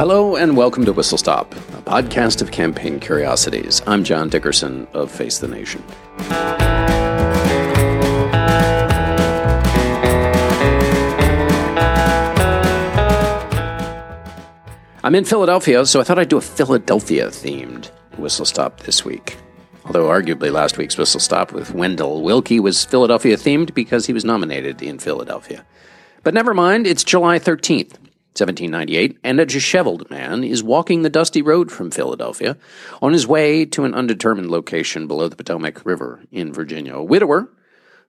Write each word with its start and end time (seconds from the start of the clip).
Hello 0.00 0.34
and 0.34 0.56
welcome 0.56 0.86
to 0.86 0.94
Whistle 0.94 1.18
Stop, 1.18 1.52
a 1.52 1.82
podcast 1.82 2.40
of 2.40 2.50
campaign 2.50 3.00
curiosities. 3.00 3.82
I'm 3.86 4.02
John 4.02 4.30
Dickerson 4.30 4.86
of 4.94 5.10
Face 5.10 5.40
the 5.40 5.46
Nation. 5.46 5.84
I'm 15.04 15.14
in 15.14 15.26
Philadelphia, 15.26 15.84
so 15.84 16.00
I 16.00 16.04
thought 16.04 16.18
I'd 16.18 16.30
do 16.30 16.38
a 16.38 16.40
Philadelphia 16.40 17.26
themed 17.26 17.90
Whistle 18.16 18.46
Stop 18.46 18.80
this 18.80 19.04
week. 19.04 19.36
Although 19.84 20.08
arguably 20.08 20.50
last 20.50 20.78
week's 20.78 20.96
Whistle 20.96 21.20
Stop 21.20 21.52
with 21.52 21.74
Wendell 21.74 22.22
Willkie 22.22 22.58
was 22.58 22.86
Philadelphia 22.86 23.36
themed 23.36 23.74
because 23.74 24.06
he 24.06 24.14
was 24.14 24.24
nominated 24.24 24.80
in 24.80 24.98
Philadelphia. 24.98 25.62
But 26.22 26.32
never 26.32 26.54
mind, 26.54 26.86
it's 26.86 27.04
July 27.04 27.38
13th, 27.38 27.96
1798, 28.32 29.18
and 29.24 29.40
a 29.40 29.46
disheveled 29.46 30.08
man 30.10 30.44
is 30.44 30.62
walking 30.62 31.02
the 31.02 31.10
dusty 31.10 31.42
road 31.42 31.70
from 31.70 31.90
Philadelphia 31.90 32.56
on 33.02 33.12
his 33.12 33.26
way 33.26 33.64
to 33.66 33.84
an 33.84 33.94
undetermined 33.94 34.50
location 34.50 35.06
below 35.06 35.28
the 35.28 35.36
Potomac 35.36 35.84
River 35.84 36.22
in 36.30 36.52
Virginia. 36.52 36.94
A 36.94 37.04
widower 37.04 37.50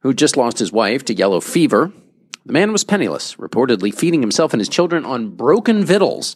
who 0.02 0.14
just 0.14 0.38
lost 0.38 0.60
his 0.60 0.72
wife 0.72 1.06
to 1.06 1.14
yellow 1.14 1.40
fever. 1.40 1.92
The 2.46 2.54
man 2.54 2.72
was 2.72 2.84
penniless, 2.84 3.36
reportedly 3.36 3.94
feeding 3.94 4.22
himself 4.22 4.54
and 4.54 4.62
his 4.62 4.70
children 4.70 5.06
on 5.06 5.36
broken 5.36 5.86
victuals 5.86 6.36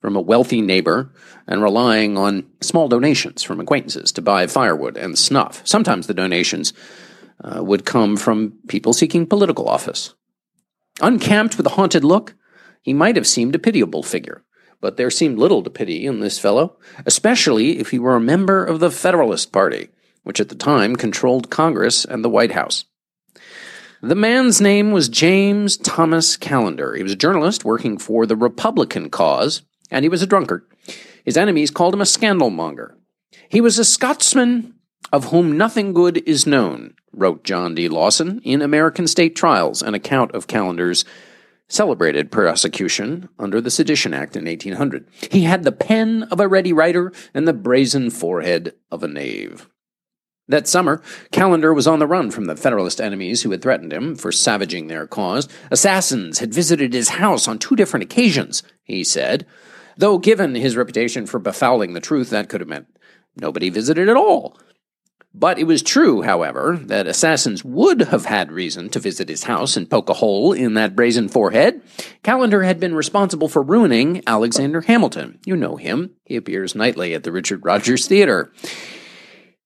from 0.00 0.16
a 0.16 0.20
wealthy 0.20 0.62
neighbor 0.62 1.12
and 1.46 1.62
relying 1.62 2.16
on 2.16 2.46
small 2.60 2.88
donations 2.88 3.42
from 3.42 3.60
acquaintances 3.60 4.12
to 4.12 4.22
buy 4.22 4.46
firewood 4.46 4.96
and 4.96 5.18
snuff. 5.18 5.60
Sometimes 5.64 6.06
the 6.06 6.14
donations 6.14 6.72
uh, 7.44 7.62
would 7.62 7.84
come 7.84 8.16
from 8.16 8.54
people 8.68 8.92
seeking 8.92 9.26
political 9.26 9.68
office. 9.68 10.14
Unkempt 11.00 11.56
with 11.56 11.66
a 11.66 11.70
haunted 11.70 12.04
look, 12.04 12.34
he 12.82 12.92
might 12.92 13.16
have 13.16 13.26
seemed 13.26 13.54
a 13.54 13.58
pitiable 13.58 14.02
figure, 14.02 14.42
but 14.80 14.96
there 14.96 15.10
seemed 15.10 15.38
little 15.38 15.62
to 15.62 15.70
pity 15.70 16.06
in 16.06 16.20
this 16.20 16.38
fellow, 16.38 16.78
especially 17.06 17.78
if 17.78 17.90
he 17.90 17.98
were 17.98 18.16
a 18.16 18.20
member 18.20 18.64
of 18.64 18.80
the 18.80 18.90
Federalist 18.90 19.52
Party, 19.52 19.88
which 20.22 20.40
at 20.40 20.48
the 20.48 20.54
time 20.54 20.96
controlled 20.96 21.50
Congress 21.50 22.04
and 22.04 22.24
the 22.24 22.30
White 22.30 22.52
House. 22.52 22.84
The 24.02 24.14
man's 24.14 24.62
name 24.62 24.92
was 24.92 25.10
James 25.10 25.76
Thomas 25.76 26.38
Callender. 26.38 26.94
He 26.94 27.02
was 27.02 27.12
a 27.12 27.16
journalist 27.16 27.66
working 27.66 27.98
for 27.98 28.24
the 28.24 28.36
Republican 28.36 29.10
cause, 29.10 29.62
and 29.90 30.04
he 30.04 30.08
was 30.08 30.22
a 30.22 30.26
drunkard. 30.26 30.64
His 31.22 31.36
enemies 31.36 31.70
called 31.70 31.92
him 31.92 32.00
a 32.00 32.04
scandalmonger. 32.04 32.94
He 33.50 33.60
was 33.60 33.78
a 33.78 33.84
Scotsman 33.84 34.74
of 35.12 35.26
whom 35.26 35.58
nothing 35.58 35.92
good 35.92 36.18
is 36.26 36.46
known, 36.46 36.94
wrote 37.12 37.44
John 37.44 37.74
D. 37.74 37.88
Lawson 37.88 38.40
in 38.42 38.62
American 38.62 39.06
State 39.06 39.36
Trials, 39.36 39.82
an 39.82 39.92
account 39.92 40.32
of 40.32 40.46
Callender's 40.46 41.04
celebrated 41.70 42.30
prosecution 42.30 43.28
under 43.38 43.60
the 43.60 43.70
Sedition 43.70 44.12
Act 44.12 44.36
in 44.36 44.44
1800. 44.44 45.06
He 45.30 45.44
had 45.44 45.62
the 45.62 45.72
pen 45.72 46.24
of 46.24 46.40
a 46.40 46.48
ready 46.48 46.72
writer 46.72 47.12
and 47.32 47.48
the 47.48 47.54
brazen 47.54 48.10
forehead 48.10 48.74
of 48.90 49.02
a 49.02 49.08
knave. 49.08 49.68
That 50.48 50.66
summer, 50.66 51.00
Callender 51.30 51.72
was 51.72 51.86
on 51.86 52.00
the 52.00 52.08
run 52.08 52.32
from 52.32 52.46
the 52.46 52.56
Federalist 52.56 53.00
enemies 53.00 53.42
who 53.42 53.52
had 53.52 53.62
threatened 53.62 53.92
him 53.92 54.16
for 54.16 54.32
savaging 54.32 54.88
their 54.88 55.06
cause. 55.06 55.48
Assassins 55.70 56.40
had 56.40 56.52
visited 56.52 56.92
his 56.92 57.10
house 57.10 57.46
on 57.46 57.58
two 57.58 57.76
different 57.76 58.02
occasions, 58.02 58.64
he 58.82 59.04
said, 59.04 59.46
though 59.96 60.18
given 60.18 60.56
his 60.56 60.76
reputation 60.76 61.24
for 61.24 61.38
befouling 61.38 61.94
the 61.94 62.00
truth, 62.00 62.30
that 62.30 62.48
could 62.48 62.60
have 62.60 62.68
meant 62.68 62.88
nobody 63.36 63.70
visited 63.70 64.08
at 64.08 64.16
all. 64.16 64.58
But 65.32 65.60
it 65.60 65.64
was 65.64 65.82
true, 65.82 66.22
however, 66.22 66.76
that 66.86 67.06
assassins 67.06 67.64
would 67.64 68.00
have 68.00 68.24
had 68.24 68.50
reason 68.50 68.88
to 68.90 68.98
visit 68.98 69.28
his 69.28 69.44
house 69.44 69.76
and 69.76 69.88
poke 69.88 70.10
a 70.10 70.14
hole 70.14 70.52
in 70.52 70.74
that 70.74 70.96
brazen 70.96 71.28
forehead. 71.28 71.82
Callender 72.24 72.64
had 72.64 72.80
been 72.80 72.96
responsible 72.96 73.48
for 73.48 73.62
ruining 73.62 74.22
Alexander 74.26 74.80
Hamilton. 74.80 75.38
You 75.46 75.54
know 75.54 75.76
him. 75.76 76.16
He 76.24 76.34
appears 76.34 76.74
nightly 76.74 77.14
at 77.14 77.22
the 77.22 77.30
Richard 77.30 77.64
Rodgers 77.64 78.08
Theater. 78.08 78.52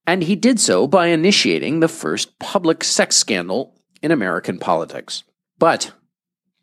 And 0.07 0.25
he 0.25 0.37
did 0.37 0.61
so 0.61 0.87
by 0.87 1.07
initiating 1.07 1.81
the 1.81 1.89
first 1.89 2.39
public 2.39 2.85
sex 2.85 3.17
scandal 3.17 3.75
in 4.03 4.11
American 4.13 4.59
politics. 4.59 5.25
But 5.59 5.93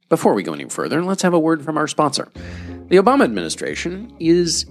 before 0.10 0.36
we 0.36 0.44
go 0.44 0.54
any 0.54 0.70
further, 0.70 1.04
let's 1.04 1.24
have 1.24 1.34
a 1.34 1.40
word 1.40 1.64
from 1.64 1.76
our 1.76 1.88
sponsor. 1.88 2.32
The 2.90 2.98
Obama 2.98 3.24
administration 3.24 4.14
is 4.20 4.68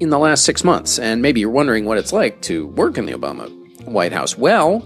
in 0.00 0.10
the 0.10 0.18
last 0.18 0.44
six 0.44 0.64
months, 0.64 0.98
and 0.98 1.22
maybe 1.22 1.40
you're 1.40 1.50
wondering 1.50 1.84
what 1.84 1.98
it's 1.98 2.12
like 2.12 2.40
to 2.42 2.66
work 2.68 2.98
in 2.98 3.06
the 3.06 3.12
Obama 3.12 3.54
White 3.92 4.12
House. 4.12 4.36
Well, 4.36 4.82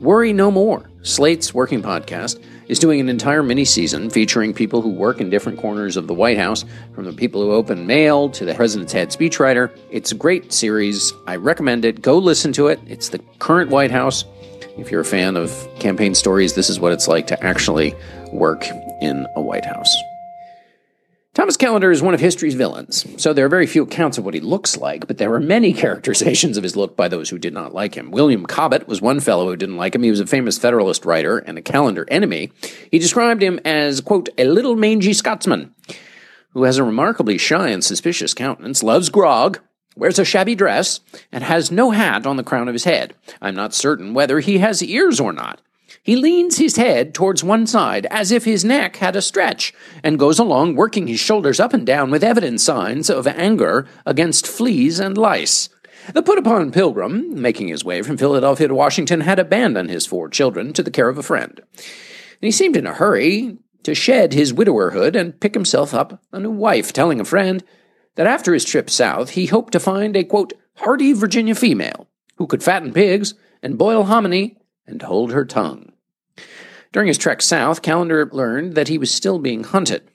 worry 0.00 0.32
no 0.32 0.50
more. 0.50 0.88
Slate's 1.02 1.54
Working 1.54 1.82
Podcast 1.82 2.42
is 2.68 2.78
doing 2.78 3.00
an 3.00 3.08
entire 3.08 3.42
mini 3.42 3.64
season 3.64 4.10
featuring 4.10 4.52
people 4.52 4.82
who 4.82 4.90
work 4.90 5.20
in 5.20 5.30
different 5.30 5.58
corners 5.58 5.96
of 5.96 6.06
the 6.06 6.14
White 6.14 6.36
House, 6.36 6.64
from 6.94 7.04
the 7.04 7.12
people 7.12 7.42
who 7.42 7.52
open 7.52 7.86
mail 7.86 8.28
to 8.30 8.44
the 8.44 8.54
president's 8.54 8.92
head 8.92 9.08
speechwriter. 9.08 9.70
It's 9.90 10.12
a 10.12 10.14
great 10.14 10.52
series. 10.52 11.12
I 11.26 11.36
recommend 11.36 11.84
it. 11.84 12.02
Go 12.02 12.18
listen 12.18 12.52
to 12.54 12.66
it. 12.66 12.78
It's 12.86 13.08
the 13.08 13.20
current 13.38 13.70
White 13.70 13.90
House. 13.90 14.24
If 14.76 14.90
you're 14.90 15.00
a 15.00 15.04
fan 15.04 15.36
of 15.36 15.50
campaign 15.78 16.14
stories, 16.14 16.54
this 16.54 16.68
is 16.68 16.78
what 16.78 16.92
it's 16.92 17.08
like 17.08 17.26
to 17.28 17.44
actually 17.44 17.94
work 18.32 18.66
in 19.00 19.26
a 19.34 19.40
White 19.40 19.64
House. 19.64 19.96
Thomas 21.38 21.56
Callender 21.56 21.92
is 21.92 22.02
one 22.02 22.14
of 22.14 22.20
history's 22.20 22.56
villains, 22.56 23.06
so 23.16 23.32
there 23.32 23.46
are 23.46 23.48
very 23.48 23.68
few 23.68 23.84
accounts 23.84 24.18
of 24.18 24.24
what 24.24 24.34
he 24.34 24.40
looks 24.40 24.76
like, 24.76 25.06
but 25.06 25.18
there 25.18 25.32
are 25.32 25.38
many 25.38 25.72
characterizations 25.84 26.56
of 26.56 26.64
his 26.64 26.74
look 26.74 26.96
by 26.96 27.06
those 27.06 27.30
who 27.30 27.38
did 27.38 27.54
not 27.54 27.72
like 27.72 27.94
him. 27.94 28.10
William 28.10 28.44
Cobbett 28.44 28.88
was 28.88 29.00
one 29.00 29.20
fellow 29.20 29.46
who 29.46 29.54
didn't 29.54 29.76
like 29.76 29.94
him. 29.94 30.02
He 30.02 30.10
was 30.10 30.18
a 30.18 30.26
famous 30.26 30.58
Federalist 30.58 31.04
writer 31.04 31.38
and 31.38 31.56
a 31.56 31.62
Callender 31.62 32.04
enemy. 32.10 32.50
He 32.90 32.98
described 32.98 33.40
him 33.40 33.60
as, 33.64 34.00
quote, 34.00 34.28
a 34.36 34.46
little 34.46 34.74
mangy 34.74 35.12
Scotsman 35.12 35.72
who 36.54 36.64
has 36.64 36.76
a 36.76 36.82
remarkably 36.82 37.38
shy 37.38 37.68
and 37.68 37.84
suspicious 37.84 38.34
countenance, 38.34 38.82
loves 38.82 39.08
grog, 39.08 39.60
wears 39.94 40.18
a 40.18 40.24
shabby 40.24 40.56
dress, 40.56 40.98
and 41.30 41.44
has 41.44 41.70
no 41.70 41.92
hat 41.92 42.26
on 42.26 42.36
the 42.36 42.42
crown 42.42 42.66
of 42.66 42.74
his 42.74 42.82
head. 42.82 43.14
I'm 43.40 43.54
not 43.54 43.74
certain 43.74 44.12
whether 44.12 44.40
he 44.40 44.58
has 44.58 44.82
ears 44.82 45.20
or 45.20 45.32
not. 45.32 45.60
He 46.08 46.16
leans 46.16 46.56
his 46.56 46.76
head 46.76 47.12
towards 47.12 47.44
one 47.44 47.66
side 47.66 48.06
as 48.06 48.32
if 48.32 48.46
his 48.46 48.64
neck 48.64 48.96
had 48.96 49.14
a 49.14 49.20
stretch, 49.20 49.74
and 50.02 50.18
goes 50.18 50.38
along 50.38 50.74
working 50.74 51.06
his 51.06 51.20
shoulders 51.20 51.60
up 51.60 51.74
and 51.74 51.86
down 51.86 52.10
with 52.10 52.24
evident 52.24 52.62
signs 52.62 53.10
of 53.10 53.26
anger 53.26 53.86
against 54.06 54.46
fleas 54.46 55.00
and 55.00 55.18
lice. 55.18 55.68
The 56.14 56.22
put 56.22 56.38
upon 56.38 56.72
pilgrim, 56.72 57.38
making 57.38 57.68
his 57.68 57.84
way 57.84 58.00
from 58.00 58.16
Philadelphia 58.16 58.68
to 58.68 58.74
Washington, 58.74 59.20
had 59.20 59.38
abandoned 59.38 59.90
his 59.90 60.06
four 60.06 60.30
children 60.30 60.72
to 60.72 60.82
the 60.82 60.90
care 60.90 61.10
of 61.10 61.18
a 61.18 61.22
friend. 61.22 61.60
And 61.74 62.40
he 62.40 62.52
seemed 62.52 62.78
in 62.78 62.86
a 62.86 62.94
hurry 62.94 63.58
to 63.82 63.94
shed 63.94 64.32
his 64.32 64.54
widowerhood 64.54 65.14
and 65.14 65.38
pick 65.38 65.52
himself 65.52 65.92
up 65.92 66.22
a 66.32 66.40
new 66.40 66.50
wife, 66.50 66.90
telling 66.90 67.20
a 67.20 67.26
friend 67.26 67.62
that 68.14 68.26
after 68.26 68.54
his 68.54 68.64
trip 68.64 68.88
south 68.88 69.32
he 69.32 69.44
hoped 69.44 69.74
to 69.74 69.78
find 69.78 70.16
a, 70.16 70.24
quote, 70.24 70.54
hearty 70.76 71.12
Virginia 71.12 71.54
female 71.54 72.08
who 72.36 72.46
could 72.46 72.62
fatten 72.62 72.94
pigs 72.94 73.34
and 73.62 73.76
boil 73.76 74.04
hominy 74.04 74.56
and 74.86 75.02
hold 75.02 75.32
her 75.32 75.44
tongue. 75.44 75.92
During 76.92 77.08
his 77.08 77.18
trek 77.18 77.42
south, 77.42 77.82
Callender 77.82 78.28
learned 78.32 78.74
that 78.74 78.88
he 78.88 78.98
was 78.98 79.10
still 79.10 79.38
being 79.38 79.64
hunted, 79.64 80.10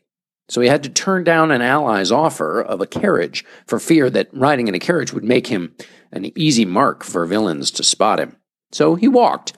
so 0.49 0.61
he 0.61 0.67
had 0.67 0.83
to 0.83 0.89
turn 0.89 1.23
down 1.23 1.51
an 1.51 1.61
ally's 1.61 2.11
offer 2.11 2.61
of 2.61 2.81
a 2.81 2.87
carriage 2.87 3.45
for 3.67 3.79
fear 3.79 4.09
that 4.09 4.33
riding 4.33 4.67
in 4.67 4.75
a 4.75 4.79
carriage 4.79 5.13
would 5.13 5.23
make 5.23 5.47
him 5.47 5.75
an 6.11 6.37
easy 6.37 6.65
mark 6.65 7.03
for 7.03 7.25
villains 7.25 7.71
to 7.71 7.83
spot 7.83 8.19
him. 8.19 8.35
So 8.71 8.95
he 8.95 9.07
walked, 9.07 9.53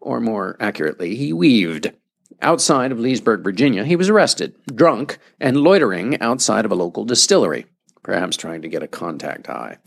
or 0.00 0.20
more 0.20 0.56
accurately, 0.60 1.14
he 1.14 1.32
weaved. 1.32 1.92
Outside 2.40 2.92
of 2.92 3.00
Leesburg, 3.00 3.42
Virginia, 3.42 3.84
he 3.84 3.96
was 3.96 4.08
arrested, 4.08 4.54
drunk, 4.72 5.18
and 5.40 5.56
loitering 5.56 6.20
outside 6.20 6.64
of 6.64 6.70
a 6.70 6.76
local 6.76 7.04
distillery, 7.04 7.66
perhaps 8.02 8.36
trying 8.36 8.62
to 8.62 8.68
get 8.68 8.82
a 8.82 8.88
contact 8.88 9.46
high. 9.46 9.78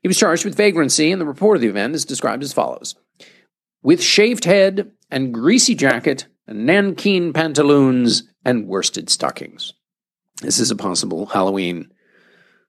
He 0.00 0.08
was 0.08 0.18
charged 0.18 0.44
with 0.44 0.56
vagrancy, 0.56 1.12
and 1.12 1.20
the 1.20 1.26
report 1.26 1.56
of 1.56 1.60
the 1.60 1.68
event 1.68 1.94
is 1.94 2.04
described 2.04 2.42
as 2.42 2.52
follows 2.52 2.94
with 3.82 4.02
shaved 4.02 4.44
head 4.44 4.90
and 5.12 5.32
greasy 5.32 5.76
jacket 5.76 6.26
and 6.48 6.68
nankeen 6.68 7.32
pantaloons 7.32 8.24
and 8.44 8.66
worsted 8.66 9.08
stockings. 9.08 9.74
This 10.40 10.58
is 10.58 10.72
a 10.72 10.76
possible 10.76 11.26
Halloween 11.26 11.92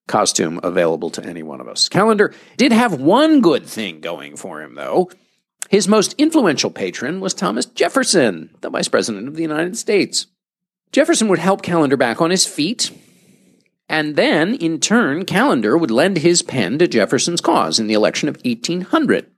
costume 0.08 0.60
available 0.62 1.10
to 1.12 1.26
any 1.26 1.42
one 1.42 1.62
of 1.62 1.68
us. 1.68 1.90
Callender 1.90 2.34
did 2.58 2.72
have 2.72 3.00
one 3.00 3.42
good 3.42 3.66
thing 3.66 4.02
going 4.02 4.36
for 4.36 4.62
him, 4.62 4.76
though. 4.76 5.10
His 5.70 5.88
most 5.88 6.14
influential 6.18 6.70
patron 6.70 7.22
was 7.22 7.34
Thomas 7.34 7.66
Jefferson, 7.66 8.54
the 8.62 8.70
Vice 8.70 8.90
President 8.90 9.28
of 9.30 9.36
the 9.36 9.42
United 9.42 9.78
States. 9.78 10.28
Jefferson 10.92 11.30
would 11.30 11.40
help 11.40 11.64
Callender 11.64 11.98
back 11.98 12.22
on 12.22 12.30
his 12.30 12.46
feet, 12.46 12.92
and 13.88 14.16
then, 14.16 14.54
in 14.56 14.80
turn, 14.80 15.26
Callender 15.26 15.78
would 15.78 15.90
lend 15.90 16.18
his 16.18 16.42
pen 16.42 16.78
to 16.80 16.88
Jefferson's 16.88 17.42
cause 17.42 17.80
in 17.80 17.88
the 17.88 17.94
election 17.94 18.30
of 18.30 18.36
1800. 18.44 19.32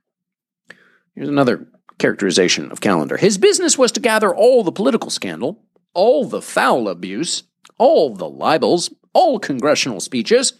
Here's 1.14 1.28
another 1.28 1.66
characterization 1.98 2.70
of 2.70 2.80
Callender. 2.80 3.16
His 3.16 3.38
business 3.38 3.78
was 3.78 3.92
to 3.92 4.00
gather 4.00 4.34
all 4.34 4.62
the 4.62 4.72
political 4.72 5.10
scandal, 5.10 5.62
all 5.94 6.24
the 6.24 6.42
foul 6.42 6.88
abuse, 6.88 7.44
all 7.78 8.14
the 8.14 8.28
libels, 8.28 8.92
all 9.12 9.38
congressional 9.38 10.00
speeches, 10.00 10.52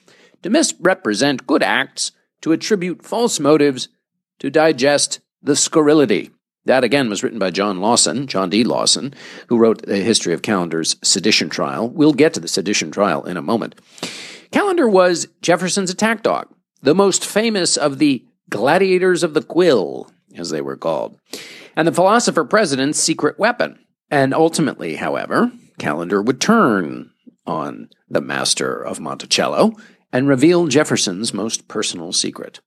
to 0.43 0.51
misrepresent 0.51 1.47
good 1.47 1.63
acts, 1.63 2.13
to 2.43 2.53
attribute 2.53 3.05
false 3.05 3.41
motives, 3.41 3.89
to 4.39 4.51
digest 4.51 5.21
the 5.43 5.57
scurrility. 5.57 6.31
That 6.65 6.85
again 6.85 7.09
was 7.09 7.23
written 7.23 7.39
by 7.39 7.51
John 7.51 7.81
Lawson, 7.81 8.27
John 8.27 8.51
D. 8.51 8.65
Lawson, 8.65 9.15
who 9.47 9.57
wrote 9.57 9.83
the 9.87 9.99
history 9.99 10.35
of 10.35 10.43
Callender's 10.43 10.97
sedition 11.03 11.49
trial. 11.49 11.89
We'll 11.89 12.13
get 12.13 12.35
to 12.35 12.41
the 12.41 12.49
sedition 12.49 12.91
trial 12.91 13.25
in 13.25 13.37
a 13.37 13.43
moment. 13.43 13.77
Callender 14.51 14.89
was 14.89 15.29
Jefferson's 15.43 15.91
attack 15.91 16.23
dog, 16.23 16.49
the 16.83 16.95
most 16.95 17.25
famous 17.25 17.77
of 17.77 17.99
the 17.99 18.25
gladiators 18.51 19.23
of 19.23 19.35
the 19.35 19.43
quill, 19.43 20.11
as 20.39 20.51
they 20.51 20.61
were 20.61 20.77
called, 20.77 21.19
and 21.75 21.87
the 21.87 21.93
philosopher 21.93 22.45
president's 22.45 22.99
secret 22.99 23.39
weapon. 23.39 23.79
And 24.11 24.33
ultimately, 24.33 24.97
however, 24.97 25.51
Callender 25.79 26.23
would 26.23 26.41
turn 26.41 27.11
on 27.47 27.89
the 28.09 28.21
master 28.21 28.81
of 28.81 29.01
Monticello 29.01 29.73
and 30.13 30.29
reveal 30.29 30.69
Jefferson's 30.69 31.35
most 31.35 31.69
personal 31.69 32.13
secret. 32.13 32.61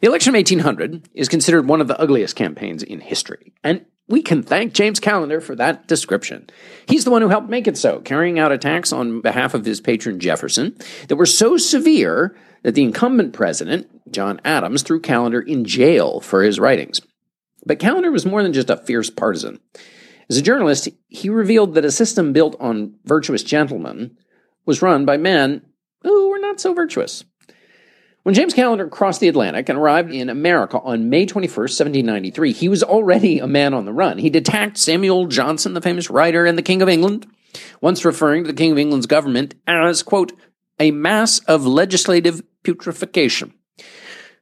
The 0.00 0.06
election 0.06 0.34
of 0.34 0.38
1800 0.38 1.08
is 1.14 1.28
considered 1.28 1.66
one 1.66 1.80
of 1.80 1.88
the 1.88 1.98
ugliest 1.98 2.36
campaigns 2.36 2.82
in 2.82 3.00
history, 3.00 3.54
and 3.64 3.86
we 4.08 4.22
can 4.22 4.42
thank 4.42 4.74
James 4.74 5.00
Callender 5.00 5.40
for 5.40 5.54
that 5.54 5.86
description. 5.86 6.50
He's 6.86 7.04
the 7.04 7.10
one 7.10 7.22
who 7.22 7.28
helped 7.28 7.48
make 7.48 7.68
it 7.68 7.78
so, 7.78 8.00
carrying 8.00 8.38
out 8.38 8.52
attacks 8.52 8.92
on 8.92 9.20
behalf 9.20 9.54
of 9.54 9.64
his 9.64 9.80
patron 9.80 10.18
Jefferson 10.20 10.76
that 11.08 11.16
were 11.16 11.26
so 11.26 11.56
severe 11.56 12.36
that 12.62 12.74
the 12.74 12.82
incumbent 12.82 13.32
president, 13.32 14.12
John 14.12 14.40
Adams, 14.44 14.82
threw 14.82 15.00
Callender 15.00 15.40
in 15.40 15.64
jail 15.64 16.20
for 16.20 16.42
his 16.42 16.60
writings. 16.60 17.00
But 17.64 17.78
Callender 17.78 18.10
was 18.10 18.26
more 18.26 18.42
than 18.42 18.52
just 18.52 18.70
a 18.70 18.76
fierce 18.76 19.10
partisan. 19.10 19.60
As 20.28 20.36
a 20.36 20.42
journalist, 20.42 20.88
he 21.08 21.28
revealed 21.28 21.74
that 21.74 21.84
a 21.84 21.90
system 21.90 22.32
built 22.32 22.56
on 22.60 22.94
virtuous 23.04 23.42
gentlemen 23.42 24.16
was 24.64 24.82
run 24.82 25.04
by 25.04 25.16
men 25.16 25.62
who 26.02 26.30
were 26.30 26.38
not 26.38 26.60
so 26.60 26.72
virtuous. 26.72 27.24
When 28.22 28.34
James 28.34 28.52
Callender 28.52 28.86
crossed 28.86 29.20
the 29.20 29.28
Atlantic 29.28 29.68
and 29.68 29.78
arrived 29.78 30.12
in 30.12 30.28
America 30.28 30.78
on 30.78 31.08
May 31.08 31.24
21st, 31.24 31.80
1793, 31.80 32.52
he 32.52 32.68
was 32.68 32.82
already 32.82 33.38
a 33.38 33.46
man 33.46 33.72
on 33.72 33.86
the 33.86 33.92
run. 33.92 34.18
He'd 34.18 34.36
attacked 34.36 34.76
Samuel 34.76 35.26
Johnson, 35.26 35.72
the 35.72 35.80
famous 35.80 36.10
writer, 36.10 36.44
and 36.44 36.58
the 36.58 36.62
King 36.62 36.82
of 36.82 36.88
England, 36.88 37.26
once 37.80 38.04
referring 38.04 38.44
to 38.44 38.48
the 38.48 38.56
King 38.56 38.72
of 38.72 38.78
England's 38.78 39.06
government 39.06 39.54
as, 39.66 40.02
quote, 40.02 40.32
a 40.78 40.90
mass 40.90 41.38
of 41.40 41.66
legislative 41.66 42.42
putrefaction. 42.62 43.54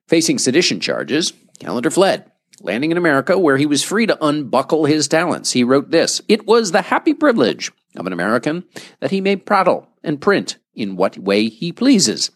Facing 0.06 0.38
sedition 0.38 0.81
charges, 0.81 1.32
Callender 1.61 1.91
fled, 1.91 2.31
landing 2.61 2.91
in 2.91 2.97
America 2.97 3.38
where 3.38 3.56
he 3.56 3.67
was 3.67 3.82
free 3.82 4.06
to 4.06 4.25
unbuckle 4.25 4.85
his 4.85 5.09
talents. 5.09 5.53
He 5.53 5.65
wrote 5.65 5.91
this 5.91 6.20
It 6.29 6.47
was 6.47 6.73
the 6.73 6.82
happy 6.82 7.15
privilege 7.15 7.70
of 7.97 8.06
an 8.06 8.12
American 8.12 8.65
that 9.00 9.11
he 9.11 9.20
may 9.20 9.37
prattle 9.37 9.88
and 10.03 10.20
print 10.20 10.59
in 10.75 10.97
what 10.97 11.19
way 11.19 11.49
he 11.49 11.73
pleases 11.73 12.31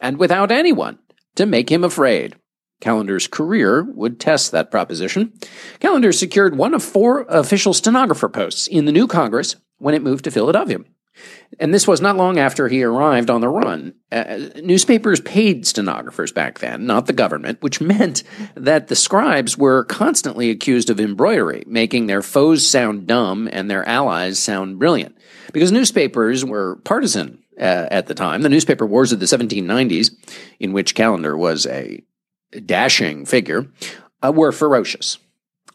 and 0.00 0.18
without 0.18 0.50
anyone 0.50 0.98
to 1.36 1.46
make 1.46 1.70
him 1.70 1.84
afraid. 1.84 2.36
Callender's 2.80 3.26
career 3.26 3.84
would 3.94 4.20
test 4.20 4.52
that 4.52 4.70
proposition. 4.70 5.32
Callender 5.80 6.12
secured 6.12 6.56
one 6.56 6.74
of 6.74 6.82
four 6.82 7.22
official 7.28 7.72
stenographer 7.72 8.28
posts 8.28 8.66
in 8.66 8.84
the 8.84 8.92
new 8.92 9.06
Congress 9.06 9.56
when 9.78 9.94
it 9.94 10.02
moved 10.02 10.24
to 10.24 10.30
Philadelphia. 10.30 10.78
And 11.58 11.72
this 11.72 11.88
was 11.88 12.00
not 12.00 12.16
long 12.16 12.38
after 12.38 12.68
he 12.68 12.82
arrived 12.82 13.30
on 13.30 13.40
the 13.40 13.48
run. 13.48 13.94
Uh, 14.12 14.48
newspapers 14.62 15.20
paid 15.20 15.66
stenographers 15.66 16.32
back 16.32 16.58
then, 16.58 16.86
not 16.86 17.06
the 17.06 17.12
government, 17.12 17.62
which 17.62 17.80
meant 17.80 18.22
that 18.54 18.88
the 18.88 18.96
scribes 18.96 19.56
were 19.56 19.84
constantly 19.84 20.50
accused 20.50 20.90
of 20.90 21.00
embroidery, 21.00 21.64
making 21.66 22.06
their 22.06 22.22
foes 22.22 22.66
sound 22.66 23.06
dumb 23.06 23.48
and 23.50 23.70
their 23.70 23.88
allies 23.88 24.38
sound 24.38 24.78
brilliant. 24.78 25.16
Because 25.52 25.72
newspapers 25.72 26.44
were 26.44 26.76
partisan 26.84 27.42
uh, 27.58 27.88
at 27.90 28.06
the 28.06 28.14
time. 28.14 28.42
The 28.42 28.48
newspaper 28.48 28.86
wars 28.86 29.12
of 29.12 29.20
the 29.20 29.26
1790s, 29.26 30.10
in 30.60 30.72
which 30.72 30.94
Callender 30.94 31.36
was 31.36 31.66
a 31.66 32.02
dashing 32.64 33.24
figure, 33.24 33.66
uh, 34.22 34.32
were 34.32 34.52
ferocious. 34.52 35.18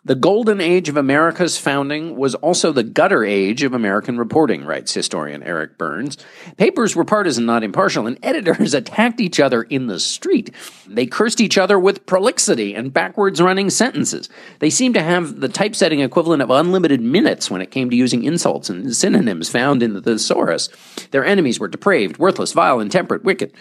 The 0.04 0.16
golden 0.16 0.60
age 0.60 0.90
of 0.90 0.98
America's 0.98 1.60
founding 1.60 2.16
was 2.16 2.34
also 2.34 2.72
the 2.72 2.82
gutter 2.82 3.24
age 3.24 3.62
of 3.62 3.72
American 3.72 4.18
reporting, 4.18 4.66
writes 4.66 4.92
historian 4.92 5.44
Eric 5.44 5.78
Burns. 5.78 6.18
Papers 6.58 6.96
were 6.96 7.06
partisan, 7.06 7.46
not 7.46 7.64
impartial, 7.64 8.08
and 8.08 8.18
editors 8.24 8.74
attacked 8.74 9.22
each 9.22 9.40
other 9.40 9.62
in 9.62 9.86
the 9.86 10.00
street. 10.00 10.56
They 10.88 11.06
cursed 11.06 11.40
each 11.40 11.56
other 11.56 11.78
with 11.78 12.08
prolixity 12.08 12.74
and 12.74 12.92
backwards 12.92 13.40
running 13.40 13.70
sentences. 13.70 14.28
They 14.58 14.72
seemed 14.72 14.96
to 14.96 15.04
have 15.04 15.40
the 15.40 15.48
typesetting 15.48 16.00
equivalent 16.00 16.42
of 16.42 16.50
unlimited 16.50 17.02
minutes 17.02 17.52
when 17.52 17.62
it 17.62 17.70
came 17.70 17.92
to 17.92 17.96
using 17.96 18.24
insults 18.24 18.72
and 18.72 18.96
synonyms 18.96 19.50
found 19.50 19.84
in 19.84 19.94
the 19.94 20.02
thesaurus. 20.02 20.70
Their 21.12 21.26
enemies 21.26 21.60
were 21.60 21.68
depraved, 21.68 22.18
worthless, 22.18 22.54
vile, 22.54 22.80
intemperate, 22.80 23.24
wicked. 23.24 23.54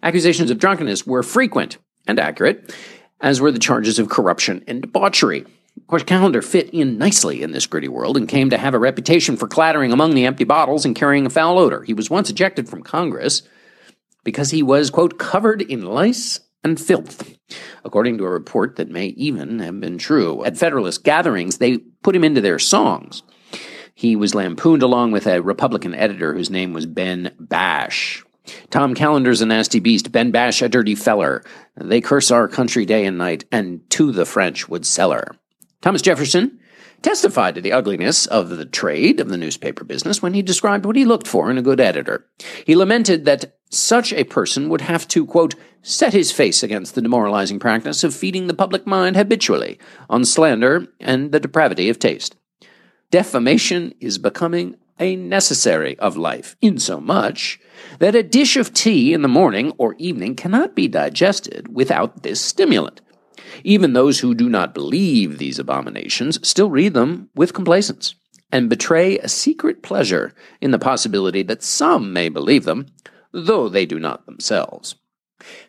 Accusations 0.00 0.52
of 0.52 0.58
drunkenness 0.60 1.08
were 1.08 1.24
frequent 1.24 1.78
and 2.06 2.20
accurate, 2.20 2.72
as 3.20 3.40
were 3.40 3.50
the 3.50 3.58
charges 3.58 3.98
of 3.98 4.08
corruption 4.08 4.62
and 4.68 4.82
debauchery. 4.82 5.44
Of 5.88 5.90
course, 5.90 6.02
Callender 6.02 6.42
fit 6.42 6.68
in 6.68 6.98
nicely 6.98 7.42
in 7.42 7.52
this 7.52 7.66
gritty 7.66 7.88
world 7.88 8.18
and 8.18 8.28
came 8.28 8.50
to 8.50 8.58
have 8.58 8.74
a 8.74 8.78
reputation 8.78 9.38
for 9.38 9.48
clattering 9.48 9.90
among 9.90 10.14
the 10.14 10.26
empty 10.26 10.44
bottles 10.44 10.84
and 10.84 10.94
carrying 10.94 11.24
a 11.24 11.30
foul 11.30 11.58
odor. 11.58 11.82
He 11.82 11.94
was 11.94 12.10
once 12.10 12.28
ejected 12.28 12.68
from 12.68 12.82
Congress 12.82 13.40
because 14.22 14.50
he 14.50 14.62
was, 14.62 14.90
quote, 14.90 15.18
covered 15.18 15.62
in 15.62 15.86
lice 15.86 16.40
and 16.62 16.78
filth, 16.78 17.34
according 17.86 18.18
to 18.18 18.26
a 18.26 18.30
report 18.30 18.76
that 18.76 18.90
may 18.90 19.06
even 19.06 19.60
have 19.60 19.80
been 19.80 19.96
true. 19.96 20.44
At 20.44 20.58
Federalist 20.58 21.04
gatherings, 21.04 21.56
they 21.56 21.78
put 21.78 22.14
him 22.14 22.22
into 22.22 22.42
their 22.42 22.58
songs. 22.58 23.22
He 23.94 24.14
was 24.14 24.34
lampooned 24.34 24.82
along 24.82 25.12
with 25.12 25.26
a 25.26 25.40
Republican 25.40 25.94
editor 25.94 26.34
whose 26.34 26.50
name 26.50 26.74
was 26.74 26.84
Ben 26.84 27.34
Bache. 27.40 28.22
Tom 28.68 28.94
Callender's 28.94 29.40
a 29.40 29.46
nasty 29.46 29.80
beast, 29.80 30.12
Ben 30.12 30.32
Bash 30.32 30.60
a 30.60 30.68
dirty 30.68 30.94
feller. 30.94 31.42
They 31.76 32.02
curse 32.02 32.30
our 32.30 32.46
country 32.46 32.84
day 32.84 33.06
and 33.06 33.16
night, 33.16 33.46
and 33.50 33.88
to 33.92 34.12
the 34.12 34.26
French 34.26 34.68
would 34.68 34.84
sell 34.84 35.12
her. 35.12 35.34
Thomas 35.80 36.02
Jefferson 36.02 36.58
testified 37.02 37.54
to 37.54 37.60
the 37.60 37.72
ugliness 37.72 38.26
of 38.26 38.50
the 38.50 38.64
trade 38.64 39.20
of 39.20 39.28
the 39.28 39.36
newspaper 39.36 39.84
business 39.84 40.20
when 40.20 40.34
he 40.34 40.42
described 40.42 40.84
what 40.84 40.96
he 40.96 41.04
looked 41.04 41.28
for 41.28 41.50
in 41.50 41.58
a 41.58 41.62
good 41.62 41.80
editor. 41.80 42.26
He 42.66 42.74
lamented 42.74 43.24
that 43.24 43.56
such 43.70 44.12
a 44.12 44.24
person 44.24 44.68
would 44.68 44.80
have 44.80 45.06
to, 45.08 45.24
quote, 45.24 45.54
set 45.82 46.12
his 46.12 46.32
face 46.32 46.62
against 46.62 46.94
the 46.94 47.02
demoralizing 47.02 47.60
practice 47.60 48.02
of 48.02 48.14
feeding 48.14 48.46
the 48.46 48.54
public 48.54 48.86
mind 48.86 49.16
habitually 49.16 49.78
on 50.10 50.24
slander 50.24 50.88
and 50.98 51.30
the 51.30 51.40
depravity 51.40 51.88
of 51.88 51.98
taste. 51.98 52.34
Defamation 53.10 53.94
is 54.00 54.18
becoming 54.18 54.76
a 54.98 55.14
necessary 55.14 55.96
of 55.98 56.16
life, 56.16 56.56
insomuch 56.60 57.60
that 58.00 58.16
a 58.16 58.22
dish 58.22 58.56
of 58.56 58.74
tea 58.74 59.12
in 59.12 59.22
the 59.22 59.28
morning 59.28 59.72
or 59.78 59.94
evening 59.98 60.34
cannot 60.34 60.74
be 60.74 60.88
digested 60.88 61.72
without 61.72 62.22
this 62.24 62.40
stimulant. 62.40 63.00
Even 63.64 63.92
those 63.92 64.20
who 64.20 64.34
do 64.34 64.48
not 64.48 64.74
believe 64.74 65.38
these 65.38 65.58
abominations 65.58 66.46
still 66.46 66.70
read 66.70 66.94
them 66.94 67.30
with 67.34 67.54
complacence 67.54 68.14
and 68.50 68.70
betray 68.70 69.18
a 69.18 69.28
secret 69.28 69.82
pleasure 69.82 70.34
in 70.60 70.70
the 70.70 70.78
possibility 70.78 71.42
that 71.42 71.62
some 71.62 72.12
may 72.12 72.28
believe 72.28 72.64
them, 72.64 72.86
though 73.32 73.68
they 73.68 73.84
do 73.86 73.98
not 73.98 74.26
themselves. 74.26 74.94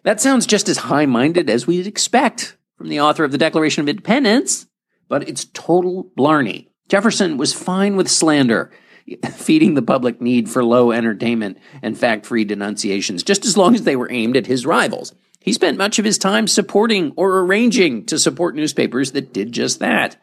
That 0.04 0.22
sounds 0.22 0.46
just 0.46 0.70
as 0.70 0.78
high 0.78 1.06
minded 1.06 1.50
as 1.50 1.68
we'd 1.68 1.88
expect 1.88 2.58
from 2.78 2.90
the 2.90 3.02
author 3.02 3.24
of 3.24 3.32
the 3.32 3.38
Declaration 3.38 3.82
of 3.82 3.90
Independence, 3.90 4.66
but 5.08 5.28
it's 5.28 5.46
total 5.46 6.12
blarney. 6.16 6.70
Jefferson 6.88 7.38
was 7.38 7.54
fine 7.54 7.96
with 7.96 8.10
slander, 8.10 8.72
feeding 9.34 9.74
the 9.74 9.82
public 9.82 10.22
need 10.22 10.50
for 10.50 10.64
low 10.64 10.92
entertainment 10.92 11.58
and 11.82 11.98
fact 11.98 12.26
free 12.26 12.46
denunciations, 12.46 13.24
just 13.24 13.46
as 13.46 13.58
long 13.58 13.76
as 13.76 13.84
they 13.84 13.96
were 13.96 14.12
aimed 14.12 14.38
at 14.38 14.48
his 14.48 14.66
rivals. 14.66 15.14
He 15.42 15.54
spent 15.54 15.78
much 15.78 16.00
of 16.00 16.06
his 16.06 16.18
time 16.18 16.48
supporting 16.48 17.14
or 17.16 17.40
arranging 17.40 18.06
to 18.08 18.20
support 18.20 18.56
newspapers 18.56 19.14
that 19.14 19.34
did 19.34 19.52
just 19.52 19.80
that. 19.80 20.18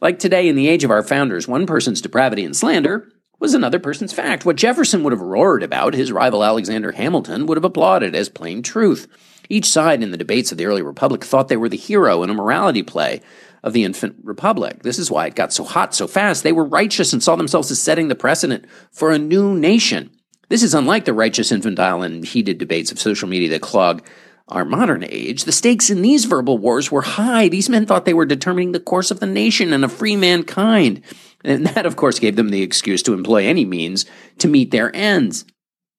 Like 0.00 0.18
today, 0.18 0.48
in 0.48 0.56
the 0.56 0.68
age 0.68 0.84
of 0.84 0.90
our 0.90 1.02
founders, 1.02 1.46
one 1.46 1.66
person's 1.66 2.00
depravity 2.00 2.44
and 2.44 2.56
slander 2.56 3.10
was 3.38 3.54
another 3.54 3.78
person's 3.78 4.12
fact. 4.12 4.44
What 4.44 4.56
Jefferson 4.56 5.02
would 5.02 5.12
have 5.12 5.20
roared 5.20 5.62
about, 5.62 5.94
his 5.94 6.12
rival 6.12 6.44
Alexander 6.44 6.92
Hamilton 6.92 7.46
would 7.46 7.56
have 7.56 7.64
applauded 7.64 8.14
as 8.14 8.28
plain 8.28 8.62
truth. 8.62 9.06
Each 9.48 9.66
side 9.66 10.02
in 10.02 10.10
the 10.10 10.16
debates 10.16 10.50
of 10.50 10.58
the 10.58 10.66
early 10.66 10.82
republic 10.82 11.24
thought 11.24 11.48
they 11.48 11.56
were 11.56 11.68
the 11.68 11.76
hero 11.76 12.22
in 12.22 12.30
a 12.30 12.34
morality 12.34 12.82
play 12.82 13.20
of 13.62 13.72
the 13.72 13.84
infant 13.84 14.16
republic. 14.22 14.82
This 14.82 14.98
is 14.98 15.10
why 15.10 15.26
it 15.26 15.34
got 15.34 15.52
so 15.52 15.64
hot 15.64 15.94
so 15.94 16.06
fast. 16.06 16.42
They 16.42 16.52
were 16.52 16.64
righteous 16.64 17.12
and 17.12 17.22
saw 17.22 17.36
themselves 17.36 17.70
as 17.70 17.80
setting 17.80 18.08
the 18.08 18.14
precedent 18.14 18.66
for 18.92 19.10
a 19.10 19.18
new 19.18 19.54
nation. 19.54 20.10
This 20.48 20.62
is 20.62 20.74
unlike 20.74 21.04
the 21.04 21.14
righteous, 21.14 21.50
infantile, 21.50 22.02
and 22.02 22.24
heated 22.24 22.58
debates 22.58 22.92
of 22.92 22.98
social 22.98 23.28
media 23.28 23.48
that 23.50 23.62
clog 23.62 24.06
our 24.48 24.64
modern 24.64 25.04
age, 25.08 25.44
the 25.44 25.52
stakes 25.52 25.88
in 25.88 26.02
these 26.02 26.26
verbal 26.26 26.58
wars 26.58 26.92
were 26.92 27.02
high. 27.02 27.48
These 27.48 27.70
men 27.70 27.86
thought 27.86 28.04
they 28.04 28.14
were 28.14 28.26
determining 28.26 28.72
the 28.72 28.80
course 28.80 29.10
of 29.10 29.20
the 29.20 29.26
nation 29.26 29.72
and 29.72 29.84
of 29.84 29.92
free 29.92 30.16
mankind. 30.16 31.02
And 31.42 31.66
that, 31.68 31.86
of 31.86 31.96
course, 31.96 32.18
gave 32.18 32.36
them 32.36 32.50
the 32.50 32.62
excuse 32.62 33.02
to 33.04 33.14
employ 33.14 33.44
any 33.44 33.64
means 33.64 34.04
to 34.38 34.48
meet 34.48 34.70
their 34.70 34.94
ends. 34.94 35.44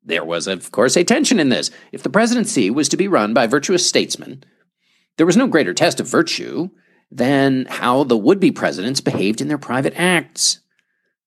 There 0.03 0.23
was, 0.23 0.45
of 0.45 0.71
course, 0.71 0.95
a 0.95 1.03
tension 1.03 1.39
in 1.39 1.49
this. 1.49 1.71
If 1.91 2.03
the 2.03 2.09
presidency 2.09 2.69
was 2.69 2.87
to 2.89 2.97
be 2.97 3.07
run 3.07 3.33
by 3.33 3.47
virtuous 3.47 3.87
statesmen, 3.87 4.43
there 5.17 5.25
was 5.25 5.37
no 5.37 5.47
greater 5.47 5.73
test 5.73 5.99
of 5.99 6.07
virtue 6.07 6.69
than 7.09 7.65
how 7.65 8.03
the 8.03 8.17
would 8.17 8.39
be 8.39 8.51
presidents 8.51 9.01
behaved 9.01 9.41
in 9.41 9.47
their 9.47 9.57
private 9.57 9.93
acts. 9.95 10.59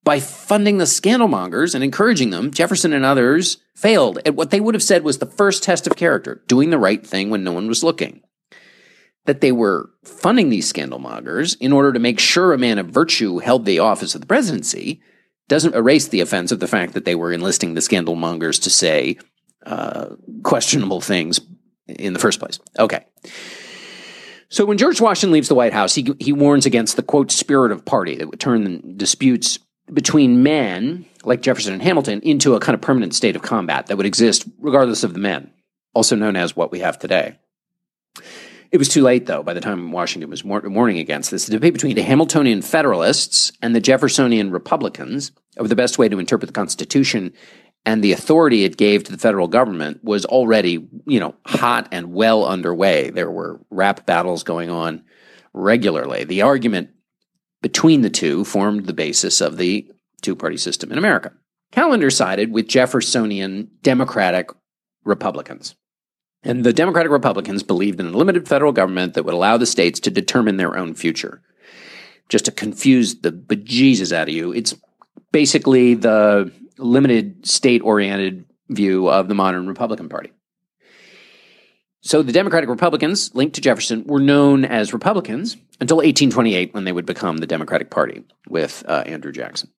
By 0.09 0.21
funding 0.21 0.79
the 0.79 0.87
scandalmongers 0.87 1.75
and 1.75 1.85
encouraging 1.85 2.31
them, 2.31 2.51
Jefferson 2.51 2.95
and 2.95 3.05
others 3.05 3.59
failed 3.75 4.19
at 4.25 4.35
what 4.35 4.49
they 4.49 4.59
would 4.59 4.75
have 4.75 4.83
said 4.83 5.05
was 5.05 5.19
the 5.19 5.27
first 5.27 5.63
test 5.63 5.87
of 5.87 5.97
character 5.97 6.43
doing 6.49 6.71
the 6.71 6.79
right 6.79 7.07
thing 7.07 7.29
when 7.29 7.45
no 7.45 7.53
one 7.53 7.69
was 7.69 7.85
looking. 7.85 8.23
That 9.27 9.43
they 9.43 9.53
were 9.53 9.91
funding 10.03 10.49
these 10.49 10.73
scandalmongers 10.73 11.59
in 11.61 11.75
order 11.75 11.93
to 11.93 11.99
make 11.99 12.21
sure 12.21 12.55
a 12.55 12.59
man 12.59 12.79
of 12.79 12.87
virtue 12.87 13.37
held 13.37 13.67
the 13.67 13.81
office 13.81 14.15
of 14.15 14.23
the 14.23 14.27
presidency 14.27 15.03
doesn't 15.47 15.75
erase 15.75 16.09
the 16.09 16.23
offense 16.23 16.53
of 16.53 16.61
the 16.61 16.67
fact 16.67 16.95
that 16.95 17.05
they 17.05 17.15
were 17.15 17.31
enlisting 17.31 17.75
the 17.75 17.83
scandalmongers 17.83 18.63
to 18.63 18.71
say, 18.71 19.19
uh, 19.67 20.07
questionable 20.43 21.03
things 21.03 21.39
in 21.87 22.15
the 22.15 22.19
first 22.19 22.39
place. 22.39 22.59
Okay. 22.79 23.05
So 24.49 24.65
when 24.65 24.79
George 24.79 25.03
Washington 25.03 25.35
leaves 25.35 25.49
the 25.49 25.55
White 25.55 25.75
House, 25.75 25.95
he, 25.95 26.15
he 26.19 26.33
warns 26.33 26.65
against 26.65 26.97
the 26.97 27.03
quote 27.03 27.31
spirit 27.31 27.73
of 27.73 27.85
party 27.85 28.17
that 28.17 28.31
would 28.31 28.41
turn 28.41 28.97
disputes 28.97 29.59
between 29.93 30.43
men 30.43 31.07
like 31.25 31.43
Jefferson 31.43 31.73
and 31.73 31.83
Hamilton 31.83 32.21
into 32.23 32.55
a 32.55 32.61
kind 32.61 32.75
of 32.75 32.81
permanent 32.81 33.15
state 33.15 33.37
of 33.37 33.43
combat 33.43 33.87
that 33.87 33.97
would 33.97 34.07
exist 34.07 34.47
regardless 34.59 35.05
of 35.05 35.13
the 35.13 35.19
men, 35.19 35.51
also 35.95 36.17
known 36.17 36.37
as 36.37 36.57
what 36.57 36.71
we 36.71 36.81
have 36.81 36.99
today. 36.99 37.39
It 38.71 38.79
was 38.79 38.89
too 38.89 39.03
late, 39.03 39.27
though, 39.27 39.43
by 39.43 39.55
the 39.55 39.63
time 39.63 39.93
Washington 39.93 40.29
was 40.29 40.45
warning 40.45 40.99
against 40.99 41.31
this. 41.31 41.47
The 41.47 41.53
debate 41.53 41.73
between 41.73 41.95
the 41.97 42.03
Hamiltonian 42.03 42.61
Federalists 42.61 43.51
and 43.63 43.75
the 43.75 43.81
Jeffersonian 43.81 44.51
Republicans 44.51 45.33
over 45.57 45.69
the 45.69 45.77
best 45.77 45.99
way 45.99 46.09
to 46.09 46.19
interpret 46.19 46.49
the 46.49 46.53
Constitution 46.53 47.33
and 47.87 48.05
the 48.05 48.13
authority 48.13 48.65
it 48.65 48.77
gave 48.77 49.05
to 49.05 49.13
the 49.13 49.17
federal 49.17 49.49
government 49.49 50.05
was 50.05 50.27
already, 50.27 50.87
you 51.07 51.19
know, 51.19 51.35
hot 51.47 51.89
and 51.93 52.13
well 52.13 52.45
underway. 52.45 53.09
There 53.09 53.31
were 53.31 53.61
rap 53.71 54.05
battles 54.05 54.43
going 54.43 54.69
on 54.69 55.03
regularly. 55.55 56.25
The 56.25 56.43
argument 56.43 56.91
between 57.63 58.03
the 58.03 58.11
two 58.11 58.45
formed 58.45 58.87
the 58.87 58.93
basis 58.93 59.41
of 59.41 59.57
the 59.57 59.91
two 60.23 60.37
party 60.37 60.57
system 60.57 60.93
in 60.93 60.99
America. 60.99 61.33
Callender 61.73 62.11
sided 62.11 62.53
with 62.53 62.69
Jeffersonian 62.69 63.71
Democratic 63.83 64.51
Republicans. 65.05 65.75
And 66.43 66.65
the 66.65 66.73
Democratic 66.73 67.11
Republicans 67.11 67.63
believed 67.63 68.01
in 68.01 68.07
a 68.07 68.17
limited 68.17 68.49
federal 68.49 68.73
government 68.73 69.15
that 69.15 69.25
would 69.25 69.35
allow 69.35 69.57
the 69.57 69.67
states 69.67 70.01
to 70.01 70.11
determine 70.11 70.57
their 70.57 70.77
own 70.77 70.95
future. 70.95 71.43
Just 72.29 72.45
to 72.45 72.53
confuse 72.53 73.21
the 73.21 73.33
bejesus 73.33 74.13
out 74.13 74.29
of 74.29 74.35
you, 74.35 74.53
it's 74.53 74.75
basically 75.33 75.95
the 75.95 76.53
limited 76.79 77.47
state 77.47 77.83
oriented 77.83 78.45
view 78.69 79.09
of 79.09 79.29
the 79.29 79.35
modern 79.35 79.67
Republican 79.67 80.09
Party. 80.09 80.31
So 82.09 82.23
the 82.23 82.33
Democratic 82.33 82.71
Republicans 82.71 83.35
linked 83.35 83.57
to 83.57 83.61
Jefferson 83.61 84.03
were 84.07 84.19
known 84.19 84.65
as 84.65 84.95
Republicans 84.95 85.59
until 85.79 85.99
1828 85.99 86.73
when 86.73 86.85
they 86.85 86.93
would 86.93 87.05
become 87.05 87.37
the 87.37 87.47
Democratic 87.47 87.91
Party 87.91 88.25
with 88.49 88.83
uh, 88.89 89.03
Andrew 89.05 89.31
Jackson. 89.31 89.69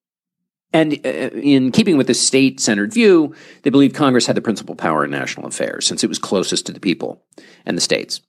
And 0.73 0.93
uh, 1.05 1.09
in 1.09 1.73
keeping 1.73 1.97
with 1.97 2.07
this 2.07 2.25
state 2.25 2.61
centered 2.61 2.95
view, 2.95 3.35
they 3.63 3.71
believed 3.71 3.97
Congress 3.97 4.27
had 4.27 4.37
the 4.37 4.43
principal 4.43 4.77
power 4.77 5.05
in 5.05 5.11
national 5.11 5.49
affairs 5.49 5.89
since 5.89 6.05
it 6.05 6.07
was 6.07 6.21
closest 6.21 6.67
to 6.67 6.73
the 6.73 6.79
people 6.79 7.21
and 7.67 7.77
the 7.77 7.81
states. 7.81 8.21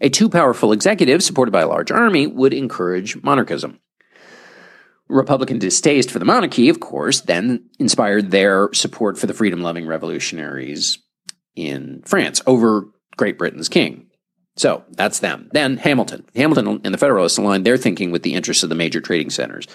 A 0.00 0.10
too 0.10 0.28
powerful 0.28 0.70
executive 0.70 1.20
supported 1.20 1.50
by 1.50 1.62
a 1.62 1.68
large 1.68 1.90
army 1.90 2.28
would 2.28 2.54
encourage 2.54 3.20
monarchism. 3.20 3.80
Republican 5.08 5.58
distaste 5.58 6.12
for 6.12 6.20
the 6.20 6.24
monarchy, 6.24 6.68
of 6.68 6.78
course, 6.78 7.22
then 7.22 7.68
inspired 7.80 8.30
their 8.30 8.72
support 8.74 9.18
for 9.18 9.26
the 9.26 9.34
freedom 9.34 9.60
loving 9.60 9.88
revolutionaries 9.88 10.98
in 11.56 12.00
France 12.06 12.40
over 12.46 12.86
Great 13.20 13.36
Britain's 13.36 13.68
king. 13.68 14.06
So 14.56 14.82
that's 14.92 15.18
them. 15.18 15.50
Then 15.52 15.76
Hamilton. 15.76 16.24
Hamilton 16.34 16.80
and 16.82 16.94
the 16.94 16.98
Federalists 16.98 17.36
aligned 17.36 17.66
their 17.66 17.76
thinking 17.76 18.10
with 18.10 18.22
the 18.22 18.32
interests 18.32 18.62
of 18.62 18.70
the 18.70 18.74
major 18.74 19.02
trading 19.02 19.28
centers 19.28 19.66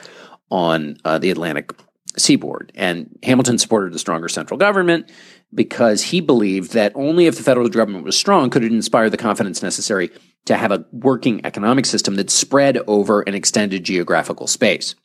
on 0.50 0.98
uh, 1.06 1.20
the 1.20 1.30
Atlantic 1.30 1.72
seaboard. 2.18 2.72
And 2.74 3.16
Hamilton 3.22 3.60
supported 3.60 3.94
a 3.94 4.00
stronger 4.00 4.30
central 4.30 4.58
government 4.58 5.12
because 5.54 6.02
he 6.02 6.22
believed 6.22 6.74
that 6.74 6.92
only 6.96 7.28
if 7.28 7.38
the 7.38 7.44
federal 7.44 7.70
government 7.70 8.04
was 8.04 8.18
strong 8.18 8.50
could 8.50 8.64
it 8.64 8.72
inspire 8.72 9.12
the 9.12 9.16
confidence 9.16 9.62
necessary 9.62 10.10
to 10.46 10.58
have 10.58 10.72
a 10.72 10.84
working 10.92 11.46
economic 11.46 11.86
system 11.86 12.16
that 12.16 12.32
spread 12.32 12.80
over 12.88 13.22
an 13.22 13.36
extended 13.36 13.84
geographical 13.84 14.48
space. 14.48 14.96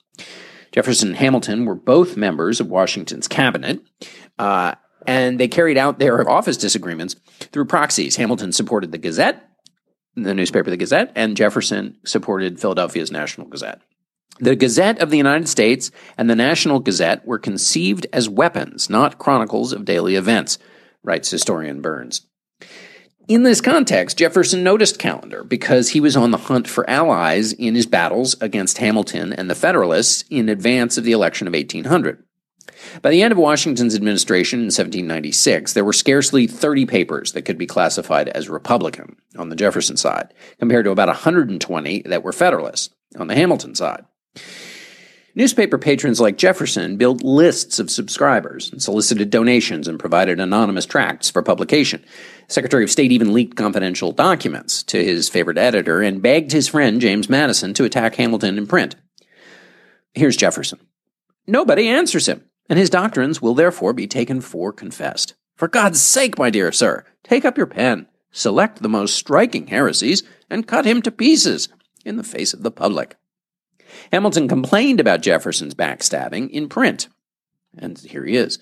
Jefferson 0.73 1.09
and 1.09 1.19
Hamilton 1.19 1.67
were 1.67 1.75
both 1.75 2.17
members 2.17 2.59
of 2.59 2.69
Washington's 2.69 3.29
cabinet, 3.29 3.81
uh, 4.39 4.77
and 5.07 5.39
they 5.39 5.49
carried 5.49 5.79
out 5.79 5.99
their 5.99 6.29
office 6.29 6.57
disagreements 6.57 7.17
through 7.53 7.67
proxies. 7.67 8.17
Hamilton 8.17 8.53
supported 8.53 8.93
the 8.93 8.99
Gazette, 8.99 9.49
the 10.17 10.35
newspaper 10.35 10.71
The 10.71 10.77
Gazette, 10.77 11.13
and 11.15 11.37
Jefferson 11.37 11.97
supported 12.05 12.61
Philadelphia's 12.61 13.11
National 13.11 13.47
Gazette. 13.47 13.81
The 14.39 14.57
Gazette 14.57 15.01
of 15.01 15.11
the 15.11 15.19
United 15.19 15.49
States 15.49 15.91
and 16.17 16.31
the 16.31 16.37
National 16.37 16.81
Gazette 16.81 17.27
were 17.27 17.39
conceived 17.39 18.07
as 18.13 18.29
weapons, 18.29 18.89
not 18.89 19.19
chronicles 19.19 19.73
of 19.73 19.85
daily 19.85 20.15
events, 20.15 20.59
writes 21.03 21.31
historian 21.31 21.81
Burns. 21.81 22.27
In 23.29 23.45
this 23.45 23.61
context, 23.61 24.19
Jefferson 24.19 24.65
noticed 24.65 24.99
Callender 24.99 25.45
because 25.45 25.91
he 25.91 26.01
was 26.01 26.17
on 26.17 26.33
the 26.33 26.37
hunt 26.37 26.67
for 26.67 26.89
allies 26.91 27.53
in 27.53 27.75
his 27.75 27.87
battles 27.87 28.35
against 28.41 28.79
Hamilton 28.79 29.33
and 29.33 29.49
the 29.49 29.55
Federalists 29.55 30.25
in 30.31 30.49
advance 30.49 30.99
of 30.99 31.05
the 31.05 31.13
election 31.13 31.47
of 31.47 31.53
1800. 31.53 32.25
By 33.03 33.11
the 33.11 33.23
end 33.23 33.33
of 33.33 33.39
Washington's 33.39 33.95
administration 33.95 34.61
in 34.61 34.67
1796, 34.67 35.73
there 35.73 35.85
were 35.85 35.93
scarcely 35.93 36.47
30 36.47 36.87
papers 36.87 37.33
that 37.33 37.43
could 37.43 37.59
be 37.59 37.67
classified 37.67 38.29
as 38.29 38.49
Republican 38.49 39.17
on 39.37 39.49
the 39.49 39.57
Jefferson 39.57 39.97
side, 39.97 40.33
compared 40.59 40.85
to 40.85 40.91
about 40.91 41.09
120 41.09 42.03
that 42.03 42.23
were 42.23 42.33
Federalist 42.33 42.95
on 43.19 43.27
the 43.27 43.35
Hamilton 43.35 43.75
side. 43.75 44.05
Newspaper 45.37 45.79
patrons 45.79 46.21
like 46.21 46.37
Jefferson 46.37 46.97
built 46.97 47.23
lists 47.23 47.79
of 47.79 47.89
subscribers 47.91 48.73
solicited 48.83 49.31
donations 49.31 49.87
and 49.87 49.99
provided 49.99 50.41
anonymous 50.41 50.87
tracts 50.87 51.31
for 51.31 51.41
publication. 51.41 52.05
Secretary 52.49 52.83
of 52.83 52.91
State 52.91 53.13
even 53.13 53.33
leaked 53.33 53.57
confidential 53.57 54.11
documents 54.11 54.83
to 54.83 55.05
his 55.05 55.29
favorite 55.29 55.59
editor 55.59 56.03
and 56.03 56.21
begged 56.21 56.51
his 56.51 56.67
friend 56.67 57.01
James 57.01 57.29
Madison 57.29 57.73
to 57.75 57.85
attack 57.85 58.17
Hamilton 58.17 58.59
in 58.59 58.67
print. 58.67 58.97
Here's 60.15 60.37
Jefferson. 60.37 60.81
Nobody 61.47 61.89
answers 61.89 62.27
him, 62.29 62.45
and 62.71 62.79
his 62.79 62.89
doctrines 62.89 63.43
will 63.43 63.55
therefore 63.55 63.93
be 63.93 64.07
taken 64.07 64.41
for 64.41 64.73
confessed. 64.73 65.35
For 65.57 65.69
God's 65.69 66.01
sake, 66.01 66.39
my 66.39 66.49
dear 66.49 66.71
sir, 66.71 67.05
take 67.25 67.45
up 67.45 67.59
your 67.59 67.67
pen, 67.67 68.07
select 68.31 68.81
the 68.81 68.89
most 68.89 69.17
striking 69.17 69.67
heresies, 69.67 70.23
and 70.49 70.69
cut 70.69 70.87
him 70.87 71.03
to 71.03 71.11
pieces 71.11 71.69
in 72.05 72.17
the 72.17 72.23
face 72.23 72.55
of 72.55 72.63
the 72.63 72.71
public. 72.71 73.17
Hamilton 74.13 74.47
complained 74.47 75.01
about 75.01 75.21
Jefferson's 75.21 75.75
backstabbing 75.75 76.49
in 76.51 76.69
print. 76.69 77.09
And 77.77 77.99
here 77.99 78.25
he 78.25 78.37
is. 78.37 78.61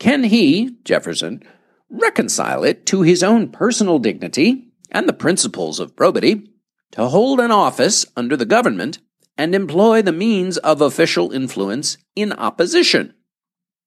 Can 0.00 0.24
he, 0.24 0.76
Jefferson, 0.84 1.42
reconcile 1.88 2.64
it 2.64 2.86
to 2.86 3.02
his 3.02 3.22
own 3.22 3.50
personal 3.50 4.00
dignity 4.00 4.68
and 4.90 5.08
the 5.08 5.12
principles 5.12 5.78
of 5.78 5.96
probity 5.96 6.50
to 6.90 7.06
hold 7.06 7.38
an 7.38 7.52
office 7.52 8.04
under 8.16 8.36
the 8.36 8.44
government 8.44 8.98
and 9.36 9.54
employ 9.54 10.02
the 10.02 10.12
means 10.12 10.58
of 10.58 10.80
official 10.80 11.30
influence 11.30 11.98
in 12.16 12.32
opposition? 12.32 13.14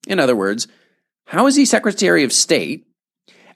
In 0.08 0.20
other 0.20 0.36
words, 0.36 0.67
how 1.25 1.48
is 1.48 1.55
he 1.55 1.65
Secretary 1.65 2.24
of 2.24 2.34
State 2.34 2.86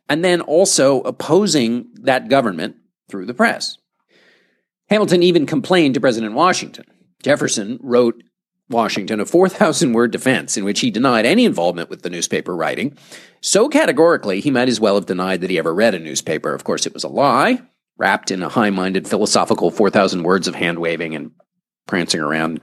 and 0.07 0.23
then 0.23 0.41
also 0.41 1.01
opposing 1.01 1.87
that 2.01 2.29
government 2.29 2.77
through 3.09 3.25
the 3.25 3.33
press? 3.33 3.77
Hamilton 4.89 5.23
even 5.23 5.45
complained 5.45 5.95
to 5.95 5.99
President 5.99 6.33
Washington. 6.33 6.85
Jefferson 7.23 7.79
wrote 7.81 8.21
Washington 8.69 9.19
a 9.19 9.25
4,000 9.25 9.93
word 9.93 10.11
defense 10.11 10.57
in 10.57 10.63
which 10.63 10.79
he 10.79 10.91
denied 10.91 11.25
any 11.25 11.45
involvement 11.45 11.89
with 11.89 12.01
the 12.01 12.09
newspaper 12.09 12.55
writing. 12.55 12.97
So 13.41 13.69
categorically, 13.69 14.41
he 14.41 14.51
might 14.51 14.69
as 14.69 14.79
well 14.79 14.95
have 14.95 15.05
denied 15.05 15.41
that 15.41 15.49
he 15.49 15.59
ever 15.59 15.73
read 15.73 15.93
a 15.93 15.99
newspaper. 15.99 16.53
Of 16.53 16.63
course, 16.63 16.85
it 16.85 16.93
was 16.93 17.03
a 17.03 17.09
lie, 17.09 17.61
wrapped 17.97 18.31
in 18.31 18.41
a 18.41 18.49
high 18.49 18.71
minded 18.71 19.07
philosophical 19.07 19.71
4,000 19.71 20.23
words 20.23 20.47
of 20.47 20.55
hand 20.55 20.79
waving 20.79 21.15
and 21.15 21.31
prancing 21.87 22.21
around. 22.21 22.61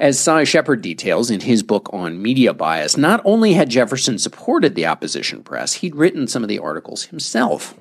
As 0.00 0.18
Si 0.18 0.46
Sheppard 0.46 0.80
details 0.80 1.30
in 1.30 1.40
his 1.40 1.62
book 1.62 1.90
on 1.92 2.22
media 2.22 2.54
bias, 2.54 2.96
not 2.96 3.20
only 3.22 3.52
had 3.52 3.68
Jefferson 3.68 4.18
supported 4.18 4.74
the 4.74 4.86
opposition 4.86 5.42
press, 5.42 5.74
he'd 5.74 5.94
written 5.94 6.26
some 6.26 6.42
of 6.42 6.48
the 6.48 6.58
articles 6.58 7.04
himself. 7.04 7.78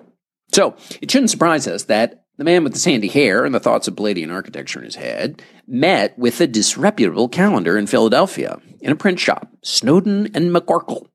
So 0.51 0.75
it 1.01 1.09
shouldn't 1.09 1.29
surprise 1.29 1.65
us 1.65 1.83
that 1.83 2.25
the 2.37 2.43
man 2.43 2.65
with 2.65 2.73
the 2.73 2.79
sandy 2.79 3.07
hair 3.07 3.45
and 3.45 3.55
the 3.55 3.59
thoughts 3.61 3.87
of 3.87 3.95
Palladian 3.95 4.31
architecture 4.31 4.79
in 4.79 4.85
his 4.85 4.95
head 4.95 5.41
met 5.65 6.19
with 6.19 6.41
a 6.41 6.47
disreputable 6.47 7.29
Callender 7.29 7.77
in 7.77 7.87
Philadelphia 7.87 8.59
in 8.81 8.91
a 8.91 8.97
print 8.97 9.21
shop, 9.21 9.47
Snowden 9.63 10.29
and 10.33 10.53
McCorkle, 10.53 11.07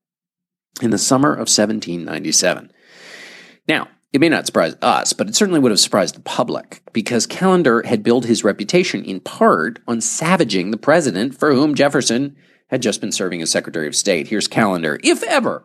in 0.81 0.89
the 0.89 0.97
summer 0.97 1.33
of 1.33 1.51
1797. 1.51 2.73
Now, 3.69 3.89
it 4.15 4.21
may 4.21 4.29
not 4.29 4.47
surprise 4.47 4.77
us, 4.81 5.13
but 5.13 5.29
it 5.29 5.35
certainly 5.35 5.59
would 5.59 5.73
have 5.73 5.81
surprised 5.81 6.15
the 6.15 6.21
public 6.21 6.83
because 6.93 7.27
Callender 7.27 7.83
had 7.83 8.05
built 8.05 8.27
his 8.27 8.45
reputation 8.45 9.05
in 9.05 9.19
part 9.19 9.81
on 9.89 10.01
savaging 10.01 10.71
the 10.71 10.77
president 10.77 11.37
for 11.37 11.53
whom 11.53 11.75
Jefferson 11.75 12.37
had 12.69 12.81
just 12.81 13.01
been 13.01 13.11
serving 13.11 13.43
as 13.43 13.51
Secretary 13.51 13.89
of 13.89 13.97
State. 13.97 14.29
Here's 14.29 14.47
Callender. 14.47 15.01
If 15.03 15.25
ever 15.25 15.65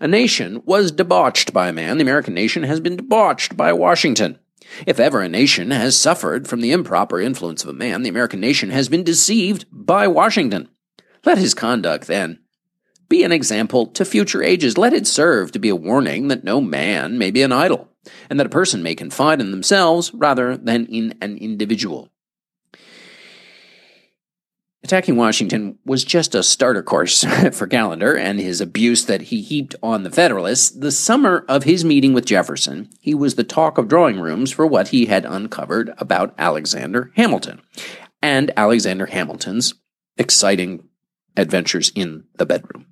a 0.00 0.08
nation 0.08 0.60
was 0.64 0.90
debauched 0.90 1.52
by 1.52 1.68
a 1.68 1.72
man, 1.72 1.98
the 1.98 2.02
American 2.02 2.34
nation 2.34 2.64
has 2.64 2.80
been 2.80 2.96
debauched 2.96 3.56
by 3.56 3.72
Washington. 3.72 4.40
If 4.88 4.98
ever 4.98 5.20
a 5.20 5.28
nation 5.28 5.70
has 5.70 5.96
suffered 5.96 6.48
from 6.48 6.62
the 6.62 6.72
improper 6.72 7.20
influence 7.20 7.62
of 7.62 7.70
a 7.70 7.74
man, 7.74 8.02
the 8.02 8.10
American 8.10 8.40
nation 8.40 8.70
has 8.70 8.88
been 8.88 9.04
deceived 9.04 9.66
by 9.70 10.08
Washington. 10.08 10.68
Let 11.24 11.38
his 11.38 11.54
conduct, 11.54 12.08
then, 12.08 12.40
be 13.08 13.24
an 13.24 13.32
example 13.32 13.86
to 13.88 14.04
future 14.04 14.42
ages. 14.42 14.78
Let 14.78 14.92
it 14.92 15.06
serve 15.06 15.52
to 15.52 15.58
be 15.58 15.68
a 15.68 15.76
warning 15.76 16.28
that 16.28 16.44
no 16.44 16.60
man 16.60 17.18
may 17.18 17.30
be 17.30 17.42
an 17.42 17.52
idol, 17.52 17.88
and 18.28 18.38
that 18.38 18.46
a 18.46 18.50
person 18.50 18.82
may 18.82 18.94
confide 18.94 19.40
in 19.40 19.50
themselves 19.50 20.12
rather 20.14 20.56
than 20.56 20.86
in 20.86 21.16
an 21.20 21.36
individual. 21.38 22.10
Attacking 24.82 25.16
Washington 25.16 25.78
was 25.86 26.04
just 26.04 26.34
a 26.34 26.42
starter 26.42 26.82
course 26.82 27.24
for 27.52 27.66
Callender 27.66 28.14
and 28.18 28.38
his 28.38 28.60
abuse 28.60 29.06
that 29.06 29.22
he 29.22 29.40
heaped 29.40 29.74
on 29.82 30.02
the 30.02 30.10
Federalists. 30.10 30.68
The 30.68 30.92
summer 30.92 31.46
of 31.48 31.64
his 31.64 31.86
meeting 31.86 32.12
with 32.12 32.26
Jefferson, 32.26 32.90
he 33.00 33.14
was 33.14 33.36
the 33.36 33.44
talk 33.44 33.78
of 33.78 33.88
drawing 33.88 34.20
rooms 34.20 34.50
for 34.50 34.66
what 34.66 34.88
he 34.88 35.06
had 35.06 35.24
uncovered 35.24 35.94
about 35.96 36.34
Alexander 36.36 37.10
Hamilton 37.16 37.62
and 38.20 38.50
Alexander 38.58 39.06
Hamilton's 39.06 39.74
exciting 40.16 40.88
adventures 41.36 41.90
in 41.94 42.24
the 42.36 42.46
bedroom, 42.46 42.86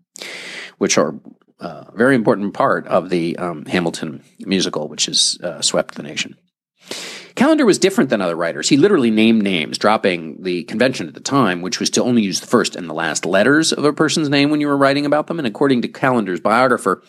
which 0.79 0.99
are 0.99 1.15
a 1.61 1.93
very 1.95 2.15
important 2.15 2.55
part 2.55 2.87
of 2.89 3.09
the 3.09 3.37
um, 3.37 3.65
Hamilton 3.67 4.23
musical, 4.41 4.89
which 4.89 5.07
has 5.07 5.39
uh, 5.43 5.61
swept 5.61 5.95
the 5.95 6.03
nation. 6.03 6.37
Callender 7.35 7.65
was 7.65 7.79
different 7.79 8.11
than 8.11 8.21
other 8.21 8.37
writers. 8.37 8.69
He 8.69 8.77
literally 8.77 9.11
named 9.11 9.43
names, 9.43 9.79
dropping 9.79 10.43
the 10.43 10.65
convention 10.65 11.09
at 11.09 11.15
the 11.15 11.21
time, 11.21 11.63
which 11.63 11.81
was 11.81 11.89
to 11.91 12.03
only 12.03 12.23
use 12.23 12.41
the 12.41 12.47
first 12.47 12.77
and 12.77 12.89
the 12.89 12.95
last 12.95 13.25
letters 13.25 13.73
of 13.73 13.85
a 13.85 13.93
person's 13.93 14.29
name 14.29 14.51
when 14.51 14.61
you 14.61 14.67
were 14.67 14.77
writing 14.77 15.07
about 15.07 15.29
them. 15.29 15.39
And 15.39 15.47
according 15.47 15.83
to 15.83 15.89
Callender's 15.89 16.41
biographer, 16.41 17.03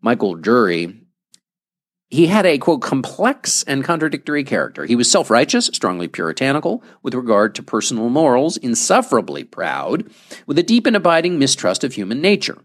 Michael 0.00 0.36
Durey, 0.36 1.05
he 2.08 2.28
had 2.28 2.46
a, 2.46 2.58
quote, 2.58 2.82
complex 2.82 3.62
and 3.64 3.84
contradictory 3.84 4.44
character. 4.44 4.84
He 4.84 4.96
was 4.96 5.10
self 5.10 5.30
righteous, 5.30 5.66
strongly 5.66 6.08
puritanical 6.08 6.82
with 7.02 7.14
regard 7.14 7.54
to 7.56 7.62
personal 7.62 8.08
morals, 8.08 8.56
insufferably 8.56 9.44
proud, 9.44 10.08
with 10.46 10.58
a 10.58 10.62
deep 10.62 10.86
and 10.86 10.96
abiding 10.96 11.38
mistrust 11.38 11.82
of 11.82 11.94
human 11.94 12.20
nature. 12.20 12.58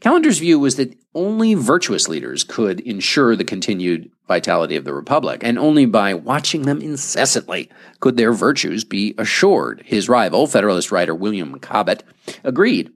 Callender's 0.00 0.38
view 0.38 0.58
was 0.58 0.76
that 0.76 0.96
only 1.14 1.54
virtuous 1.54 2.08
leaders 2.08 2.44
could 2.44 2.80
ensure 2.80 3.34
the 3.34 3.44
continued 3.44 4.10
vitality 4.28 4.76
of 4.76 4.84
the 4.84 4.92
Republic, 4.92 5.40
and 5.42 5.58
only 5.58 5.86
by 5.86 6.12
watching 6.12 6.62
them 6.62 6.80
incessantly 6.80 7.70
could 8.00 8.16
their 8.16 8.32
virtues 8.32 8.84
be 8.84 9.14
assured. 9.16 9.82
His 9.86 10.08
rival, 10.08 10.46
Federalist 10.46 10.92
writer 10.92 11.14
William 11.14 11.58
Cobbett, 11.60 12.02
agreed, 12.44 12.92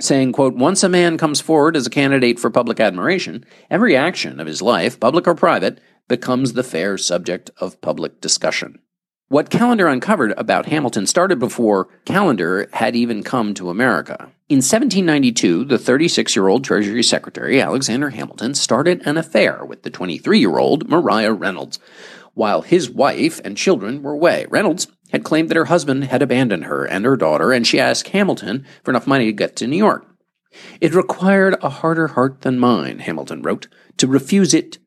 saying, 0.00 0.32
quote, 0.32 0.54
Once 0.54 0.82
a 0.82 0.88
man 0.88 1.18
comes 1.18 1.40
forward 1.40 1.76
as 1.76 1.86
a 1.86 1.90
candidate 1.90 2.38
for 2.38 2.50
public 2.50 2.80
admiration, 2.80 3.44
every 3.70 3.96
action 3.96 4.40
of 4.40 4.46
his 4.46 4.62
life, 4.62 4.98
public 4.98 5.26
or 5.26 5.34
private, 5.34 5.80
becomes 6.08 6.52
the 6.52 6.62
fair 6.62 6.98
subject 6.98 7.50
of 7.58 7.80
public 7.80 8.20
discussion. 8.20 8.78
What 9.28 9.50
Callender 9.50 9.88
uncovered 9.88 10.34
about 10.36 10.66
Hamilton 10.66 11.06
started 11.06 11.38
before 11.38 11.88
Callender 12.04 12.68
had 12.74 12.94
even 12.94 13.22
come 13.22 13.54
to 13.54 13.70
America. 13.70 14.30
In 14.50 14.58
1792, 14.58 15.64
the 15.64 15.78
36 15.78 16.36
year 16.36 16.48
old 16.48 16.62
Treasury 16.62 17.02
Secretary 17.02 17.60
Alexander 17.60 18.10
Hamilton 18.10 18.54
started 18.54 19.00
an 19.06 19.16
affair 19.16 19.64
with 19.64 19.82
the 19.82 19.90
23 19.90 20.38
year 20.38 20.58
old 20.58 20.88
Maria 20.90 21.32
Reynolds. 21.32 21.78
While 22.34 22.62
his 22.62 22.90
wife 22.90 23.40
and 23.44 23.56
children 23.56 24.02
were 24.02 24.12
away, 24.12 24.44
Reynolds 24.50 24.88
had 25.14 25.22
claimed 25.22 25.48
that 25.48 25.56
her 25.56 25.66
husband 25.66 26.02
had 26.02 26.22
abandoned 26.22 26.64
her 26.64 26.84
and 26.84 27.04
her 27.04 27.16
daughter, 27.16 27.52
and 27.52 27.64
she 27.64 27.78
asked 27.78 28.08
Hamilton 28.08 28.66
for 28.82 28.90
enough 28.90 29.06
money 29.06 29.26
to 29.26 29.32
get 29.32 29.54
to 29.54 29.66
New 29.68 29.76
York. 29.76 30.04
It 30.80 30.92
required 30.92 31.56
a 31.62 31.68
harder 31.68 32.08
heart 32.08 32.40
than 32.40 32.58
mine, 32.58 32.98
Hamilton 32.98 33.40
wrote, 33.40 33.68
to 33.98 34.08
refuse 34.08 34.52
it 34.52 34.78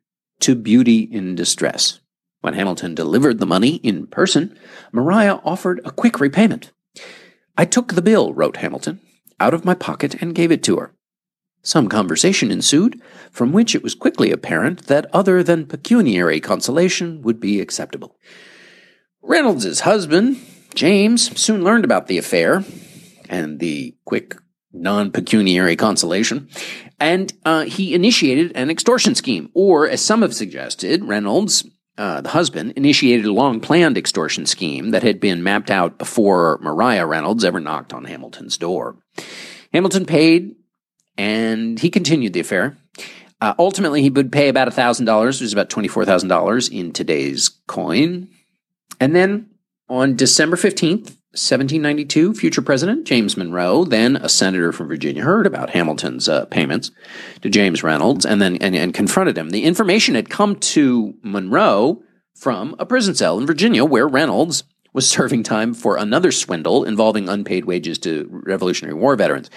to 0.42 0.54
beauty 0.54 1.00
in 1.00 1.36
distress. 1.36 2.02
When 2.42 2.56
Hamilton 2.56 2.94
delivered 2.94 3.40
the 3.40 3.46
money 3.46 3.76
in 3.78 4.06
person, 4.06 4.60
Maria 4.92 5.40
offered 5.46 5.80
a 5.86 5.92
quick 5.92 6.20
repayment. 6.20 6.74
I 7.58 7.64
took 7.64 7.94
the 7.94 8.02
bill, 8.02 8.34
wrote 8.34 8.58
Hamilton, 8.58 9.00
out 9.40 9.54
of 9.54 9.64
my 9.64 9.76
pocket 9.76 10.22
and 10.22 10.36
gave 10.36 10.52
it 10.52 10.62
to 10.64 10.76
her. 10.76 10.94
Some 11.64 11.88
conversation 11.88 12.52
ensued, 12.52 13.02
from 13.32 13.54
which 13.54 13.74
it 13.74 13.82
was 13.82 13.96
quickly 13.96 14.32
apparent 14.32 14.88
that 14.88 15.10
other 15.14 15.42
than 15.42 15.68
pecuniary 15.68 16.42
consolation 16.42 17.22
would 17.22 17.40
be 17.40 17.62
acceptable. 17.62 18.18
Reynolds's 19.28 19.82
husband, 19.82 20.38
James, 20.74 21.40
soon 21.40 21.64
learned 21.64 21.86
about 21.86 22.08
the 22.08 22.18
affair 22.18 22.64
and 23.30 23.60
the 23.60 23.96
quick 24.06 24.36
non 24.72 25.12
pecuniary 25.12 25.76
consolation, 25.76 26.50
and 27.00 27.34
uh, 27.46 27.66
he 27.66 27.94
initiated 27.94 28.54
an 28.56 28.70
extortion 28.70 29.16
scheme, 29.16 29.50
or 29.54 29.88
as 29.88 30.02
some 30.02 30.22
have 30.22 30.34
suggested, 30.34 31.04
Reynolds 31.04 31.66
uh, 31.98 32.22
the 32.22 32.30
husband, 32.30 32.74
initiated 32.76 33.26
a 33.26 33.34
long 33.34 33.60
planned 33.60 33.98
extortion 33.98 34.46
scheme 34.46 34.92
that 34.92 35.04
had 35.04 35.20
been 35.20 35.44
mapped 35.44 35.72
out 35.72 35.98
before 35.98 36.60
Maria 36.62 37.06
Reynolds 37.06 37.44
ever 37.44 37.60
knocked 37.60 37.92
on 37.92 38.06
Hamilton's 38.06 38.58
door. 38.58 38.98
Hamilton 39.74 40.06
paid, 40.06 40.56
and 41.18 41.80
he 41.80 41.90
continued 41.90 42.34
the 42.34 42.40
affair. 42.40 42.78
Uh, 43.42 43.54
ultimately, 43.60 44.02
he 44.02 44.10
would 44.10 44.32
pay 44.32 44.48
about 44.48 44.68
$1,000, 44.68 45.26
which 45.26 45.42
is 45.42 45.54
about 45.54 45.70
$24,000 45.70 46.72
in 46.72 46.92
today's 46.92 47.50
coin. 47.68 48.30
And 49.00 49.16
then 49.16 49.50
on 49.90 50.16
December 50.16 50.58
15th, 50.58 51.16
1792, 51.32 52.34
future 52.34 52.62
President 52.64 53.06
James 53.06 53.38
Monroe, 53.38 53.84
then 53.84 54.16
a 54.16 54.28
senator 54.28 54.72
from 54.72 54.88
Virginia, 54.88 55.24
heard 55.24 55.46
about 55.46 55.70
Hamilton's 55.70 56.28
uh, 56.28 56.46
payments 56.46 56.90
to 57.42 57.50
James 57.50 57.84
Reynolds 57.84 58.26
and 58.26 58.42
then 58.42 58.56
and, 58.58 58.76
and 58.76 58.94
confronted 58.94 59.38
him. 59.38 59.52
The 59.52 59.64
information 59.64 60.16
had 60.16 60.30
come 60.30 60.56
to 60.56 61.14
Monroe 61.22 62.02
from 62.36 62.76
a 62.80 62.86
prison 62.86 63.14
cell 63.14 63.38
in 63.38 63.46
Virginia 63.46 63.86
where 63.86 64.08
Reynolds 64.08 64.64
was 64.94 65.08
serving 65.10 65.44
time 65.44 65.76
for 65.76 65.96
another 65.96 66.32
swindle 66.32 66.84
involving 66.84 67.30
unpaid 67.30 67.66
wages 67.66 68.00
to 68.00 68.28
Revolutionary 68.32 68.96
War 68.96 69.16
veterans. 69.16 69.50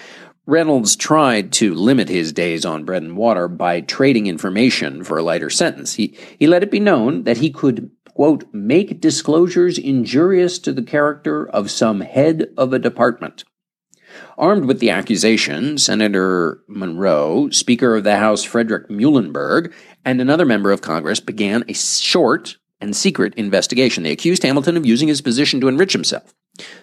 Reynolds 0.47 0.97
tried 0.97 1.53
to 1.53 1.75
limit 1.75 2.09
his 2.09 2.33
days 2.33 2.65
on 2.65 2.85
bread 2.85 3.03
and 3.03 3.17
water 3.17 3.47
by 3.47 3.81
trading 3.81 4.27
information 4.27 5.05
for 5.05 5.17
a 5.17 5.23
lighter 5.23 5.49
sentence. 5.49 5.95
He, 5.95 6.19
he 6.39 6.47
let 6.47 6.63
it 6.63 6.71
be 6.71 6.81
known 6.81 7.23
that 7.23 7.37
he 7.37 7.51
could 7.51 7.91
quote, 8.21 8.45
make 8.53 9.01
disclosures 9.01 9.79
injurious 9.79 10.59
to 10.59 10.75
the 10.75 10.83
character 10.83 11.49
of 11.49 11.71
some 11.71 12.03
head 12.03 12.51
of 12.55 12.71
a 12.71 12.79
department. 12.79 13.45
Armed 14.37 14.67
with 14.67 14.79
the 14.79 14.91
accusation, 14.91 15.79
Senator 15.79 16.63
Monroe, 16.69 17.49
Speaker 17.49 17.97
of 17.97 18.05
the 18.05 18.19
House 18.19 18.45
Frederick 18.45 18.91
Muhlenberg, 18.91 19.73
and 20.05 20.21
another 20.21 20.45
member 20.45 20.71
of 20.71 20.83
Congress 20.83 21.19
began 21.19 21.65
a 21.67 21.73
short 21.73 22.59
and 22.79 22.95
secret 22.95 23.33
investigation. 23.37 24.03
They 24.03 24.13
accused 24.13 24.43
Hamilton 24.43 24.77
of 24.77 24.85
using 24.85 25.09
his 25.09 25.23
position 25.23 25.59
to 25.63 25.69
enrich 25.69 25.95
himself 25.95 26.35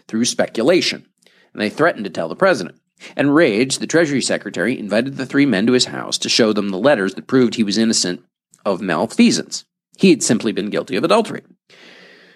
through 0.08 0.26
speculation, 0.26 1.06
and 1.54 1.62
they 1.62 1.70
threatened 1.70 2.06
to 2.06 2.10
tell 2.10 2.30
the 2.30 2.36
president. 2.36 2.80
Enraged, 3.16 3.80
the 3.80 3.86
Treasury 3.86 4.24
Secretary 4.24 4.76
invited 4.80 5.18
the 5.18 5.26
three 5.28 5.46
men 5.46 5.68
to 5.68 5.74
his 5.74 5.86
house 5.86 6.18
to 6.18 6.30
show 6.30 6.52
them 6.52 6.70
the 6.70 6.80
letters 6.80 7.14
that 7.14 7.28
proved 7.28 7.54
he 7.54 7.64
was 7.64 7.78
innocent 7.78 8.26
of 8.66 8.82
malfeasance. 8.82 9.66
He 9.98 10.10
had 10.12 10.24
simply 10.24 10.52
been 10.52 10.70
guilty 10.70 10.96
of 10.96 11.04
adultery. 11.04 11.42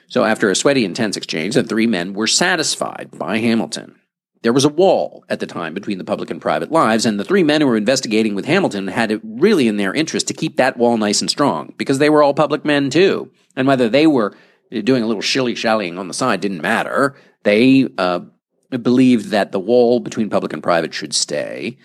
So, 0.08 0.26
after 0.26 0.50
a 0.50 0.56
sweaty, 0.56 0.84
intense 0.84 1.16
exchange, 1.16 1.56
the 1.56 1.64
three 1.64 1.88
men 1.88 2.14
were 2.14 2.28
satisfied 2.28 3.10
by 3.14 3.38
Hamilton. 3.38 3.96
There 4.44 4.52
was 4.52 4.66
a 4.66 4.70
wall 4.70 5.24
at 5.30 5.40
the 5.40 5.46
time 5.46 5.74
between 5.74 6.00
the 6.00 6.04
public 6.04 6.32
and 6.32 6.42
private 6.42 6.72
lives, 6.72 7.06
and 7.06 7.20
the 7.20 7.24
three 7.24 7.44
men 7.44 7.62
who 7.62 7.68
were 7.68 7.78
investigating 7.78 8.36
with 8.36 8.46
Hamilton 8.46 8.88
had 8.88 9.12
it 9.12 9.22
really 9.24 9.68
in 9.68 9.78
their 9.78 9.94
interest 9.94 10.28
to 10.28 10.34
keep 10.34 10.58
that 10.58 10.78
wall 10.78 10.98
nice 10.98 11.22
and 11.22 11.30
strong 11.30 11.74
because 11.78 12.00
they 12.00 12.10
were 12.10 12.24
all 12.24 12.34
public 12.34 12.66
men 12.66 12.90
too. 12.90 13.32
And 13.56 13.68
whether 13.68 13.88
they 13.88 14.08
were 14.08 14.36
doing 14.80 15.04
a 15.04 15.08
little 15.08 15.22
shilly 15.22 15.54
shallying 15.54 16.00
on 16.00 16.08
the 16.08 16.14
side 16.14 16.42
didn't 16.42 16.62
matter. 16.62 17.16
They 17.44 17.88
uh, 17.98 18.22
believed 18.70 19.30
that 19.30 19.52
the 19.52 19.60
wall 19.60 20.00
between 20.00 20.30
public 20.30 20.54
and 20.54 20.64
private 20.64 20.94
should 20.94 21.14
stay. 21.14 21.78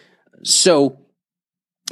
So 0.45 0.99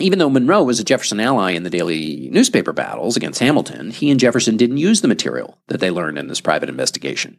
even 0.01 0.19
though 0.19 0.29
Monroe 0.29 0.65
was 0.65 0.81
a 0.81 0.85
Jefferson 0.85 1.21
ally 1.21 1.53
in 1.53 1.63
the 1.63 1.71
daily 1.71 2.29
newspaper 2.33 2.73
battles 2.73 3.17
against 3.17 3.41
Hamilton, 3.41 3.91
he 3.91 4.11
and 4.11 4.19
Jefferson 4.19 4.57
didn't 4.57 4.79
use 4.79 5.01
the 5.01 5.09
material 5.09 5.59
that 5.69 5.79
they 5.79 5.91
learned 5.91 6.19
in 6.19 6.27
this 6.27 6.41
private 6.41 6.69
investigation. 6.69 7.39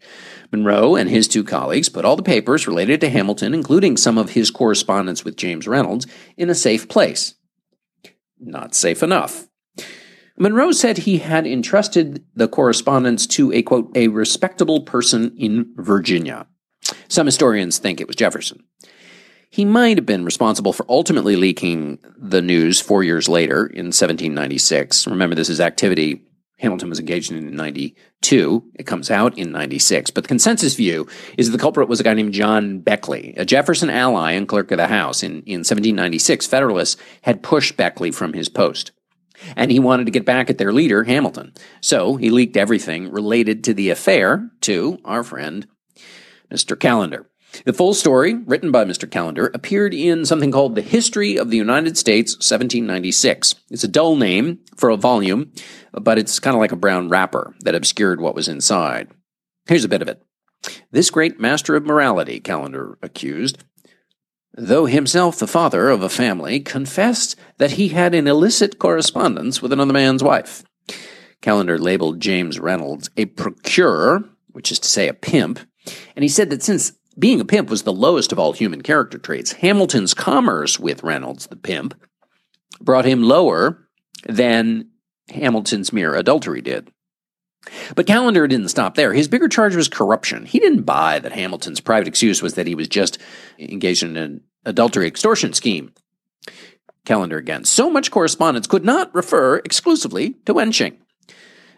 Monroe 0.52 0.96
and 0.96 1.10
his 1.10 1.28
two 1.28 1.44
colleagues 1.44 1.90
put 1.90 2.06
all 2.06 2.16
the 2.16 2.24
papers 2.24 2.68
related 2.68 3.02
to 3.02 3.10
Hamilton, 3.10 3.54
including 3.54 3.98
some 3.98 4.18
of 4.18 4.32
his 4.32 4.52
correspondence 4.52 5.26
with 5.26 5.36
James 5.36 5.68
Reynolds, 5.68 6.08
in 6.38 6.50
a 6.50 6.56
safe 6.56 6.88
place. 6.88 7.36
Not 8.40 8.74
safe 8.74 9.04
enough. 9.04 9.48
Monroe 10.38 10.72
said 10.72 11.00
he 11.00 11.20
had 11.20 11.48
entrusted 11.48 12.24
the 12.36 12.48
correspondence 12.48 13.26
to 13.28 13.52
a 13.54 13.62
quote, 13.64 13.92
a 13.96 14.10
respectable 14.10 14.82
person 14.82 15.36
in 15.38 15.74
Virginia. 15.76 16.48
Some 17.08 17.26
historians 17.26 17.78
think 17.80 18.00
it 18.00 18.08
was 18.08 18.16
Jefferson. 18.16 18.64
He 19.50 19.66
might 19.66 19.98
have 19.98 20.06
been 20.06 20.26
responsible 20.26 20.74
for 20.74 20.86
ultimately 20.90 21.36
leaking 21.36 22.00
the 22.18 22.42
news 22.42 22.80
four 22.80 23.04
years 23.04 23.30
later 23.30 23.66
in 23.66 23.88
1796. 23.88 25.08
Remember, 25.08 25.36
this 25.36 25.50
is 25.50 25.62
activity 25.62 26.22
Hamilton 26.60 26.90
was 26.90 27.00
engaged 27.00 27.32
in 27.32 27.38
in 27.38 27.56
92. 27.56 28.64
It 28.76 28.86
comes 28.86 29.12
out 29.12 29.38
in 29.38 29.52
96. 29.52 30.12
But 30.12 30.24
the 30.24 30.28
consensus 30.30 30.76
view 30.76 31.08
is 31.38 31.52
the 31.52 31.58
culprit 31.58 31.90
was 31.90 32.00
a 32.00 32.04
guy 32.04 32.14
named 32.14 32.34
John 32.34 32.80
Beckley, 32.80 33.34
a 33.36 33.46
Jefferson 33.46 33.90
ally 33.90 34.32
and 34.32 34.48
clerk 34.48 34.72
of 34.72 34.78
the 34.78 34.88
House. 34.88 35.22
In, 35.22 35.42
in 35.44 35.60
1796, 35.60 36.48
Federalists 36.48 36.98
had 37.24 37.44
pushed 37.44 37.76
Beckley 37.76 38.12
from 38.12 38.34
his 38.34 38.48
post. 38.48 38.92
And 39.58 39.70
he 39.70 39.80
wanted 39.80 40.06
to 40.06 40.12
get 40.12 40.24
back 40.24 40.50
at 40.50 40.58
their 40.58 40.72
leader, 40.72 41.04
Hamilton. 41.04 41.54
So 41.82 42.16
he 42.16 42.30
leaked 42.30 42.56
everything 42.56 43.12
related 43.12 43.66
to 43.66 43.74
the 43.74 43.90
affair 43.90 44.50
to 44.62 44.98
our 45.04 45.24
friend, 45.24 45.68
Mr. 46.50 46.80
Callender. 46.80 47.30
The 47.64 47.74
full 47.74 47.94
story, 47.94 48.34
written 48.34 48.72
by 48.72 48.86
Mr. 48.86 49.10
Callender, 49.10 49.50
appeared 49.54 49.94
in 49.94 50.26
something 50.26 50.52
called 50.52 50.76
The 50.76 50.82
History 50.82 51.38
of 51.38 51.50
the 51.50 51.58
United 51.58 51.98
States, 51.98 52.34
1796. 52.34 53.56
It's 53.70 53.84
a 53.84 53.88
dull 53.88 54.16
name 54.16 54.60
for 54.76 54.90
a 54.90 54.98
volume, 54.98 55.52
but 55.94 56.18
it's 56.18 56.40
kind 56.40 56.56
of 56.56 56.60
like 56.60 56.72
a 56.72 56.78
brown 56.78 57.10
wrapper 57.10 57.56
that 57.62 57.76
obscured 57.76 58.20
what 58.20 58.36
was 58.36 58.48
inside. 58.48 59.10
Here's 59.68 59.86
a 59.86 59.90
bit 59.90 60.02
of 60.02 60.08
it. 60.08 60.22
This 60.92 61.10
great 61.10 61.40
master 61.40 61.76
of 61.76 61.86
morality, 61.86 62.40
Callender 62.40 62.98
accused, 63.02 63.64
though 64.54 64.86
himself 64.86 65.38
the 65.38 65.48
father 65.48 65.90
of 65.90 66.02
a 66.02 66.10
family, 66.10 66.60
confessed 66.60 67.36
that 67.58 67.72
he 67.72 67.90
had 67.90 68.14
an 68.14 68.28
illicit 68.28 68.80
correspondence 68.80 69.62
with 69.62 69.72
another 69.72 69.94
man's 69.94 70.24
wife. 70.24 70.64
Callender 71.42 71.78
labeled 71.78 72.20
James 72.20 72.60
Reynolds 72.60 73.10
a 73.18 73.26
procurer, 73.26 74.24
which 74.52 74.72
is 74.72 74.80
to 74.80 74.90
say 74.90 75.08
a 75.08 75.14
pimp, 75.14 75.60
and 76.16 76.24
he 76.24 76.30
said 76.30 76.50
that 76.50 76.64
since 76.64 76.94
being 77.18 77.40
a 77.40 77.46
pimp 77.46 77.70
was 77.70 77.84
the 77.84 77.94
lowest 77.94 78.32
of 78.32 78.40
all 78.40 78.54
human 78.54 78.82
character 78.82 79.18
traits, 79.18 79.54
Hamilton's 79.54 80.14
commerce 80.14 80.80
with 80.80 81.04
Reynolds, 81.04 81.48
the 81.48 81.56
pimp, 81.56 81.96
brought 82.82 83.06
him 83.06 83.24
lower 83.24 83.88
than 84.28 84.90
Hamilton's 85.30 85.94
mere 85.94 86.16
adultery 86.16 86.62
did. 86.62 86.92
But 87.96 88.08
Callender 88.08 88.48
didn't 88.48 88.70
stop 88.70 88.96
there. 88.96 89.14
His 89.14 89.28
bigger 89.28 89.48
charge 89.48 89.76
was 89.76 89.88
corruption. 89.88 90.46
He 90.46 90.60
didn't 90.60 90.84
buy 90.84 91.20
that 91.20 91.32
Hamilton's 91.32 91.80
private 91.80 92.08
excuse 92.08 92.42
was 92.42 92.54
that 92.56 92.68
he 92.68 92.76
was 92.76 92.88
just 92.88 93.18
engaged 93.58 94.04
in 94.04 94.18
an 94.18 94.42
adultery 94.66 95.08
extortion 95.08 95.54
scheme. 95.54 95.94
Callender 97.06 97.38
again. 97.38 97.66
So 97.66 97.90
much 97.90 98.12
correspondence 98.12 98.68
could 98.68 98.86
not 98.86 99.14
refer 99.16 99.58
exclusively 99.58 100.36
to 100.46 100.54
wenching. 100.54 100.98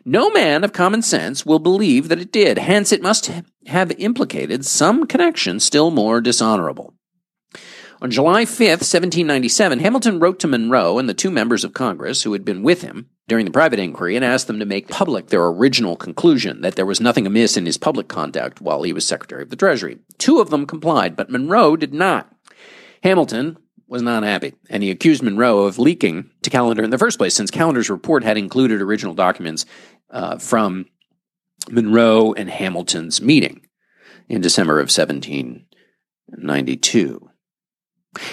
No 0.10 0.30
man 0.30 0.64
of 0.64 0.72
common 0.72 1.02
sense 1.02 1.46
will 1.46 1.60
believe 1.60 2.08
that 2.08 2.22
it 2.22 2.32
did, 2.32 2.58
hence, 2.58 2.94
it 2.94 3.02
must 3.02 3.30
have 3.66 3.92
implicated 3.98 4.66
some 4.66 5.06
connection 5.06 5.60
still 5.60 5.92
more 5.92 6.22
dishonorable. 6.22 6.94
On 8.02 8.10
July 8.10 8.46
5th, 8.46 8.88
1797, 8.88 9.80
Hamilton 9.80 10.22
wrote 10.22 10.40
to 10.40 10.48
Monroe 10.48 10.98
and 10.98 11.10
the 11.10 11.14
two 11.14 11.30
members 11.30 11.66
of 11.66 11.74
Congress 11.74 12.24
who 12.24 12.32
had 12.32 12.46
been 12.46 12.64
with 12.64 12.84
him 12.84 13.10
during 13.28 13.44
the 13.44 13.52
private 13.52 13.80
inquiry 13.80 14.16
and 14.16 14.24
asked 14.24 14.48
them 14.48 14.60
to 14.60 14.66
make 14.66 14.88
public 14.88 15.28
their 15.28 15.46
original 15.46 15.98
conclusion 15.98 16.62
that 16.62 16.78
there 16.78 16.86
was 16.86 17.02
nothing 17.02 17.28
amiss 17.28 17.58
in 17.58 17.66
his 17.66 17.78
public 17.78 18.08
conduct 18.08 18.62
while 18.62 18.84
he 18.84 18.94
was 18.94 19.06
Secretary 19.06 19.44
of 19.44 19.50
the 19.50 19.58
Treasury. 19.58 19.98
Two 20.18 20.40
of 20.40 20.52
them 20.52 20.66
complied, 20.66 21.18
but 21.18 21.30
Monroe 21.30 21.76
did 21.76 21.94
not. 21.94 22.34
Hamilton 23.04 23.58
was 23.90 24.02
not 24.02 24.24
happy, 24.24 24.54
and 24.70 24.84
he 24.84 24.92
accused 24.92 25.24
Monroe 25.24 25.60
of 25.60 25.80
leaking 25.80 26.30
to 26.42 26.50
Callender 26.50 26.84
in 26.84 26.90
the 26.90 26.98
first 26.98 27.18
place, 27.18 27.34
since 27.34 27.50
Callender's 27.50 27.90
report 27.90 28.24
had 28.24 28.38
included 28.38 28.82
original 28.82 29.14
documents 29.14 29.66
uh, 30.10 30.38
from 30.38 30.86
Monroe 31.70 32.34
and 32.34 32.50
Hamilton's 32.50 33.22
meeting 33.22 33.68
in 34.28 34.42
December 34.42 34.80
of 34.80 34.90
1792. 34.90 37.30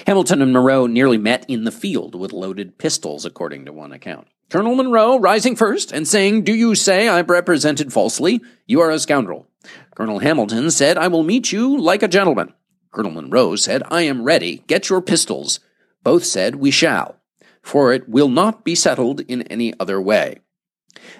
Hamilton 0.06 0.42
and 0.42 0.52
Monroe 0.52 0.86
nearly 0.86 1.18
met 1.18 1.44
in 1.48 1.64
the 1.64 1.70
field 1.70 2.14
with 2.14 2.32
loaded 2.32 2.78
pistols, 2.78 3.24
according 3.24 3.66
to 3.66 3.72
one 3.72 3.92
account. 3.92 4.28
Colonel 4.50 4.74
Monroe 4.74 5.18
rising 5.18 5.56
first 5.56 5.92
and 5.92 6.06
saying, 6.06 6.42
Do 6.42 6.54
you 6.54 6.74
say 6.74 7.08
I've 7.08 7.30
represented 7.30 7.92
falsely? 7.92 8.40
You 8.66 8.80
are 8.80 8.90
a 8.90 8.98
scoundrel. 8.98 9.48
Colonel 9.94 10.20
Hamilton 10.20 10.70
said, 10.70 10.96
I 10.96 11.08
will 11.08 11.22
meet 11.22 11.52
you 11.52 11.78
like 11.78 12.02
a 12.02 12.08
gentleman. 12.08 12.54
Colonel 12.92 13.12
Monroe 13.12 13.56
said, 13.56 13.82
I 13.90 14.02
am 14.02 14.22
ready. 14.22 14.62
Get 14.66 14.88
your 14.88 15.00
pistols. 15.00 15.60
Both 16.02 16.24
said, 16.24 16.56
We 16.56 16.70
shall, 16.70 17.16
for 17.62 17.92
it 17.92 18.08
will 18.08 18.28
not 18.28 18.64
be 18.64 18.74
settled 18.74 19.20
in 19.20 19.42
any 19.42 19.78
other 19.80 20.00
way. 20.00 20.38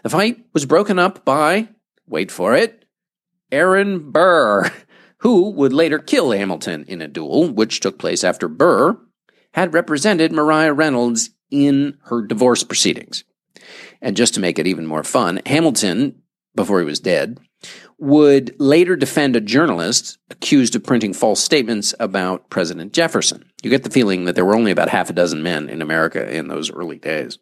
The 0.03 0.11
fight 0.11 0.45
was 0.53 0.67
broken 0.67 0.99
up 0.99 1.25
by, 1.25 1.69
wait 2.07 2.31
for 2.31 2.55
it, 2.55 2.85
Aaron 3.51 4.11
Burr, 4.11 4.71
who 5.19 5.51
would 5.51 5.73
later 5.73 5.99
kill 5.99 6.33
Hamilton 6.33 6.85
in 6.89 7.01
a 7.01 7.09
duel, 7.09 7.49
which 7.49 7.81
took 7.81 7.99
place 7.99 8.25
after 8.25 8.49
Burr 8.49 8.99
had 9.55 9.73
represented 9.73 10.33
Maria 10.33 10.73
Reynolds 10.73 11.31
in 11.51 11.97
her 12.05 12.23
divorce 12.27 12.65
proceedings. 12.65 13.25
And 14.03 14.17
just 14.17 14.35
to 14.35 14.41
make 14.41 14.59
it 14.59 14.67
even 14.67 14.87
more 14.87 15.05
fun, 15.05 15.41
Hamilton, 15.47 16.23
before 16.55 16.81
he 16.81 16.85
was 16.85 17.01
dead, 17.01 17.39
would 17.99 18.55
later 18.59 18.97
defend 18.97 19.37
a 19.37 19.41
journalist 19.41 20.19
accused 20.31 20.75
of 20.75 20.85
printing 20.85 21.15
false 21.15 21.41
statements 21.41 21.95
about 22.01 22.51
President 22.51 22.93
Jefferson. 22.93 23.51
You 23.63 23.71
get 23.71 23.85
the 23.85 23.91
feeling 23.91 24.25
that 24.25 24.35
there 24.35 24.45
were 24.45 24.57
only 24.57 24.73
about 24.73 24.89
half 24.89 25.09
a 25.09 25.15
dozen 25.15 25.43
men 25.43 25.69
in 25.69 25.81
America 25.81 26.29
in 26.31 26.49
those 26.49 26.71
early 26.71 26.99
days. 26.99 27.39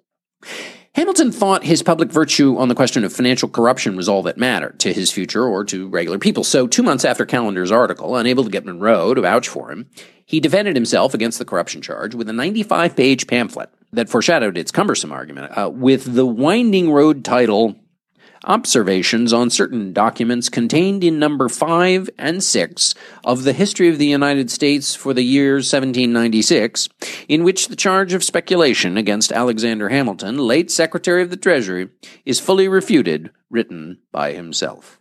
Hamilton 0.94 1.33
thought 1.33 1.64
his 1.64 1.83
public 1.83 2.11
virtue 2.11 2.59
on 2.59 2.68
the 2.68 2.74
question 2.74 3.02
of 3.02 3.14
financial 3.14 3.48
corruption 3.48 3.96
was 3.96 4.11
all 4.11 4.22
that 4.24 4.37
mattered 4.37 4.78
to 4.81 4.92
his 4.92 5.11
future 5.11 5.42
or 5.42 5.64
to 5.64 5.88
regular 5.88 6.18
people. 6.18 6.44
So, 6.44 6.66
two 6.66 6.83
months 6.83 7.07
after 7.07 7.24
Callender's 7.24 7.70
article, 7.70 8.14
unable 8.14 8.44
to 8.44 8.50
get 8.50 8.66
Monroe 8.66 9.14
to 9.14 9.22
vouch 9.22 9.48
for 9.48 9.72
him, 9.72 9.88
he 10.26 10.38
defended 10.38 10.76
himself 10.76 11.14
against 11.14 11.38
the 11.38 11.46
corruption 11.46 11.81
charge 11.81 12.14
with 12.14 12.28
a 12.28 12.33
95 12.35 12.94
page 12.94 13.26
pamphlet 13.26 13.70
that 13.94 14.11
foreshadowed 14.11 14.59
its 14.59 14.70
cumbersome 14.70 15.12
argument, 15.12 15.57
uh, 15.57 15.70
with 15.70 16.14
the 16.14 16.26
winding 16.26 16.92
road 16.92 17.24
title 17.24 17.74
observations 18.44 19.33
on 19.33 19.50
certain 19.50 19.92
documents 19.92 20.48
contained 20.48 21.05
in 21.05 21.18
number 21.18 21.48
5 21.48 22.11
and 22.18 22.42
6 22.42 22.94
of 23.24 23.44
the 23.44 23.52
History 23.52 23.88
of 23.88 23.98
the 23.98 24.07
United 24.07 24.50
States 24.50 24.94
for 24.94 25.14
the 25.14 25.22
year 25.22 25.55
1796, 25.55 26.88
in 27.28 27.44
which 27.44 27.68
the 27.68 27.76
charge 27.76 28.12
of 28.12 28.24
speculation 28.24 28.96
against 28.96 29.33
Alexander 29.33 29.88
Hamilton, 29.88 30.38
late 30.38 30.70
Secretary 30.70 31.22
of 31.22 31.31
the 31.31 31.37
Treasury, 31.37 31.88
is 32.24 32.40
fully 32.40 32.68
refuted, 32.68 33.31
written 33.50 33.98
by 34.11 34.33
himself. 34.33 34.98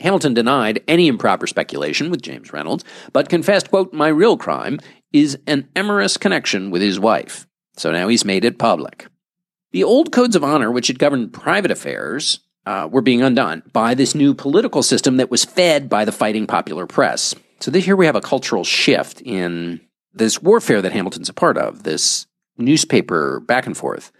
Hamilton 0.00 0.34
denied 0.34 0.82
any 0.88 1.08
improper 1.08 1.46
speculation 1.46 2.10
with 2.10 2.22
James 2.22 2.52
Reynolds, 2.52 2.84
but 3.12 3.28
confessed, 3.28 3.68
quote, 3.68 3.92
My 3.92 4.08
real 4.08 4.36
crime 4.36 4.80
is 5.12 5.38
an 5.46 5.68
amorous 5.76 6.16
connection 6.16 6.70
with 6.70 6.82
his 6.82 6.98
wife. 6.98 7.46
So 7.76 7.92
now 7.92 8.08
he's 8.08 8.24
made 8.24 8.44
it 8.44 8.58
public. 8.58 9.06
The 9.72 9.84
old 9.84 10.10
codes 10.10 10.34
of 10.34 10.42
honor, 10.42 10.70
which 10.70 10.88
had 10.88 10.98
governed 10.98 11.32
private 11.32 11.70
affairs, 11.70 12.40
uh, 12.66 12.88
were 12.90 13.02
being 13.02 13.22
undone 13.22 13.62
by 13.72 13.94
this 13.94 14.14
new 14.14 14.34
political 14.34 14.82
system 14.82 15.16
that 15.16 15.30
was 15.30 15.44
fed 15.44 15.88
by 15.88 16.04
the 16.04 16.12
fighting 16.12 16.46
popular 16.46 16.86
press. 16.86 17.34
So 17.60 17.70
this, 17.70 17.84
here 17.84 17.96
we 17.96 18.06
have 18.06 18.16
a 18.16 18.20
cultural 18.20 18.64
shift 18.64 19.20
in 19.22 19.80
this 20.12 20.42
warfare 20.42 20.82
that 20.82 20.92
Hamilton's 20.92 21.28
a 21.28 21.34
part 21.34 21.56
of, 21.56 21.84
this 21.84 22.26
newspaper 22.58 23.40
back 23.40 23.66
and 23.66 23.76
forth, 23.76 24.10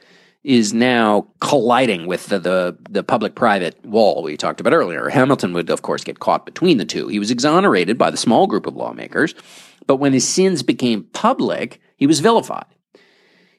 is 0.42 0.72
now 0.72 1.26
colliding 1.40 2.06
with 2.06 2.26
the, 2.26 2.38
the, 2.38 2.78
the 2.88 3.02
public 3.02 3.34
private 3.34 3.84
wall 3.84 4.22
we 4.22 4.36
talked 4.36 4.60
about 4.60 4.72
earlier. 4.72 5.08
Hamilton 5.08 5.52
would, 5.52 5.68
of 5.68 5.82
course, 5.82 6.02
get 6.04 6.20
caught 6.20 6.46
between 6.46 6.78
the 6.78 6.84
two. 6.84 7.08
He 7.08 7.18
was 7.18 7.30
exonerated 7.30 7.98
by 7.98 8.10
the 8.10 8.16
small 8.16 8.46
group 8.46 8.66
of 8.66 8.76
lawmakers, 8.76 9.34
but 9.86 9.96
when 9.96 10.12
his 10.12 10.26
sins 10.26 10.62
became 10.62 11.04
public, 11.12 11.80
he 11.96 12.06
was 12.06 12.20
vilified. 12.20 12.64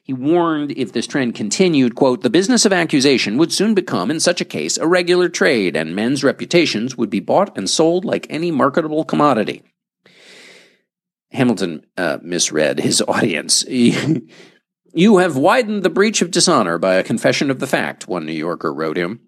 He 0.04 0.12
warned 0.12 0.72
if 0.72 0.92
this 0.92 1.06
trend 1.06 1.36
continued, 1.36 1.94
quote, 1.94 2.22
the 2.22 2.30
business 2.30 2.64
of 2.64 2.72
accusation 2.72 3.38
would 3.38 3.52
soon 3.52 3.72
become, 3.72 4.10
in 4.10 4.18
such 4.18 4.40
a 4.40 4.44
case, 4.44 4.76
a 4.76 4.86
regular 4.86 5.28
trade, 5.28 5.76
and 5.76 5.94
men's 5.94 6.24
reputations 6.24 6.96
would 6.96 7.08
be 7.08 7.20
bought 7.20 7.56
and 7.56 7.70
sold 7.70 8.04
like 8.04 8.26
any 8.28 8.50
marketable 8.50 9.04
commodity. 9.04 9.62
Hamilton 11.30 11.86
uh, 11.96 12.18
misread 12.20 12.80
his 12.80 13.00
audience. 13.08 13.64
you 13.68 15.18
have 15.18 15.36
widened 15.36 15.84
the 15.84 15.90
breach 15.90 16.20
of 16.20 16.32
dishonor 16.32 16.78
by 16.78 16.94
a 16.94 17.04
confession 17.04 17.48
of 17.48 17.60
the 17.60 17.68
fact, 17.68 18.08
one 18.08 18.26
New 18.26 18.32
Yorker 18.32 18.74
wrote 18.74 18.98
him. 18.98 19.20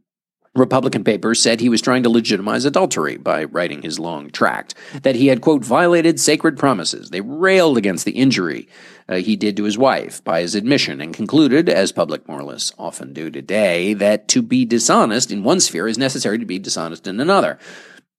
Republican 0.56 1.02
papers 1.02 1.42
said 1.42 1.60
he 1.60 1.68
was 1.68 1.82
trying 1.82 2.04
to 2.04 2.08
legitimize 2.08 2.64
adultery 2.64 3.16
by 3.16 3.44
writing 3.44 3.82
his 3.82 3.98
long 3.98 4.30
tract, 4.30 4.74
that 5.02 5.16
he 5.16 5.26
had, 5.26 5.40
quote, 5.40 5.64
violated 5.64 6.20
sacred 6.20 6.56
promises. 6.56 7.10
They 7.10 7.20
railed 7.20 7.76
against 7.76 8.04
the 8.04 8.12
injury 8.12 8.68
uh, 9.08 9.16
he 9.16 9.36
did 9.36 9.56
to 9.56 9.64
his 9.64 9.78
wife 9.78 10.22
by 10.24 10.40
his 10.40 10.54
admission 10.54 11.00
and 11.00 11.14
concluded, 11.14 11.68
as 11.68 11.92
public 11.92 12.26
moralists 12.28 12.72
often 12.78 13.12
do 13.12 13.30
today, 13.30 13.94
that 13.94 14.28
to 14.28 14.42
be 14.42 14.64
dishonest 14.64 15.30
in 15.30 15.44
one 15.44 15.60
sphere 15.60 15.86
is 15.86 15.98
necessary 15.98 16.38
to 16.38 16.46
be 16.46 16.58
dishonest 16.58 17.06
in 17.06 17.20
another. 17.20 17.58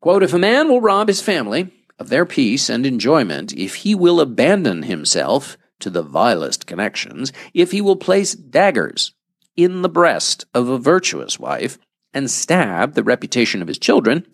Quote, 0.01 0.23
if 0.23 0.33
a 0.33 0.39
man 0.39 0.67
will 0.67 0.81
rob 0.81 1.07
his 1.07 1.21
family 1.21 1.71
of 1.97 2.09
their 2.09 2.25
peace 2.25 2.69
and 2.69 2.85
enjoyment, 2.85 3.53
if 3.53 3.75
he 3.75 3.95
will 3.95 4.19
abandon 4.19 4.83
himself 4.83 5.57
to 5.79 5.89
the 5.89 6.03
vilest 6.03 6.67
connections, 6.67 7.33
if 7.53 7.71
he 7.71 7.81
will 7.81 7.95
place 7.95 8.33
daggers 8.33 9.13
in 9.55 9.81
the 9.81 9.89
breast 9.89 10.45
of 10.53 10.67
a 10.67 10.77
virtuous 10.77 11.39
wife, 11.39 11.77
and 12.13 12.31
stab 12.31 12.93
the 12.93 13.03
reputation 13.03 13.61
of 13.61 13.67
his 13.67 13.77
children, 13.77 14.25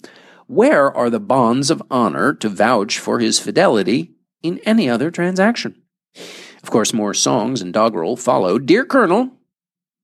where 0.45 0.95
are 0.95 1.09
the 1.09 1.19
bonds 1.19 1.71
of 1.71 1.81
honor 1.89 2.33
to 2.33 2.47
vouch 2.47 2.99
for 2.99 3.19
his 3.19 3.39
fidelity 3.39 4.11
in 4.43 4.59
any 4.59 4.87
other 4.87 5.09
transaction? 5.09 5.80
Of 6.15 6.69
course, 6.69 6.93
more 6.93 7.13
songs 7.13 7.61
and 7.61 7.73
doggerel 7.73 8.17
followed. 8.17 8.65
Dear 8.65 8.85
Colonel, 8.85 9.31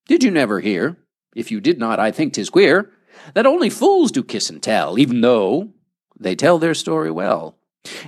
did 0.08 0.24
you 0.24 0.32
never 0.32 0.60
hear? 0.60 0.98
If 1.36 1.52
you 1.52 1.62
did 1.62 1.80
not, 1.80 2.00
I 2.00 2.12
think 2.12 2.34
'tis 2.34 2.50
queer 2.50 2.92
that 3.34 3.46
only 3.46 3.70
fools 3.70 4.12
do 4.12 4.24
kiss 4.24 4.50
and 4.50 4.62
tell, 4.62 4.98
even 4.98 5.22
though 5.22 5.70
they 6.20 6.36
tell 6.36 6.60
their 6.60 6.74
story 6.74 7.12
well. 7.12 7.58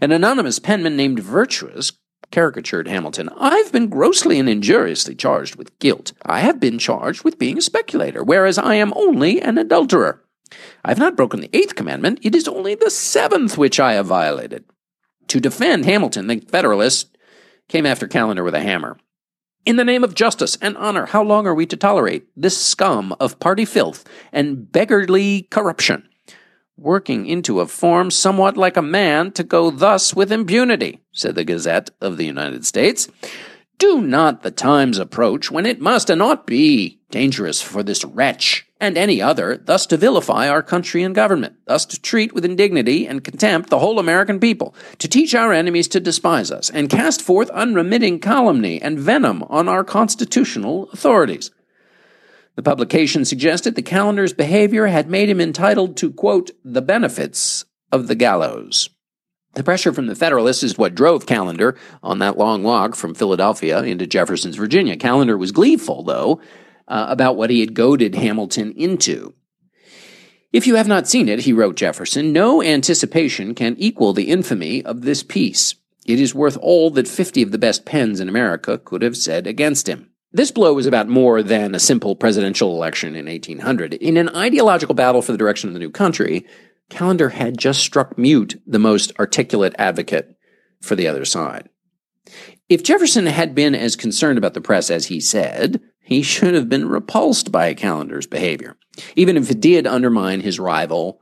An 0.02 0.12
anonymous 0.12 0.60
penman 0.60 0.96
named 0.96 1.20
Virtuous 1.20 1.94
caricatured 2.32 2.88
Hamilton. 2.88 3.30
I've 3.38 3.72
been 3.72 3.88
grossly 3.88 4.40
and 4.40 4.50
injuriously 4.50 5.16
charged 5.16 5.56
with 5.56 5.78
guilt. 5.80 6.14
I 6.24 6.42
have 6.42 6.60
been 6.60 6.78
charged 6.78 7.24
with 7.24 7.40
being 7.40 7.58
a 7.58 7.62
speculator, 7.62 8.24
whereas 8.24 8.58
I 8.58 8.76
am 8.76 8.94
only 8.96 9.42
an 9.42 9.58
adulterer. 9.58 10.24
I 10.84 10.90
have 10.90 11.00
not 11.00 11.16
broken 11.16 11.42
the 11.42 11.50
eighth 11.54 11.76
commandment. 11.76 12.20
It 12.22 12.36
is 12.36 12.48
only 12.48 12.76
the 12.76 12.90
seventh 12.90 13.58
which 13.58 13.80
I 13.80 13.94
have 13.94 14.08
violated. 14.08 14.66
To 15.28 15.40
defend 15.40 15.86
Hamilton, 15.86 16.28
the 16.28 16.40
Federalist 16.40 17.16
came 17.70 17.86
after 17.86 18.08
Callender 18.08 18.44
with 18.44 18.56
a 18.56 18.60
hammer. 18.60 18.98
In 19.66 19.78
the 19.78 19.86
name 19.86 20.04
of 20.04 20.16
justice 20.16 20.58
and 20.62 20.76
honor, 20.76 21.06
how 21.06 21.24
long 21.24 21.48
are 21.48 21.56
we 21.56 21.66
to 21.68 21.78
tolerate 21.78 22.28
this 22.36 22.62
scum 22.62 23.16
of 23.20 23.40
party 23.40 23.64
filth 23.64 24.04
and 24.34 24.70
beggarly 24.70 25.44
corruption? 25.44 26.10
working 26.80 27.26
into 27.26 27.60
a 27.60 27.68
form 27.68 28.10
somewhat 28.10 28.58
like 28.58 28.78
a 28.78 28.82
man 28.82 29.32
to 29.34 29.44
go 29.44 29.70
thus 29.70 30.16
with 30.16 30.32
impunity, 30.32 31.00
said 31.12 31.36
the 31.36 31.44
Gazette 31.44 31.90
of 32.02 32.18
the 32.18 32.26
United 32.26 32.66
States. 32.66 33.10
Do 33.78 34.02
not 34.02 34.44
the 34.44 34.52
times 34.52 34.98
approach 34.98 35.52
when 35.52 35.66
it 35.66 35.82
must 35.82 36.10
and 36.10 36.22
ought 36.22 36.48
be 36.48 37.00
dangerous 37.12 37.62
for 37.62 37.84
this 37.84 38.04
wretch 38.04 38.66
and 38.80 38.98
any 38.98 39.22
other 39.22 39.58
thus 39.58 39.86
to 39.88 39.98
vilify 39.98 40.48
our 40.48 40.64
country 40.64 41.04
and 41.04 41.14
government, 41.14 41.56
thus 41.66 41.86
to 41.86 42.02
treat 42.02 42.34
with 42.34 42.46
indignity 42.46 43.06
and 43.06 43.24
contempt 43.24 43.70
the 43.70 43.80
whole 43.80 44.00
American 44.00 44.40
people, 44.40 44.74
to 45.00 45.08
teach 45.08 45.36
our 45.36 45.52
enemies 45.52 45.88
to 45.90 46.00
despise 46.00 46.50
us, 46.52 46.70
and 46.70 46.90
cast 46.90 47.22
forth 47.22 47.50
unremitting 47.50 48.20
calumny 48.20 48.82
and 48.82 49.00
venom 49.00 49.44
on 49.44 49.68
our 49.68 49.84
constitutional 49.84 50.90
authorities? 50.92 51.52
The 52.56 52.64
publication 52.64 53.26
suggested 53.26 53.76
the 53.76 53.82
Callender's 53.82 54.34
behavior 54.34 54.88
had 54.88 55.10
made 55.10 55.30
him 55.30 55.40
entitled 55.40 55.96
to, 55.98 56.12
quote, 56.12 56.52
the 56.64 56.82
benefits 56.82 57.66
of 57.92 58.08
the 58.08 58.16
gallows. 58.16 58.90
The 59.54 59.64
pressure 59.64 59.94
from 59.94 60.08
the 60.08 60.16
Federalists 60.16 60.64
is 60.64 60.78
what 60.78 60.94
drove 60.94 61.26
Callender 61.26 61.76
on 62.04 62.20
that 62.20 62.38
long 62.38 62.62
walk 62.64 62.96
from 62.96 63.16
Philadelphia 63.16 63.82
into 63.82 64.06
Jefferson's 64.06 64.58
Virginia. 64.58 64.96
Callender 64.96 65.38
was 65.38 65.52
gleeful, 65.52 66.04
though, 66.04 66.40
uh, 66.90 67.06
about 67.10 67.38
what 67.38 67.50
he 67.50 67.62
had 67.62 67.74
goaded 67.74 68.16
Hamilton 68.16 68.74
into. 68.74 69.34
If 70.52 70.66
you 70.66 70.76
have 70.76 70.88
not 70.88 71.08
seen 71.08 71.30
it, 71.30 71.42
he 71.42 71.54
wrote 71.54 71.76
Jefferson, 71.76 72.34
no 72.34 72.64
anticipation 72.64 73.54
can 73.54 73.76
equal 73.78 74.14
the 74.14 74.30
infamy 74.30 74.84
of 74.84 75.02
this 75.02 75.22
piece. 75.22 75.76
It 76.06 76.20
is 76.20 76.34
worth 76.34 76.58
all 76.58 76.90
that 76.92 77.08
fifty 77.08 77.44
of 77.44 77.52
the 77.52 77.60
best 77.60 77.86
pens 77.86 78.20
in 78.20 78.28
America 78.28 78.80
could 78.80 79.04
have 79.04 79.16
said 79.16 79.46
against 79.46 79.88
him. 79.88 80.10
This 80.32 80.52
blow 80.52 80.74
was 80.74 80.86
about 80.86 81.08
more 81.08 81.42
than 81.44 81.74
a 81.74 81.80
simple 81.80 82.16
presidential 82.16 82.76
election 82.76 83.16
in 83.16 83.26
1800. 83.26 83.94
In 83.96 84.18
an 84.18 84.30
ideological 84.36 84.96
battle 84.96 85.22
for 85.22 85.32
the 85.32 85.38
direction 85.38 85.70
of 85.70 85.74
the 85.74 85.80
new 85.80 85.90
country, 85.90 86.46
Callender 86.90 87.30
had 87.30 87.58
just 87.58 87.80
struck 87.80 88.18
mute 88.18 88.62
the 88.66 88.80
most 88.80 89.12
articulate 89.20 89.76
advocate 89.78 90.36
for 90.82 90.96
the 90.96 91.08
other 91.08 91.26
side. 91.26 91.70
If 92.68 92.84
Jefferson 92.84 93.26
had 93.26 93.56
been 93.56 93.74
as 93.74 93.96
concerned 93.96 94.38
about 94.38 94.54
the 94.54 94.62
press 94.62 94.92
as 94.92 95.08
he 95.08 95.20
said, 95.20 95.82
he 96.10 96.22
should 96.22 96.54
have 96.54 96.68
been 96.68 96.90
repulsed 96.90 97.52
by 97.52 97.74
Callender's 97.74 98.28
behavior, 98.28 98.76
even 99.16 99.38
if 99.38 99.50
it 99.50 99.62
did 99.62 99.88
undermine 99.88 100.42
his 100.42 100.60
rival, 100.60 101.22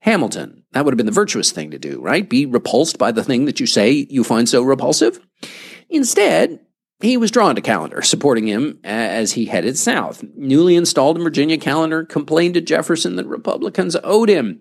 Hamilton. 0.00 0.64
That 0.72 0.84
would 0.84 0.92
have 0.92 0.98
been 0.98 1.06
the 1.06 1.12
virtuous 1.12 1.50
thing 1.50 1.70
to 1.70 1.78
do, 1.78 2.00
right? 2.00 2.28
Be 2.28 2.44
repulsed 2.44 2.98
by 2.98 3.12
the 3.12 3.24
thing 3.24 3.46
that 3.46 3.60
you 3.60 3.66
say 3.66 4.06
you 4.10 4.22
find 4.22 4.48
so 4.48 4.62
repulsive. 4.62 5.18
Instead, 5.88 6.60
he 7.00 7.16
was 7.16 7.30
drawn 7.30 7.54
to 7.54 7.60
Callender, 7.60 8.02
supporting 8.02 8.46
him 8.46 8.80
as 8.82 9.32
he 9.32 9.46
headed 9.46 9.78
south. 9.78 10.24
Newly 10.34 10.76
installed 10.76 11.16
in 11.16 11.22
Virginia, 11.22 11.56
Callender 11.56 12.04
complained 12.04 12.54
to 12.54 12.60
Jefferson 12.60 13.16
that 13.16 13.26
Republicans 13.26 13.96
owed 14.02 14.28
him 14.28 14.60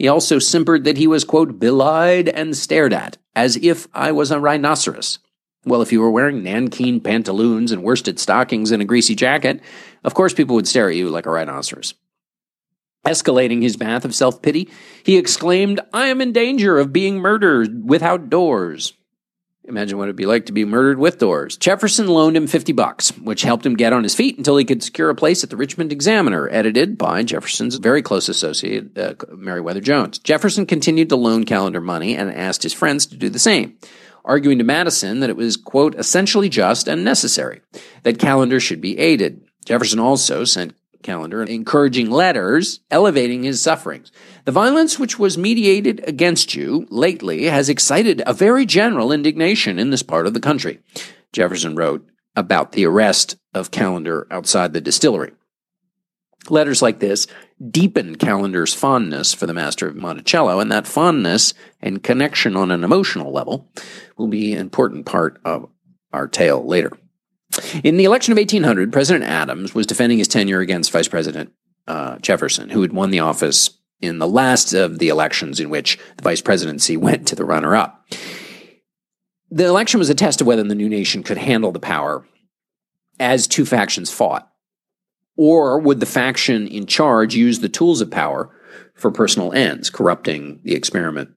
he 0.00 0.08
also 0.08 0.38
simpered 0.38 0.84
that 0.84 0.96
he 0.96 1.06
was, 1.06 1.24
quote, 1.24 1.58
belied 1.58 2.30
and 2.30 2.56
stared 2.56 2.94
at, 2.94 3.18
as 3.36 3.56
if 3.56 3.86
I 3.92 4.12
was 4.12 4.30
a 4.30 4.40
rhinoceros. 4.40 5.18
Well, 5.64 5.82
if 5.82 5.92
you 5.92 6.00
were 6.00 6.10
wearing 6.10 6.42
nankeen 6.42 7.04
pantaloons 7.04 7.70
and 7.70 7.82
worsted 7.82 8.18
stockings 8.18 8.70
and 8.70 8.80
a 8.80 8.86
greasy 8.86 9.14
jacket, 9.14 9.60
of 10.04 10.14
course 10.14 10.32
people 10.32 10.56
would 10.56 10.68
stare 10.68 10.88
at 10.88 10.96
you 10.96 11.08
like 11.10 11.26
a 11.26 11.30
rhinoceros. 11.30 11.94
Escalating 13.06 13.62
his 13.62 13.76
bath 13.76 14.04
of 14.04 14.14
self 14.14 14.42
pity, 14.42 14.70
he 15.04 15.16
exclaimed, 15.16 15.80
I 15.92 16.06
am 16.06 16.20
in 16.20 16.32
danger 16.32 16.78
of 16.78 16.92
being 16.92 17.18
murdered 17.18 17.88
without 17.88 18.30
doors. 18.30 18.94
Imagine 19.64 19.98
what 19.98 20.04
it'd 20.04 20.16
be 20.16 20.26
like 20.26 20.46
to 20.46 20.52
be 20.52 20.64
murdered 20.64 20.98
with 20.98 21.18
doors. 21.18 21.56
Jefferson 21.56 22.08
loaned 22.08 22.36
him 22.36 22.46
50 22.46 22.72
bucks, 22.72 23.10
which 23.18 23.42
helped 23.42 23.64
him 23.64 23.76
get 23.76 23.92
on 23.92 24.02
his 24.02 24.14
feet 24.14 24.36
until 24.36 24.56
he 24.56 24.64
could 24.64 24.82
secure 24.82 25.10
a 25.10 25.14
place 25.14 25.44
at 25.44 25.50
the 25.50 25.56
Richmond 25.56 25.92
Examiner, 25.92 26.48
edited 26.50 26.98
by 26.98 27.22
Jefferson's 27.22 27.76
very 27.76 28.02
close 28.02 28.28
associate, 28.28 28.98
uh, 28.98 29.14
Meriwether 29.36 29.80
Jones. 29.80 30.18
Jefferson 30.18 30.66
continued 30.66 31.10
to 31.10 31.16
loan 31.16 31.44
Callender 31.44 31.80
money 31.80 32.16
and 32.16 32.32
asked 32.32 32.62
his 32.62 32.72
friends 32.72 33.06
to 33.06 33.16
do 33.16 33.28
the 33.28 33.38
same, 33.38 33.76
arguing 34.24 34.58
to 34.58 34.64
Madison 34.64 35.20
that 35.20 35.30
it 35.30 35.36
was, 35.36 35.56
quote, 35.56 35.94
essentially 35.94 36.48
just 36.48 36.88
and 36.88 37.04
necessary, 37.04 37.60
that 38.02 38.18
Callender 38.18 38.60
should 38.60 38.80
be 38.80 38.98
aided. 38.98 39.42
Jefferson 39.64 39.98
also 39.98 40.44
sent 40.44 40.74
Callender, 41.02 41.42
encouraging 41.42 42.10
letters 42.10 42.80
elevating 42.90 43.42
his 43.42 43.62
sufferings. 43.62 44.12
The 44.44 44.52
violence 44.52 44.98
which 44.98 45.18
was 45.18 45.38
mediated 45.38 46.06
against 46.06 46.54
you 46.54 46.86
lately 46.90 47.44
has 47.44 47.68
excited 47.68 48.22
a 48.26 48.34
very 48.34 48.66
general 48.66 49.12
indignation 49.12 49.78
in 49.78 49.90
this 49.90 50.02
part 50.02 50.26
of 50.26 50.34
the 50.34 50.40
country. 50.40 50.80
Jefferson 51.32 51.74
wrote 51.74 52.06
about 52.36 52.72
the 52.72 52.84
arrest 52.84 53.36
of 53.54 53.70
Callender 53.70 54.26
outside 54.30 54.72
the 54.72 54.80
distillery. 54.80 55.32
Letters 56.48 56.80
like 56.80 57.00
this 57.00 57.26
deepen 57.70 58.16
Callender's 58.16 58.72
fondness 58.72 59.34
for 59.34 59.46
the 59.46 59.52
master 59.52 59.86
of 59.86 59.96
Monticello, 59.96 60.60
and 60.60 60.72
that 60.72 60.86
fondness 60.86 61.52
and 61.80 62.02
connection 62.02 62.56
on 62.56 62.70
an 62.70 62.82
emotional 62.82 63.32
level 63.32 63.70
will 64.16 64.28
be 64.28 64.54
an 64.54 64.60
important 64.60 65.04
part 65.04 65.38
of 65.44 65.68
our 66.12 66.26
tale 66.26 66.66
later. 66.66 66.90
In 67.84 67.96
the 67.96 68.04
election 68.04 68.32
of 68.32 68.38
1800, 68.38 68.92
President 68.92 69.24
Adams 69.24 69.74
was 69.74 69.86
defending 69.86 70.18
his 70.18 70.28
tenure 70.28 70.60
against 70.60 70.92
Vice 70.92 71.08
President 71.08 71.52
uh, 71.86 72.16
Jefferson, 72.18 72.70
who 72.70 72.82
had 72.82 72.92
won 72.92 73.10
the 73.10 73.20
office 73.20 73.70
in 74.00 74.18
the 74.18 74.28
last 74.28 74.72
of 74.72 74.98
the 74.98 75.08
elections 75.08 75.60
in 75.60 75.70
which 75.70 75.98
the 76.16 76.22
vice 76.22 76.40
presidency 76.40 76.96
went 76.96 77.28
to 77.28 77.36
the 77.36 77.44
runner 77.44 77.76
up. 77.76 78.06
The 79.50 79.66
election 79.66 79.98
was 79.98 80.10
a 80.10 80.14
test 80.14 80.40
of 80.40 80.46
whether 80.46 80.62
the 80.62 80.74
new 80.74 80.88
nation 80.88 81.22
could 81.22 81.38
handle 81.38 81.72
the 81.72 81.80
power 81.80 82.24
as 83.18 83.46
two 83.46 83.66
factions 83.66 84.10
fought. 84.10 84.49
Or 85.42 85.78
would 85.78 86.00
the 86.00 86.06
faction 86.06 86.68
in 86.68 86.84
charge 86.84 87.34
use 87.34 87.60
the 87.60 87.70
tools 87.70 88.02
of 88.02 88.10
power 88.10 88.50
for 88.92 89.10
personal 89.10 89.54
ends, 89.54 89.88
corrupting 89.88 90.60
the 90.64 90.74
experiment 90.74 91.30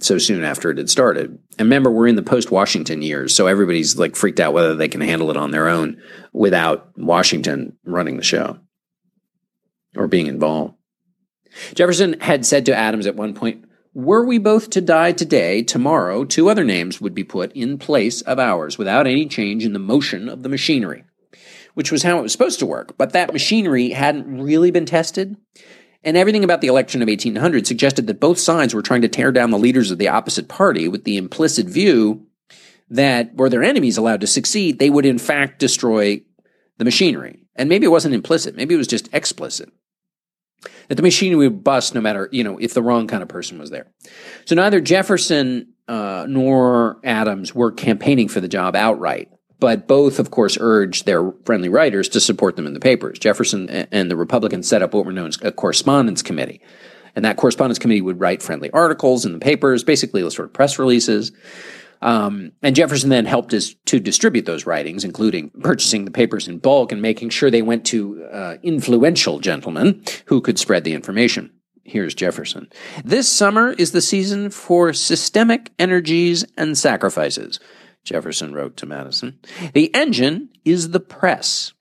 so 0.00 0.18
soon 0.18 0.44
after 0.44 0.70
it 0.70 0.76
had 0.76 0.90
started. 0.90 1.38
And 1.58 1.60
remember, 1.60 1.90
we're 1.90 2.08
in 2.08 2.16
the 2.16 2.22
post 2.22 2.50
Washington 2.50 3.00
years, 3.00 3.34
so 3.34 3.46
everybody's 3.46 3.96
like 3.96 4.16
freaked 4.16 4.38
out 4.38 4.52
whether 4.52 4.74
they 4.74 4.86
can 4.86 5.00
handle 5.00 5.30
it 5.30 5.38
on 5.38 5.50
their 5.50 5.66
own 5.66 5.96
without 6.34 6.90
Washington 6.94 7.78
running 7.86 8.18
the 8.18 8.22
show 8.22 8.58
or 9.96 10.06
being 10.06 10.26
involved. 10.26 10.74
Jefferson 11.74 12.20
had 12.20 12.44
said 12.44 12.66
to 12.66 12.76
Adams 12.76 13.06
at 13.06 13.16
one 13.16 13.32
point, 13.32 13.64
Were 13.94 14.26
we 14.26 14.36
both 14.36 14.68
to 14.70 14.82
die 14.82 15.12
today, 15.12 15.62
tomorrow 15.62 16.26
two 16.26 16.50
other 16.50 16.64
names 16.64 17.00
would 17.00 17.14
be 17.14 17.24
put 17.24 17.50
in 17.52 17.78
place 17.78 18.20
of 18.20 18.38
ours 18.38 18.76
without 18.76 19.06
any 19.06 19.24
change 19.24 19.64
in 19.64 19.72
the 19.72 19.78
motion 19.78 20.28
of 20.28 20.42
the 20.42 20.50
machinery, 20.50 21.04
which 21.74 21.92
was 21.92 22.02
how 22.02 22.18
it 22.18 22.22
was 22.22 22.32
supposed 22.32 22.58
to 22.58 22.66
work. 22.66 22.96
But 22.96 23.12
that 23.12 23.32
machinery 23.32 23.90
hadn't 23.90 24.42
really 24.42 24.70
been 24.70 24.86
tested. 24.86 25.36
And 26.02 26.16
everything 26.16 26.44
about 26.44 26.60
the 26.60 26.68
election 26.68 27.02
of 27.02 27.08
1800 27.08 27.66
suggested 27.66 28.06
that 28.06 28.20
both 28.20 28.38
sides 28.38 28.74
were 28.74 28.82
trying 28.82 29.02
to 29.02 29.08
tear 29.08 29.32
down 29.32 29.50
the 29.50 29.58
leaders 29.58 29.90
of 29.90 29.98
the 29.98 30.08
opposite 30.08 30.48
party 30.48 30.88
with 30.88 31.04
the 31.04 31.16
implicit 31.16 31.66
view 31.66 32.26
that 32.88 33.34
were 33.36 33.48
their 33.48 33.62
enemies 33.62 33.96
allowed 33.96 34.20
to 34.20 34.26
succeed, 34.26 34.78
they 34.78 34.90
would 34.90 35.06
in 35.06 35.18
fact 35.18 35.58
destroy 35.58 36.22
the 36.78 36.84
machinery. 36.84 37.46
And 37.54 37.68
maybe 37.68 37.86
it 37.86 37.90
wasn't 37.90 38.14
implicit, 38.14 38.56
maybe 38.56 38.74
it 38.74 38.78
was 38.78 38.86
just 38.86 39.12
explicit. 39.12 39.70
That 40.88 40.96
the 40.96 41.02
machinery 41.02 41.48
would 41.48 41.62
bust 41.62 41.94
no 41.94 42.00
matter, 42.00 42.28
you 42.32 42.42
know, 42.42 42.58
if 42.58 42.74
the 42.74 42.82
wrong 42.82 43.06
kind 43.06 43.22
of 43.22 43.28
person 43.28 43.58
was 43.58 43.70
there. 43.70 43.86
So 44.44 44.54
neither 44.54 44.80
Jefferson 44.80 45.74
uh, 45.88 46.26
nor 46.28 47.00
Adams 47.04 47.54
were 47.54 47.72
campaigning 47.72 48.28
for 48.28 48.40
the 48.40 48.48
job 48.48 48.76
outright. 48.76 49.30
But 49.60 49.86
both, 49.86 50.18
of 50.18 50.30
course, 50.30 50.56
urged 50.58 51.06
their 51.06 51.32
friendly 51.44 51.68
writers 51.68 52.08
to 52.10 52.20
support 52.20 52.56
them 52.56 52.66
in 52.66 52.74
the 52.74 52.80
papers. 52.80 53.18
Jefferson 53.18 53.68
and 53.68 54.10
the 54.10 54.16
Republicans 54.16 54.66
set 54.66 54.82
up 54.82 54.94
what 54.94 55.04
were 55.04 55.12
known 55.12 55.28
as 55.28 55.38
a 55.42 55.52
correspondence 55.52 56.22
committee. 56.22 56.62
And 57.14 57.24
that 57.24 57.36
correspondence 57.36 57.78
committee 57.78 58.00
would 58.00 58.20
write 58.20 58.42
friendly 58.42 58.70
articles 58.70 59.24
in 59.24 59.32
the 59.32 59.38
papers, 59.38 59.84
basically 59.84 60.28
sort 60.30 60.48
of 60.48 60.52
press 60.52 60.78
releases. 60.78 61.32
Um, 62.02 62.52
and 62.62 62.74
Jefferson 62.74 63.10
then 63.10 63.26
helped 63.26 63.52
us 63.52 63.74
to 63.86 64.00
distribute 64.00 64.46
those 64.46 64.64
writings, 64.64 65.04
including 65.04 65.50
purchasing 65.60 66.06
the 66.06 66.10
papers 66.10 66.48
in 66.48 66.58
bulk 66.58 66.92
and 66.92 67.02
making 67.02 67.28
sure 67.28 67.50
they 67.50 67.62
went 67.62 67.84
to 67.86 68.24
uh, 68.24 68.56
influential 68.62 69.38
gentlemen 69.38 70.02
who 70.26 70.40
could 70.40 70.58
spread 70.58 70.84
the 70.84 70.94
information. 70.94 71.50
Here's 71.84 72.14
Jefferson. 72.14 72.68
This 73.04 73.30
summer 73.30 73.72
is 73.72 73.92
the 73.92 74.00
season 74.00 74.50
for 74.50 74.92
systemic 74.92 75.72
energies 75.78 76.44
and 76.56 76.78
sacrifices. 76.78 77.60
Jefferson 78.04 78.52
wrote 78.52 78.76
to 78.78 78.86
Madison. 78.86 79.38
The 79.74 79.94
engine 79.94 80.50
is 80.64 80.90
the 80.90 81.00
press. 81.00 81.72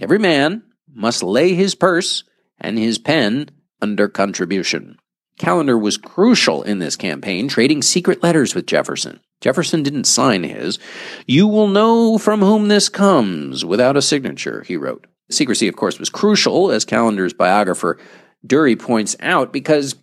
Every 0.00 0.18
man 0.18 0.62
must 0.92 1.22
lay 1.22 1.54
his 1.54 1.74
purse 1.74 2.24
and 2.58 2.78
his 2.78 2.98
pen 2.98 3.50
under 3.80 4.08
contribution. 4.08 4.98
Callender 5.38 5.78
was 5.78 5.96
crucial 5.96 6.62
in 6.62 6.80
this 6.80 6.96
campaign, 6.96 7.48
trading 7.48 7.80
secret 7.82 8.22
letters 8.22 8.54
with 8.54 8.66
Jefferson. 8.66 9.20
Jefferson 9.40 9.82
didn't 9.82 10.04
sign 10.04 10.42
his. 10.44 10.78
You 11.26 11.46
will 11.46 11.68
know 11.68 12.18
from 12.18 12.40
whom 12.40 12.68
this 12.68 12.90
comes 12.90 13.64
without 13.64 13.96
a 13.96 14.02
signature, 14.02 14.62
he 14.66 14.76
wrote. 14.76 15.06
Secrecy, 15.30 15.66
of 15.66 15.76
course, 15.76 15.98
was 15.98 16.10
crucial, 16.10 16.70
as 16.70 16.84
Callender's 16.84 17.32
biographer 17.32 17.98
Durey 18.46 18.76
points 18.76 19.16
out, 19.20 19.52
because, 19.52 19.94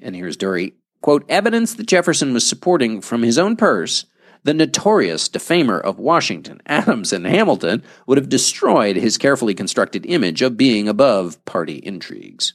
and 0.00 0.14
here's 0.14 0.36
Durey, 0.36 0.72
quote, 1.02 1.24
evidence 1.28 1.74
that 1.74 1.86
Jefferson 1.86 2.32
was 2.32 2.46
supporting 2.46 3.00
from 3.00 3.22
his 3.22 3.38
own 3.38 3.56
purse 3.56 4.06
the 4.44 4.54
notorious 4.54 5.28
defamer 5.28 5.78
of 5.78 5.98
Washington, 5.98 6.60
Adams, 6.66 7.12
and 7.12 7.26
Hamilton 7.26 7.82
would 8.06 8.18
have 8.18 8.28
destroyed 8.28 8.96
his 8.96 9.18
carefully 9.18 9.54
constructed 9.54 10.06
image 10.06 10.42
of 10.42 10.56
being 10.56 10.88
above 10.88 11.44
party 11.44 11.80
intrigues. 11.82 12.54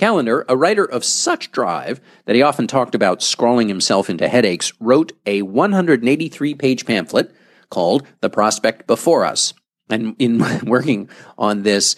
Callender, 0.00 0.44
a 0.48 0.56
writer 0.56 0.84
of 0.84 1.04
such 1.04 1.52
drive 1.52 2.00
that 2.24 2.34
he 2.34 2.42
often 2.42 2.66
talked 2.66 2.94
about 2.94 3.22
scrawling 3.22 3.68
himself 3.68 4.10
into 4.10 4.28
headaches, 4.28 4.72
wrote 4.80 5.12
a 5.24 5.42
183 5.42 6.54
page 6.54 6.84
pamphlet 6.84 7.32
called 7.70 8.06
The 8.20 8.30
Prospect 8.30 8.86
Before 8.86 9.24
Us. 9.24 9.54
And 9.88 10.16
in 10.18 10.42
working 10.66 11.08
on 11.38 11.62
this, 11.62 11.94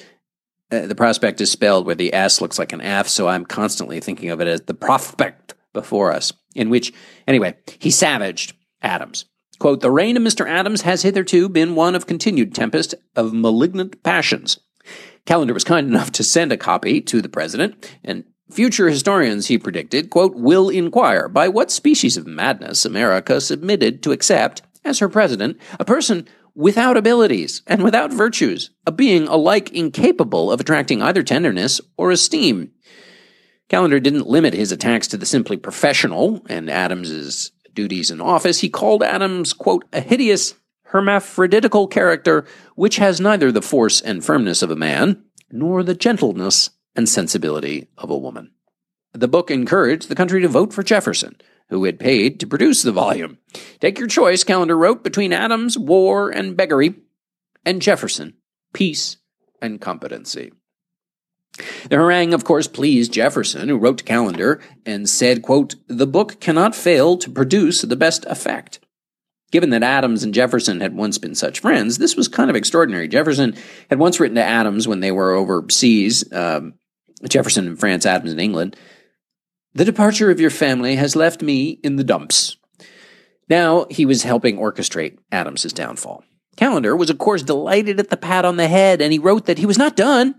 uh, 0.71 0.87
the 0.87 0.95
prospect 0.95 1.41
is 1.41 1.51
spelled 1.51 1.87
where 1.87 1.95
the 1.95 2.13
S 2.13 2.41
looks 2.41 2.59
like 2.59 2.73
an 2.73 2.81
F, 2.81 3.09
so 3.09 3.29
I'm 3.29 3.47
constantly 3.47 4.01
thinking 4.01 4.31
of 4.31 4.41
it 4.41 4.49
as 4.49 4.63
the 4.63 4.75
prospect 4.75 5.55
before 5.73 6.13
us, 6.13 6.33
in 6.55 6.71
which, 6.71 6.93
anyway, 7.29 7.55
he 7.79 7.91
savaged 7.91 8.56
Adams. 8.83 9.25
Quote, 9.59 9.81
the 9.81 9.91
reign 9.91 10.17
of 10.17 10.23
Mr. 10.23 10.49
Adams 10.49 10.83
has 10.83 11.03
hitherto 11.03 11.49
been 11.49 11.75
one 11.75 11.95
of 11.95 12.07
continued 12.07 12.55
tempest 12.55 12.95
of 13.15 13.33
malignant 13.33 14.03
passions. 14.03 14.59
Callender 15.25 15.55
was 15.55 15.65
kind 15.65 15.87
enough 15.89 16.13
to 16.13 16.25
send 16.25 16.53
a 16.53 16.57
copy 16.57 17.01
to 17.01 17.23
the 17.23 17.29
president, 17.29 17.91
and 18.05 18.25
future 18.51 18.89
historians, 18.89 19.47
he 19.47 19.59
predicted, 19.59 20.11
quote, 20.11 20.35
will 20.35 20.69
inquire 20.69 21.29
by 21.29 21.49
what 21.49 21.71
species 21.71 22.17
of 22.17 22.27
madness 22.27 22.85
America 22.85 23.41
submitted 23.41 24.03
to 24.03 24.13
accept, 24.13 24.63
as 24.85 24.99
her 24.99 25.09
president, 25.09 25.59
a 25.81 25.85
person 25.85 26.29
without 26.55 26.97
abilities 26.97 27.63
and 27.67 27.83
without 27.83 28.13
virtues, 28.13 28.71
a 28.87 28.93
being 28.93 29.29
alike 29.29 29.71
incapable 29.73 30.51
of 30.51 30.61
attracting 30.61 31.03
either 31.03 31.23
tenderness 31.23 31.81
or 31.97 32.11
esteem. 32.11 32.71
Callender 33.69 33.99
didn't 33.99 34.29
limit 34.29 34.55
his 34.55 34.71
attacks 34.71 35.09
to 35.09 35.17
the 35.17 35.27
simply 35.27 35.57
professional 35.57 36.41
and 36.49 36.71
Adams's 36.71 37.51
duties 37.77 38.11
in 38.11 38.21
office. 38.21 38.59
He 38.59 38.69
called 38.69 39.05
Adams, 39.05 39.53
quote, 39.53 39.85
a 39.93 40.01
hideous 40.01 40.55
hermaphroditical 40.89 41.89
character 41.89 42.45
which 42.75 42.97
has 42.97 43.21
neither 43.21 43.53
the 43.53 43.63
force 43.63 44.01
and 44.01 44.25
firmness 44.25 44.63
of 44.63 44.71
a 44.71 44.77
man 44.77 45.23
nor 45.51 45.85
the 45.85 45.95
gentleness 45.95 46.71
and 46.97 47.09
sensibility 47.09 47.89
of 47.97 48.11
a 48.11 48.19
woman. 48.19 48.51
The 49.13 49.29
book 49.29 49.51
encouraged 49.51 50.09
the 50.09 50.15
country 50.15 50.41
to 50.43 50.49
vote 50.49 50.73
for 50.73 50.83
Jefferson, 50.83 51.37
who 51.69 51.85
had 51.85 51.99
paid 51.99 52.41
to 52.41 52.47
produce 52.47 52.83
the 52.83 52.93
volume. 52.93 53.39
Take 53.81 53.99
your 53.99 54.09
choice, 54.09 54.45
Callender 54.45 54.77
wrote, 54.77 55.03
between 55.03 55.33
Adams, 55.33 55.79
war 55.79 56.31
and 56.31 56.57
beggary, 56.57 56.95
and 57.65 57.83
Jefferson, 57.83 58.35
peace 58.73 59.17
and 59.61 59.81
competency. 59.81 60.53
The 61.89 61.97
harangue, 61.97 62.35
of 62.35 62.45
course, 62.45 62.67
pleased 62.67 63.13
Jefferson, 63.13 63.69
who 63.69 63.79
wrote 63.79 63.99
to 63.99 64.05
Callender 64.05 64.61
and 64.85 65.09
said, 65.09 65.43
quote, 65.43 65.75
The 65.89 66.07
book 66.07 66.41
cannot 66.41 66.75
fail 66.75 67.17
to 67.19 67.31
produce 67.31 67.83
the 67.83 67.97
best 67.97 68.25
effect. 68.27 68.81
Given 69.53 69.71
that 69.71 69.83
Adams 69.83 70.23
and 70.23 70.35
Jefferson 70.35 70.81
had 70.81 70.97
once 70.97 71.19
been 71.19 71.35
such 71.35 71.61
friends, 71.61 71.99
this 71.99 72.17
was 72.17 72.29
kind 72.29 72.51
of 72.51 72.57
extraordinary. 72.57 73.09
Jefferson 73.09 73.55
had 73.89 73.99
once 73.99 74.19
written 74.19 74.35
to 74.35 74.43
Adams 74.43 74.89
when 74.89 75.01
they 75.01 75.13
were 75.13 75.35
overseas, 75.35 76.31
um, 76.33 76.75
Jefferson 77.29 77.67
in 77.67 77.77
France, 77.77 78.05
Adams 78.05 78.33
in 78.33 78.41
England, 78.41 78.77
The 79.75 79.85
departure 79.85 80.31
of 80.31 80.41
your 80.41 80.51
family 80.51 80.97
has 80.97 81.17
left 81.17 81.43
me 81.43 81.79
in 81.83 81.97
the 81.97 82.05
dumps. 82.05 82.57
Now 83.49 83.87
he 83.91 84.05
was 84.05 84.25
helping 84.25 84.59
orchestrate 84.59 85.19
Adams's 85.31 85.73
downfall. 85.73 86.25
Callender 86.57 86.97
was, 86.97 87.11
of 87.11 87.19
course, 87.19 87.43
delighted 87.43 88.01
at 88.01 88.11
the 88.11 88.17
pat 88.17 88.45
on 88.45 88.57
the 88.57 88.69
head, 88.69 89.01
and 89.01 89.13
he 89.13 89.19
wrote 89.19 89.47
that 89.47 89.59
he 89.59 89.67
was 89.67 89.79
not 89.79 89.95
done. 89.95 90.35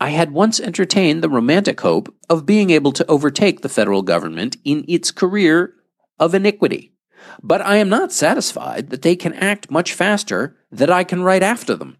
I 0.00 0.10
had 0.10 0.30
once 0.30 0.58
entertained 0.58 1.22
the 1.22 1.28
romantic 1.28 1.82
hope 1.82 2.14
of 2.30 2.46
being 2.46 2.70
able 2.70 2.90
to 2.92 3.06
overtake 3.06 3.60
the 3.60 3.68
federal 3.68 4.00
government 4.00 4.56
in 4.64 4.86
its 4.88 5.10
career 5.10 5.74
of 6.18 6.34
iniquity. 6.34 6.94
But 7.42 7.60
I 7.60 7.76
am 7.76 7.90
not 7.90 8.10
satisfied 8.10 8.88
that 8.88 9.02
they 9.02 9.14
can 9.14 9.34
act 9.34 9.70
much 9.70 9.92
faster 9.92 10.56
that 10.72 10.90
I 10.90 11.04
can 11.04 11.22
write 11.22 11.42
after 11.42 11.76
them. 11.76 11.98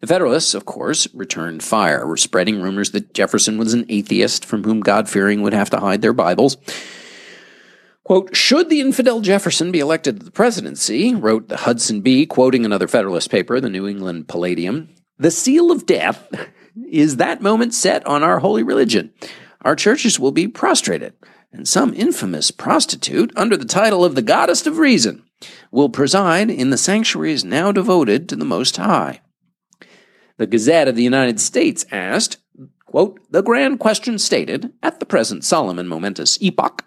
The 0.00 0.06
Federalists, 0.06 0.54
of 0.54 0.66
course, 0.66 1.08
returned 1.14 1.62
fire, 1.62 2.06
were 2.06 2.16
spreading 2.18 2.60
rumors 2.60 2.90
that 2.90 3.14
Jefferson 3.14 3.56
was 3.56 3.72
an 3.72 3.86
atheist 3.88 4.44
from 4.44 4.64
whom 4.64 4.80
God 4.80 5.08
fearing 5.08 5.40
would 5.40 5.52
have 5.54 5.70
to 5.70 5.80
hide 5.80 6.02
their 6.02 6.12
Bibles. 6.12 6.58
Quote, 8.04 8.34
should 8.34 8.68
the 8.68 8.80
infidel 8.80 9.20
Jefferson 9.20 9.70
be 9.70 9.78
elected 9.78 10.18
to 10.18 10.24
the 10.24 10.30
presidency, 10.30 11.14
wrote 11.14 11.48
the 11.48 11.58
Hudson 11.58 12.00
Bee, 12.00 12.26
quoting 12.26 12.64
another 12.64 12.88
Federalist 12.88 13.30
paper, 13.30 13.60
the 13.60 13.70
New 13.70 13.86
England 13.86 14.28
Palladium, 14.28 14.88
the 15.18 15.30
seal 15.30 15.70
of 15.70 15.86
death 15.86 16.28
is 16.88 17.16
that 17.16 17.42
moment 17.42 17.74
set 17.74 18.06
on 18.06 18.22
our 18.22 18.38
holy 18.40 18.62
religion. 18.62 19.12
Our 19.62 19.76
churches 19.76 20.18
will 20.18 20.32
be 20.32 20.48
prostrated 20.48 21.14
and 21.52 21.66
some 21.66 21.94
infamous 21.94 22.50
prostitute, 22.50 23.32
under 23.36 23.56
the 23.56 23.64
title 23.64 24.04
of 24.04 24.14
the 24.14 24.22
Goddess 24.22 24.66
of 24.66 24.78
Reason, 24.78 25.24
will 25.70 25.88
preside 25.88 26.50
in 26.50 26.70
the 26.70 26.76
sanctuaries 26.76 27.44
now 27.44 27.72
devoted 27.72 28.28
to 28.28 28.36
the 28.36 28.44
Most 28.44 28.76
High. 28.76 29.20
The 30.36 30.46
Gazette 30.46 30.88
of 30.88 30.96
the 30.96 31.02
United 31.02 31.40
States 31.40 31.84
asked, 31.90 32.38
quote, 32.86 33.20
The 33.30 33.42
grand 33.42 33.80
question 33.80 34.18
stated, 34.18 34.72
at 34.82 35.00
the 35.00 35.06
present 35.06 35.44
solemn 35.44 35.78
and 35.78 35.88
momentous 35.88 36.40
epoch, 36.40 36.84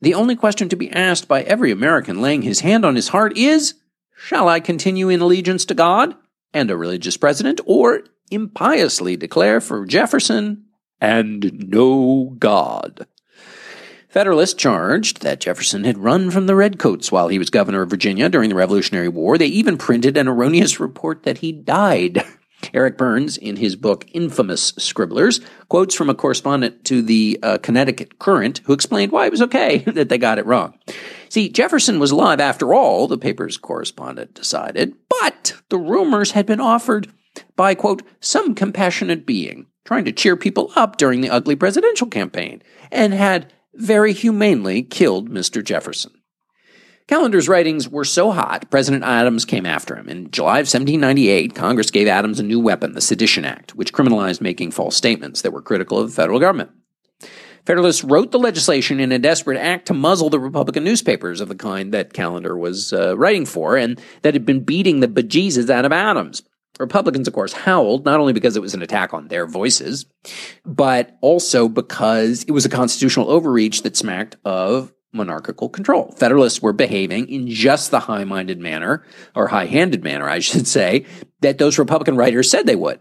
the 0.00 0.14
only 0.14 0.36
question 0.36 0.68
to 0.68 0.76
be 0.76 0.90
asked 0.92 1.28
by 1.28 1.42
every 1.42 1.70
American 1.70 2.20
laying 2.20 2.42
his 2.42 2.60
hand 2.60 2.84
on 2.84 2.96
his 2.96 3.08
heart 3.08 3.36
is, 3.36 3.74
Shall 4.16 4.48
I 4.48 4.60
continue 4.60 5.10
in 5.10 5.20
allegiance 5.20 5.66
to 5.66 5.74
God 5.74 6.16
and 6.54 6.70
a 6.70 6.76
religious 6.76 7.18
president, 7.18 7.60
or 7.66 8.02
impiously 8.30 9.16
declare 9.16 9.60
for 9.60 9.86
Jefferson 9.86 10.66
and 11.00 11.68
no 11.68 12.36
God? 12.38 13.06
Federalists 14.08 14.54
charged 14.54 15.20
that 15.20 15.40
Jefferson 15.40 15.84
had 15.84 15.98
run 15.98 16.30
from 16.30 16.46
the 16.46 16.54
Redcoats 16.54 17.12
while 17.12 17.28
he 17.28 17.38
was 17.38 17.50
governor 17.50 17.82
of 17.82 17.90
Virginia 17.90 18.30
during 18.30 18.48
the 18.48 18.56
Revolutionary 18.56 19.08
War. 19.08 19.36
They 19.36 19.46
even 19.46 19.76
printed 19.76 20.16
an 20.16 20.26
erroneous 20.26 20.80
report 20.80 21.24
that 21.24 21.38
he 21.38 21.52
died. 21.52 22.24
Eric 22.74 22.96
Burns, 22.96 23.36
in 23.36 23.56
his 23.56 23.76
book 23.76 24.06
Infamous 24.12 24.72
Scribblers, 24.78 25.40
quotes 25.68 25.94
from 25.94 26.08
a 26.08 26.14
correspondent 26.14 26.84
to 26.86 27.02
the 27.02 27.38
uh, 27.42 27.58
Connecticut 27.58 28.18
Courant 28.18 28.62
who 28.64 28.72
explained 28.72 29.12
why 29.12 29.26
it 29.26 29.32
was 29.32 29.42
okay 29.42 29.78
that 29.86 30.08
they 30.08 30.18
got 30.18 30.38
it 30.38 30.46
wrong. 30.46 30.78
See, 31.28 31.50
Jefferson 31.50 31.98
was 31.98 32.10
alive 32.10 32.40
after 32.40 32.72
all, 32.72 33.08
the 33.08 33.18
paper's 33.18 33.56
correspondent 33.56 34.34
decided, 34.34 34.94
but 35.10 35.56
the 35.68 35.78
rumors 35.78 36.30
had 36.30 36.46
been 36.46 36.60
offered 36.60 37.12
by, 37.56 37.74
quote, 37.74 38.02
some 38.20 38.54
compassionate 38.54 39.26
being 39.26 39.66
trying 39.86 40.04
to 40.04 40.12
cheer 40.12 40.36
people 40.36 40.72
up 40.76 40.98
during 40.98 41.20
the 41.20 41.30
ugly 41.30 41.56
presidential 41.56 42.08
campaign 42.08 42.62
and 42.90 43.14
had 43.14 43.52
very 43.74 44.12
humanely 44.12 44.82
killed 44.82 45.30
Mr. 45.30 45.64
Jefferson. 45.64 46.12
Callender's 47.08 47.48
writings 47.48 47.88
were 47.88 48.04
so 48.04 48.32
hot, 48.32 48.68
President 48.68 49.04
Adams 49.04 49.44
came 49.44 49.64
after 49.64 49.94
him. 49.94 50.08
In 50.08 50.28
July 50.32 50.58
of 50.58 50.66
1798, 50.66 51.54
Congress 51.54 51.92
gave 51.92 52.08
Adams 52.08 52.40
a 52.40 52.42
new 52.42 52.58
weapon, 52.58 52.94
the 52.94 53.00
Sedition 53.00 53.44
Act, 53.44 53.76
which 53.76 53.92
criminalized 53.92 54.40
making 54.40 54.72
false 54.72 54.96
statements 54.96 55.42
that 55.42 55.52
were 55.52 55.62
critical 55.62 56.00
of 56.00 56.08
the 56.08 56.14
federal 56.14 56.40
government. 56.40 56.70
Federalists 57.64 58.02
wrote 58.02 58.32
the 58.32 58.40
legislation 58.40 58.98
in 58.98 59.12
a 59.12 59.20
desperate 59.20 59.58
act 59.58 59.86
to 59.86 59.94
muzzle 59.94 60.30
the 60.30 60.40
Republican 60.40 60.82
newspapers 60.82 61.40
of 61.40 61.48
the 61.48 61.54
kind 61.54 61.94
that 61.94 62.12
Callender 62.12 62.56
was 62.56 62.92
uh, 62.92 63.16
writing 63.16 63.46
for 63.46 63.76
and 63.76 64.00
that 64.22 64.34
had 64.34 64.46
been 64.46 64.64
beating 64.64 64.98
the 64.98 65.08
bejesus 65.08 65.70
out 65.70 65.84
of 65.84 65.92
Adams. 65.92 66.42
Republicans, 66.78 67.26
of 67.26 67.34
course, 67.34 67.52
howled, 67.52 68.04
not 68.04 68.20
only 68.20 68.32
because 68.32 68.56
it 68.56 68.62
was 68.62 68.74
an 68.74 68.82
attack 68.82 69.14
on 69.14 69.28
their 69.28 69.46
voices, 69.46 70.06
but 70.64 71.16
also 71.20 71.68
because 71.68 72.44
it 72.44 72.52
was 72.52 72.66
a 72.66 72.70
constitutional 72.70 73.30
overreach 73.30 73.82
that 73.82 73.96
smacked 73.96 74.36
of 74.44 74.92
monarchical 75.12 75.68
control. 75.68 76.12
Federalists 76.12 76.60
were 76.60 76.72
behaving 76.72 77.28
in 77.28 77.48
just 77.48 77.90
the 77.90 78.00
high 78.00 78.24
minded 78.24 78.60
manner, 78.60 79.04
or 79.34 79.48
high 79.48 79.66
handed 79.66 80.04
manner, 80.04 80.28
I 80.28 80.40
should 80.40 80.66
say, 80.66 81.06
that 81.40 81.58
those 81.58 81.78
Republican 81.78 82.16
writers 82.16 82.50
said 82.50 82.66
they 82.66 82.76
would, 82.76 83.00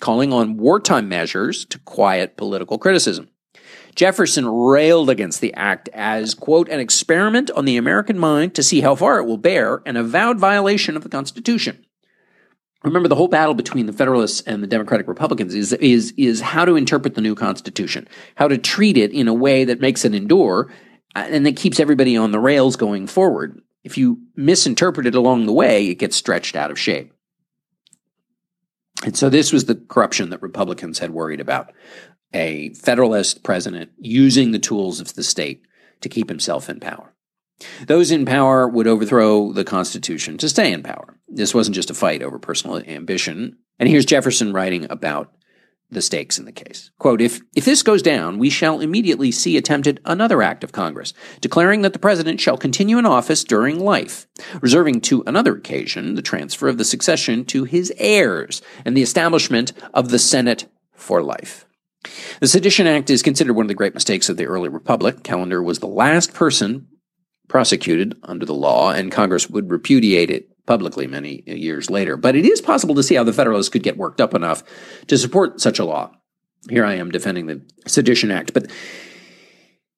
calling 0.00 0.32
on 0.32 0.58
wartime 0.58 1.08
measures 1.08 1.64
to 1.66 1.78
quiet 1.80 2.36
political 2.36 2.78
criticism. 2.78 3.28
Jefferson 3.94 4.46
railed 4.46 5.10
against 5.10 5.40
the 5.40 5.52
act 5.54 5.88
as, 5.92 6.34
quote, 6.34 6.68
an 6.68 6.78
experiment 6.78 7.50
on 7.50 7.64
the 7.64 7.76
American 7.76 8.16
mind 8.16 8.54
to 8.54 8.62
see 8.62 8.80
how 8.80 8.94
far 8.94 9.18
it 9.18 9.24
will 9.24 9.38
bear, 9.38 9.82
an 9.86 9.96
avowed 9.96 10.38
violation 10.38 10.96
of 10.96 11.02
the 11.02 11.08
Constitution 11.08 11.84
remember 12.88 13.08
the 13.08 13.14
whole 13.14 13.28
battle 13.28 13.54
between 13.54 13.86
the 13.86 13.92
Federalists 13.92 14.40
and 14.42 14.62
the 14.62 14.66
Democratic 14.66 15.08
Republicans 15.08 15.54
is 15.54 15.72
is 15.74 16.12
is 16.16 16.40
how 16.40 16.64
to 16.64 16.76
interpret 16.76 17.14
the 17.14 17.20
new 17.20 17.34
Constitution, 17.34 18.08
how 18.34 18.48
to 18.48 18.58
treat 18.58 18.96
it 18.96 19.12
in 19.12 19.28
a 19.28 19.34
way 19.34 19.64
that 19.64 19.80
makes 19.80 20.04
it 20.04 20.14
endure, 20.14 20.72
uh, 21.14 21.26
and 21.28 21.46
that 21.46 21.56
keeps 21.56 21.80
everybody 21.80 22.16
on 22.16 22.32
the 22.32 22.40
rails 22.40 22.76
going 22.76 23.06
forward. 23.06 23.60
If 23.84 23.96
you 23.96 24.20
misinterpret 24.36 25.06
it 25.06 25.14
along 25.14 25.46
the 25.46 25.52
way, 25.52 25.86
it 25.86 25.96
gets 25.96 26.16
stretched 26.16 26.56
out 26.56 26.70
of 26.70 26.78
shape. 26.78 27.12
And 29.04 29.16
so 29.16 29.30
this 29.30 29.52
was 29.52 29.66
the 29.66 29.76
corruption 29.76 30.30
that 30.30 30.42
Republicans 30.42 30.98
had 30.98 31.10
worried 31.10 31.40
about. 31.40 31.72
A 32.34 32.74
Federalist 32.74 33.42
president 33.42 33.92
using 33.98 34.50
the 34.50 34.58
tools 34.58 35.00
of 35.00 35.14
the 35.14 35.22
state 35.22 35.62
to 36.00 36.08
keep 36.08 36.28
himself 36.28 36.68
in 36.68 36.80
power. 36.80 37.14
Those 37.86 38.10
in 38.10 38.24
power 38.24 38.68
would 38.68 38.86
overthrow 38.86 39.52
the 39.52 39.64
Constitution 39.64 40.38
to 40.38 40.48
stay 40.48 40.72
in 40.72 40.82
power. 40.82 41.18
This 41.28 41.54
wasn't 41.54 41.74
just 41.74 41.90
a 41.90 41.94
fight 41.94 42.22
over 42.22 42.38
personal 42.38 42.78
ambition. 42.78 43.58
And 43.78 43.88
here's 43.88 44.06
Jefferson 44.06 44.52
writing 44.52 44.86
about 44.90 45.32
the 45.90 46.02
stakes 46.02 46.38
in 46.38 46.44
the 46.44 46.52
case. 46.52 46.90
Quote, 46.98 47.20
if, 47.20 47.40
if 47.56 47.64
this 47.64 47.82
goes 47.82 48.02
down, 48.02 48.38
we 48.38 48.50
shall 48.50 48.80
immediately 48.80 49.32
see 49.32 49.56
attempted 49.56 50.00
another 50.04 50.42
act 50.42 50.62
of 50.62 50.72
Congress, 50.72 51.14
declaring 51.40 51.82
that 51.82 51.94
the 51.94 51.98
President 51.98 52.40
shall 52.40 52.58
continue 52.58 52.98
in 52.98 53.06
office 53.06 53.42
during 53.42 53.80
life, 53.80 54.26
reserving 54.60 55.00
to 55.02 55.24
another 55.26 55.56
occasion 55.56 56.14
the 56.14 56.22
transfer 56.22 56.68
of 56.68 56.78
the 56.78 56.84
succession 56.84 57.44
to 57.46 57.64
his 57.64 57.92
heirs 57.96 58.60
and 58.84 58.96
the 58.96 59.02
establishment 59.02 59.72
of 59.94 60.10
the 60.10 60.18
Senate 60.18 60.66
for 60.92 61.22
life. 61.22 61.64
The 62.40 62.48
Sedition 62.48 62.86
Act 62.86 63.10
is 63.10 63.22
considered 63.22 63.54
one 63.54 63.64
of 63.64 63.68
the 63.68 63.74
great 63.74 63.94
mistakes 63.94 64.28
of 64.28 64.36
the 64.36 64.46
early 64.46 64.68
republic. 64.68 65.24
Callender 65.24 65.62
was 65.62 65.78
the 65.78 65.86
last 65.86 66.34
person 66.34 66.86
prosecuted 67.48 68.16
under 68.22 68.46
the 68.46 68.54
law, 68.54 68.90
and 68.90 69.10
Congress 69.10 69.48
would 69.50 69.70
repudiate 69.70 70.30
it 70.30 70.48
publicly 70.66 71.06
many 71.06 71.42
years 71.46 71.90
later. 71.90 72.16
But 72.16 72.36
it 72.36 72.44
is 72.44 72.60
possible 72.60 72.94
to 72.94 73.02
see 73.02 73.14
how 73.14 73.24
the 73.24 73.32
Federalists 73.32 73.70
could 73.70 73.82
get 73.82 73.96
worked 73.96 74.20
up 74.20 74.34
enough 74.34 74.62
to 75.06 75.18
support 75.18 75.60
such 75.60 75.78
a 75.78 75.84
law. 75.84 76.12
Here 76.68 76.84
I 76.84 76.94
am 76.94 77.10
defending 77.10 77.46
the 77.46 77.62
Sedition 77.86 78.30
Act. 78.30 78.52
But 78.52 78.70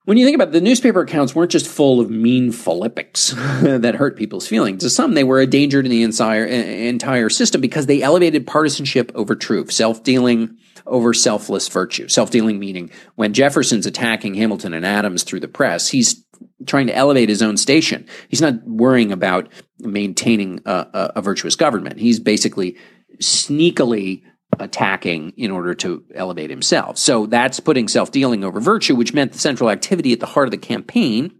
when 0.05 0.17
you 0.17 0.25
think 0.25 0.37
about 0.37 0.49
it, 0.49 0.53
the 0.53 0.61
newspaper 0.61 1.01
accounts 1.01 1.35
weren't 1.35 1.51
just 1.51 1.67
full 1.67 2.01
of 2.01 2.11
mean 2.11 2.53
philippics 2.53 3.31
that 3.63 3.97
hurt 3.97 4.17
people's 4.17 4.47
feelings. 4.47 4.83
To 4.83 4.91
some, 4.91 5.15
they 5.15 5.25
were 5.25 5.41
a 5.41 5.47
danger 5.47 5.83
to 5.83 5.89
the 5.89 6.03
entire, 6.03 6.47
entire 6.47 7.29
system 7.29 7.61
because 7.61 7.87
they 7.87 8.03
elevated 8.03 8.47
partisanship 8.47 9.13
over 9.15 9.35
truth, 9.35 9.73
self 9.73 10.03
dealing 10.03 10.57
over 10.91 11.14
selfless 11.14 11.68
virtue. 11.68 12.09
Self 12.09 12.30
dealing 12.30 12.59
meaning 12.59 12.91
when 13.14 13.32
Jefferson's 13.32 13.86
attacking 13.86 14.34
Hamilton 14.34 14.74
and 14.74 14.84
Adams 14.84 15.22
through 15.22 15.41
the 15.41 15.49
press, 15.49 15.88
he's 15.88 16.24
trying 16.66 16.86
to 16.88 16.95
elevate 16.95 17.28
his 17.28 17.43
own 17.43 17.57
station. 17.57 18.07
He's 18.28 18.41
not 18.41 18.62
worrying 18.64 19.12
about 19.12 19.49
maintaining 19.78 20.61
a, 20.66 20.72
a, 20.72 21.12
a 21.16 21.22
virtuous 21.22 21.57
government. 21.57 21.99
He's 21.99 22.20
basically 22.20 22.76
sneakily 23.22 24.22
attacking 24.59 25.32
in 25.36 25.51
order 25.51 25.74
to 25.74 26.05
elevate 26.14 26.51
himself. 26.51 26.99
So 26.99 27.26
that's 27.26 27.61
putting 27.61 27.88
self 27.88 28.11
dealing 28.11 28.45
over 28.45 28.61
virtue, 28.61 28.97
which 28.97 29.14
meant 29.14 29.32
the 29.32 29.38
central 29.38 29.70
activity 29.70 30.12
at 30.12 30.20
the 30.20 30.26
heart 30.26 30.49
of 30.49 30.53
the 30.53 30.59
campaign, 30.59 31.32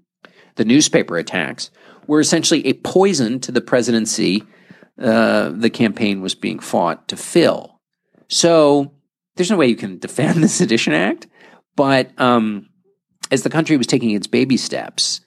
the 0.55 0.64
newspaper 0.64 1.16
attacks, 1.16 1.70
were 2.07 2.20
essentially 2.20 2.66
a 2.66 2.72
poison 2.74 3.40
to 3.40 3.53
the 3.53 3.61
presidency 3.61 4.44
uh, 5.01 5.51
the 5.55 5.70
campaign 5.70 6.20
was 6.20 6.34
being 6.34 6.59
fought 6.59 7.09
to 7.09 7.16
fill. 7.16 7.80
So 8.28 8.92
there's 9.41 9.51
no 9.51 9.57
way 9.57 9.68
you 9.68 9.76
can 9.76 9.99
defend 9.99 10.43
the 10.45 10.49
Sedition 10.49 10.93
Act, 10.93 11.26
but 11.76 12.12
um, 12.20 12.68
as 13.30 13.43
the 13.43 13.49
country 13.49 13.78
was 13.78 13.86
taking 13.86 14.11
its 14.11 14.26
baby 14.26 14.59
steps, 14.59 15.22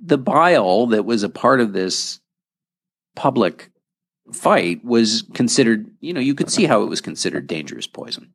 the 0.00 0.16
bile 0.16 0.86
that 0.86 1.04
was 1.04 1.24
a 1.24 1.28
part 1.28 1.60
of 1.60 1.72
this 1.72 2.20
public 3.16 3.72
fight 4.32 4.84
was 4.84 5.24
considered, 5.34 5.90
you 5.98 6.12
know, 6.12 6.20
you 6.20 6.36
could 6.36 6.50
see 6.50 6.66
how 6.66 6.82
it 6.84 6.88
was 6.88 7.00
considered 7.00 7.48
dangerous 7.48 7.88
poison. 7.88 8.32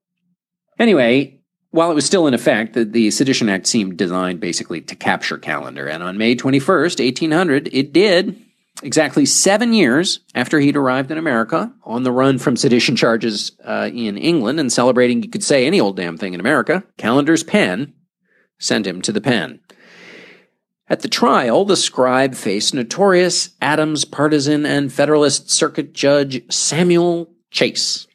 Anyway, 0.77 1.39
while 1.71 1.89
it 1.89 1.95
was 1.95 2.05
still 2.05 2.27
in 2.27 2.33
effect, 2.33 2.73
the, 2.73 2.83
the, 2.83 3.09
Sedition 3.09 3.47
Act 3.47 3.65
seemed 3.65 3.95
designed 3.95 4.41
basically 4.41 4.81
to 4.81 4.95
capture 4.95 5.37
Callender. 5.37 5.87
And 5.87 6.03
on 6.03 6.17
May 6.17 6.35
21st, 6.35 6.99
1800, 6.99 7.69
it 7.71 7.93
did. 7.93 8.42
Exactly 8.83 9.25
seven 9.25 9.71
years 9.71 10.19
after 10.35 10.59
he'd 10.59 10.75
arrived 10.75 11.09
in 11.09 11.17
America, 11.17 11.73
on 11.85 12.03
the 12.03 12.11
run 12.11 12.37
from 12.37 12.57
sedition 12.57 12.97
charges 12.97 13.53
uh, 13.63 13.89
in 13.93 14.17
England 14.17 14.59
and 14.59 14.71
celebrating, 14.71 15.23
you 15.23 15.29
could 15.29 15.43
say, 15.43 15.65
any 15.65 15.79
old 15.79 15.95
damn 15.95 16.17
thing 16.17 16.33
in 16.33 16.41
America, 16.41 16.83
Callender's 16.97 17.43
pen 17.43 17.93
sent 18.59 18.85
him 18.85 19.01
to 19.01 19.13
the 19.13 19.21
pen. 19.21 19.61
At 20.89 20.99
the 20.99 21.07
trial, 21.07 21.63
the 21.63 21.77
scribe 21.77 22.35
faced 22.35 22.73
notorious 22.73 23.51
Adams 23.61 24.03
partisan 24.03 24.65
and 24.65 24.91
Federalist 24.91 25.49
Circuit 25.49 25.93
Judge 25.93 26.43
Samuel 26.53 27.31
Chase, 27.51 28.05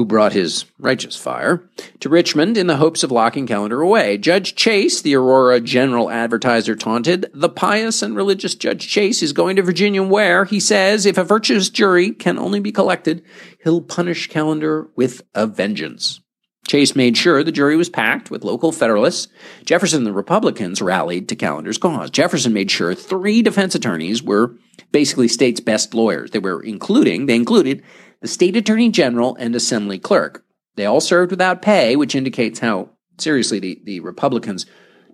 who 0.00 0.06
brought 0.06 0.32
his 0.32 0.64
righteous 0.78 1.14
fire 1.14 1.62
to 1.98 2.08
Richmond 2.08 2.56
in 2.56 2.68
the 2.68 2.78
hopes 2.78 3.02
of 3.02 3.10
locking 3.10 3.46
Callender 3.46 3.82
away. 3.82 4.16
Judge 4.16 4.54
Chase, 4.54 5.02
the 5.02 5.14
Aurora 5.14 5.60
General 5.60 6.10
advertiser, 6.10 6.74
taunted, 6.74 7.26
The 7.34 7.50
pious 7.50 8.00
and 8.00 8.16
religious 8.16 8.54
Judge 8.54 8.88
Chase 8.88 9.22
is 9.22 9.34
going 9.34 9.56
to 9.56 9.62
Virginia 9.62 10.02
where, 10.02 10.46
he 10.46 10.58
says, 10.58 11.04
if 11.04 11.18
a 11.18 11.22
virtuous 11.22 11.68
jury 11.68 12.12
can 12.12 12.38
only 12.38 12.60
be 12.60 12.72
collected, 12.72 13.22
he'll 13.62 13.82
punish 13.82 14.30
Callender 14.30 14.88
with 14.96 15.20
a 15.34 15.46
vengeance. 15.46 16.22
Chase 16.66 16.96
made 16.96 17.18
sure 17.18 17.44
the 17.44 17.52
jury 17.52 17.76
was 17.76 17.90
packed 17.90 18.30
with 18.30 18.42
local 18.42 18.72
Federalists. 18.72 19.28
Jefferson 19.66 19.98
and 19.98 20.06
the 20.06 20.14
Republicans 20.14 20.80
rallied 20.80 21.28
to 21.28 21.36
Callender's 21.36 21.76
cause. 21.76 22.08
Jefferson 22.08 22.54
made 22.54 22.70
sure 22.70 22.94
three 22.94 23.42
defense 23.42 23.74
attorneys 23.74 24.22
were 24.22 24.56
basically 24.92 25.28
state's 25.28 25.60
best 25.60 25.92
lawyers. 25.92 26.30
They 26.30 26.38
were 26.38 26.62
including, 26.62 27.26
they 27.26 27.34
included 27.34 27.82
the 28.20 28.28
state 28.28 28.56
attorney 28.56 28.90
general 28.90 29.36
and 29.36 29.54
assembly 29.54 29.98
clerk. 29.98 30.44
They 30.76 30.86
all 30.86 31.00
served 31.00 31.30
without 31.30 31.62
pay, 31.62 31.96
which 31.96 32.14
indicates 32.14 32.60
how 32.60 32.90
seriously 33.18 33.58
the, 33.58 33.80
the 33.84 34.00
Republicans 34.00 34.66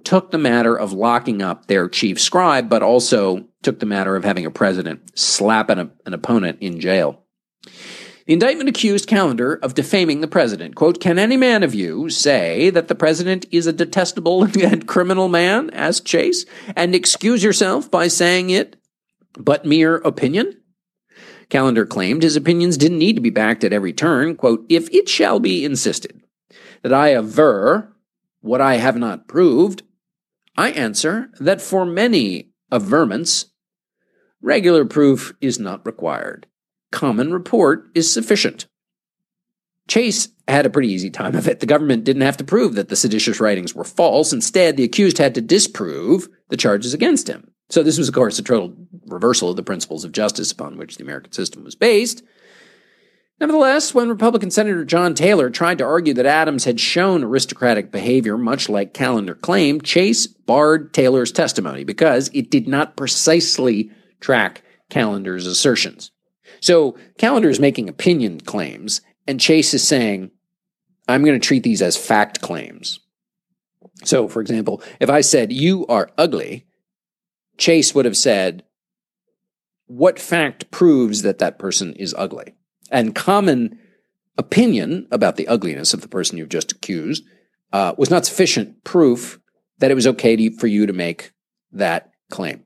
took 0.04 0.30
the 0.30 0.38
matter 0.38 0.76
of 0.76 0.92
locking 0.92 1.42
up 1.42 1.66
their 1.66 1.88
chief 1.88 2.20
scribe, 2.20 2.68
but 2.68 2.82
also 2.82 3.48
took 3.62 3.80
the 3.80 3.86
matter 3.86 4.14
of 4.14 4.24
having 4.24 4.46
a 4.46 4.50
president 4.50 5.18
slap 5.18 5.68
an, 5.68 5.90
an 6.04 6.14
opponent 6.14 6.59
in 6.61 6.78
jail. 6.78 7.24
The 8.26 8.32
indictment 8.32 8.68
accused 8.68 9.09
Callender 9.09 9.54
of 9.54 9.74
defaming 9.74 10.20
the 10.20 10.28
president. 10.28 10.74
Quote, 10.74 11.00
Can 11.00 11.18
any 11.18 11.36
man 11.36 11.62
of 11.62 11.74
you 11.74 12.11
say 12.11 12.70
that 12.70 12.88
the 12.88 12.94
president 12.94 13.46
is 13.52 13.66
a 13.66 13.72
detestable 13.72 14.44
and 14.62 14.86
criminal 14.86 15.28
man? 15.28 15.70
asked 15.70 16.07
Chase, 16.07 16.44
and 16.74 16.94
excuse 16.94 17.42
yourself 17.42 17.90
by 17.90 18.09
saying 18.09 18.50
it 18.50 18.76
but 19.36 19.64
mere 19.64 19.96
opinion? 19.96 20.61
Callender 21.49 21.86
claimed 21.86 22.22
his 22.22 22.36
opinions 22.36 22.76
didn't 22.76 22.99
need 22.99 23.14
to 23.16 23.22
be 23.22 23.30
backed 23.30 23.64
at 23.64 23.72
every 23.72 23.92
turn. 23.92 24.36
Quote, 24.36 24.66
If 24.68 24.92
it 24.92 25.09
shall 25.09 25.38
be 25.38 25.64
insisted 25.64 26.22
that 26.82 26.92
I 26.92 27.09
aver 27.09 27.97
what 28.40 28.61
I 28.61 28.76
have 28.76 28.97
not 28.97 29.28
proved, 29.28 29.82
I 30.57 30.70
answer 30.70 31.30
that 31.38 31.61
for 31.61 31.84
many 31.84 32.51
averments, 32.72 33.47
regular 34.40 34.84
proof 34.84 35.34
is 35.40 35.59
not 35.59 35.86
required 35.86 36.47
common 36.97 37.30
report 37.30 37.90
is 37.94 38.11
sufficient. 38.11 38.66
Chase 39.86 40.28
had 40.49 40.66
a 40.66 40.70
pretty 40.70 40.88
easy 40.88 41.11
time 41.11 41.34
of 41.34 41.49
it. 41.49 41.61
The 41.61 41.66
government 41.66 42.05
didn't 42.05 42.22
have 42.22 42.36
to 42.36 42.44
prove 42.44 42.74
that 42.74 42.88
the 42.88 42.97
seditious 42.97 43.40
writings 43.40 43.74
were 43.74 43.84
false. 43.84 44.32
Instead, 44.32 44.76
the 44.76 44.84
accused 44.84 45.18
had 45.18 45.34
to 45.34 45.40
disprove 45.40 46.28
the 46.49 46.57
charges 46.57 46.94
against 46.94 47.28
him. 47.28 47.51
So, 47.68 47.82
this 47.82 47.99
was, 47.99 48.09
of 48.09 48.14
course, 48.14 48.38
a 48.38 48.44
total 48.44 48.76
reversal 49.07 49.51
of 49.51 49.57
the 49.57 49.62
principles 49.62 50.05
of 50.05 50.12
justice 50.12 50.53
upon 50.53 50.76
which 50.76 50.97
the 50.97 51.03
American 51.03 51.32
system 51.32 51.64
was 51.64 51.74
based. 51.74 52.22
Nevertheless, 53.40 53.92
when 53.92 54.09
Republican 54.09 54.51
Senator 54.51 54.84
John 54.84 55.14
Taylor 55.14 55.51
tried 55.51 55.78
to 55.78 55.84
argue 55.84 56.14
that 56.14 56.24
Adams 56.24 56.64
had 56.64 56.80
shown 56.80 57.22
aristocratic 57.22 57.90
behavior, 57.90 58.38
much 58.38 58.68
like 58.68 58.94
Callender 58.94 59.34
claimed, 59.34 59.84
Chase 59.84 60.26
barred 60.26 60.94
Taylor's 60.94 61.32
testimony 61.32 61.84
because 61.84 62.30
it 62.32 62.51
did 62.51 62.66
not 62.66 62.97
precisely 62.97 63.90
track 64.20 64.62
Callender's 64.88 65.47
assertions. 65.47 66.12
So 66.61 66.97
Callender 67.18 67.51
is 67.51 67.61
making 67.61 67.90
opinion 67.90 68.40
claims, 68.40 69.03
and 69.26 69.38
Chase 69.38 69.74
is 69.74 69.86
saying, 69.86 70.30
I'm 71.09 71.24
going 71.24 71.38
to 71.38 71.46
treat 71.46 71.62
these 71.62 71.82
as 71.82 71.96
fact 71.96 72.40
claims. 72.40 73.00
So, 74.04 74.28
for 74.28 74.40
example, 74.40 74.82
if 75.00 75.09
I 75.09 75.20
said, 75.20 75.52
You 75.52 75.86
are 75.86 76.11
ugly, 76.18 76.66
Chase 77.57 77.94
would 77.94 78.04
have 78.04 78.16
said, 78.16 78.64
What 79.86 80.18
fact 80.18 80.70
proves 80.70 81.22
that 81.22 81.38
that 81.38 81.59
person 81.59 81.92
is 81.94 82.14
ugly? 82.16 82.54
And 82.90 83.14
common 83.14 83.78
opinion 84.38 85.09
about 85.11 85.36
the 85.36 85.48
ugliness 85.48 85.94
of 85.94 86.02
the 86.02 86.09
person 86.09 86.38
you've 86.38 86.48
just 86.48 86.72
accused 86.72 87.24
uh, 87.72 87.94
was 87.96 88.11
not 88.11 88.26
sufficient 88.26 88.84
proof 88.84 89.40
that 89.78 89.90
it 89.90 89.94
was 89.94 90.07
okay 90.07 90.36
to, 90.36 90.50
for 90.57 90.66
you 90.66 90.86
to 90.86 90.92
make 90.92 91.32
that 91.72 92.11
claim. 92.30 92.64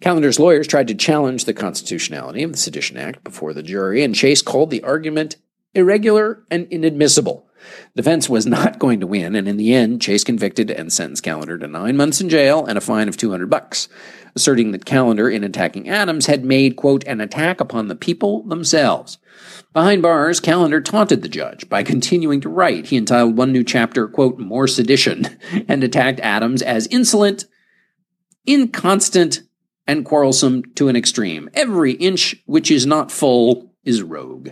Callender's 0.00 0.38
lawyers 0.38 0.66
tried 0.66 0.88
to 0.88 0.94
challenge 0.94 1.44
the 1.44 1.54
constitutionality 1.54 2.42
of 2.42 2.52
the 2.52 2.58
Sedition 2.58 2.96
Act 2.96 3.24
before 3.24 3.54
the 3.54 3.62
jury, 3.62 4.02
and 4.02 4.14
Chase 4.14 4.42
called 4.42 4.70
the 4.70 4.82
argument 4.82 5.36
irregular 5.74 6.44
and 6.50 6.66
inadmissible. 6.70 7.46
The 7.94 8.26
was 8.28 8.46
not 8.46 8.78
going 8.78 9.00
to 9.00 9.06
win, 9.06 9.34
and 9.34 9.48
in 9.48 9.56
the 9.56 9.74
end, 9.74 10.00
Chase 10.00 10.24
convicted 10.24 10.70
and 10.70 10.92
sentenced 10.92 11.22
Callender 11.22 11.58
to 11.58 11.66
nine 11.66 11.96
months 11.96 12.20
in 12.20 12.28
jail 12.28 12.64
and 12.66 12.78
a 12.78 12.80
fine 12.80 13.08
of 13.08 13.16
200 13.16 13.48
bucks, 13.48 13.88
asserting 14.34 14.72
that 14.72 14.84
Callender, 14.84 15.28
in 15.28 15.44
attacking 15.44 15.88
Adams, 15.88 16.26
had 16.26 16.44
made, 16.44 16.76
quote, 16.76 17.04
an 17.04 17.20
attack 17.20 17.60
upon 17.60 17.88
the 17.88 17.94
people 17.94 18.42
themselves. 18.44 19.18
Behind 19.72 20.02
bars, 20.02 20.40
Callender 20.40 20.80
taunted 20.80 21.22
the 21.22 21.28
judge 21.28 21.68
by 21.68 21.82
continuing 21.82 22.40
to 22.40 22.48
write. 22.48 22.86
He 22.86 22.96
entitled 22.96 23.36
one 23.36 23.52
new 23.52 23.64
chapter, 23.64 24.08
quote, 24.08 24.38
More 24.38 24.66
Sedition, 24.66 25.38
and 25.68 25.84
attacked 25.84 26.20
Adams 26.20 26.62
as 26.62 26.86
insolent, 26.88 27.46
inconstant, 28.46 29.42
and 29.86 30.04
quarrelsome 30.04 30.62
to 30.76 30.88
an 30.88 30.96
extreme. 30.96 31.48
Every 31.54 31.92
inch 31.92 32.36
which 32.46 32.70
is 32.70 32.86
not 32.86 33.10
full 33.10 33.74
is 33.84 34.02
rogue. 34.02 34.50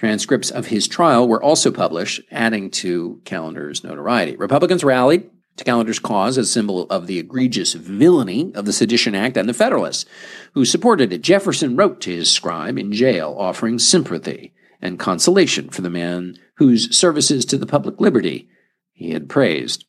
Transcripts 0.00 0.50
of 0.50 0.68
his 0.68 0.88
trial 0.88 1.28
were 1.28 1.42
also 1.42 1.70
published, 1.70 2.22
adding 2.30 2.70
to 2.70 3.20
Callender's 3.26 3.84
notoriety. 3.84 4.34
Republicans 4.34 4.82
rallied 4.82 5.28
to 5.58 5.64
Callender's 5.64 5.98
cause 5.98 6.38
as 6.38 6.48
a 6.48 6.50
symbol 6.50 6.84
of 6.84 7.06
the 7.06 7.18
egregious 7.18 7.74
villainy 7.74 8.50
of 8.54 8.64
the 8.64 8.72
Sedition 8.72 9.14
Act 9.14 9.36
and 9.36 9.46
the 9.46 9.52
Federalists, 9.52 10.06
who 10.54 10.64
supported 10.64 11.12
it. 11.12 11.20
Jefferson 11.20 11.76
wrote 11.76 12.00
to 12.00 12.16
his 12.16 12.30
scribe 12.30 12.78
in 12.78 12.94
jail, 12.94 13.36
offering 13.38 13.78
sympathy 13.78 14.54
and 14.80 14.98
consolation 14.98 15.68
for 15.68 15.82
the 15.82 15.90
man 15.90 16.34
whose 16.56 16.96
services 16.96 17.44
to 17.44 17.58
the 17.58 17.66
public 17.66 18.00
liberty 18.00 18.48
he 18.94 19.10
had 19.10 19.28
praised. 19.28 19.84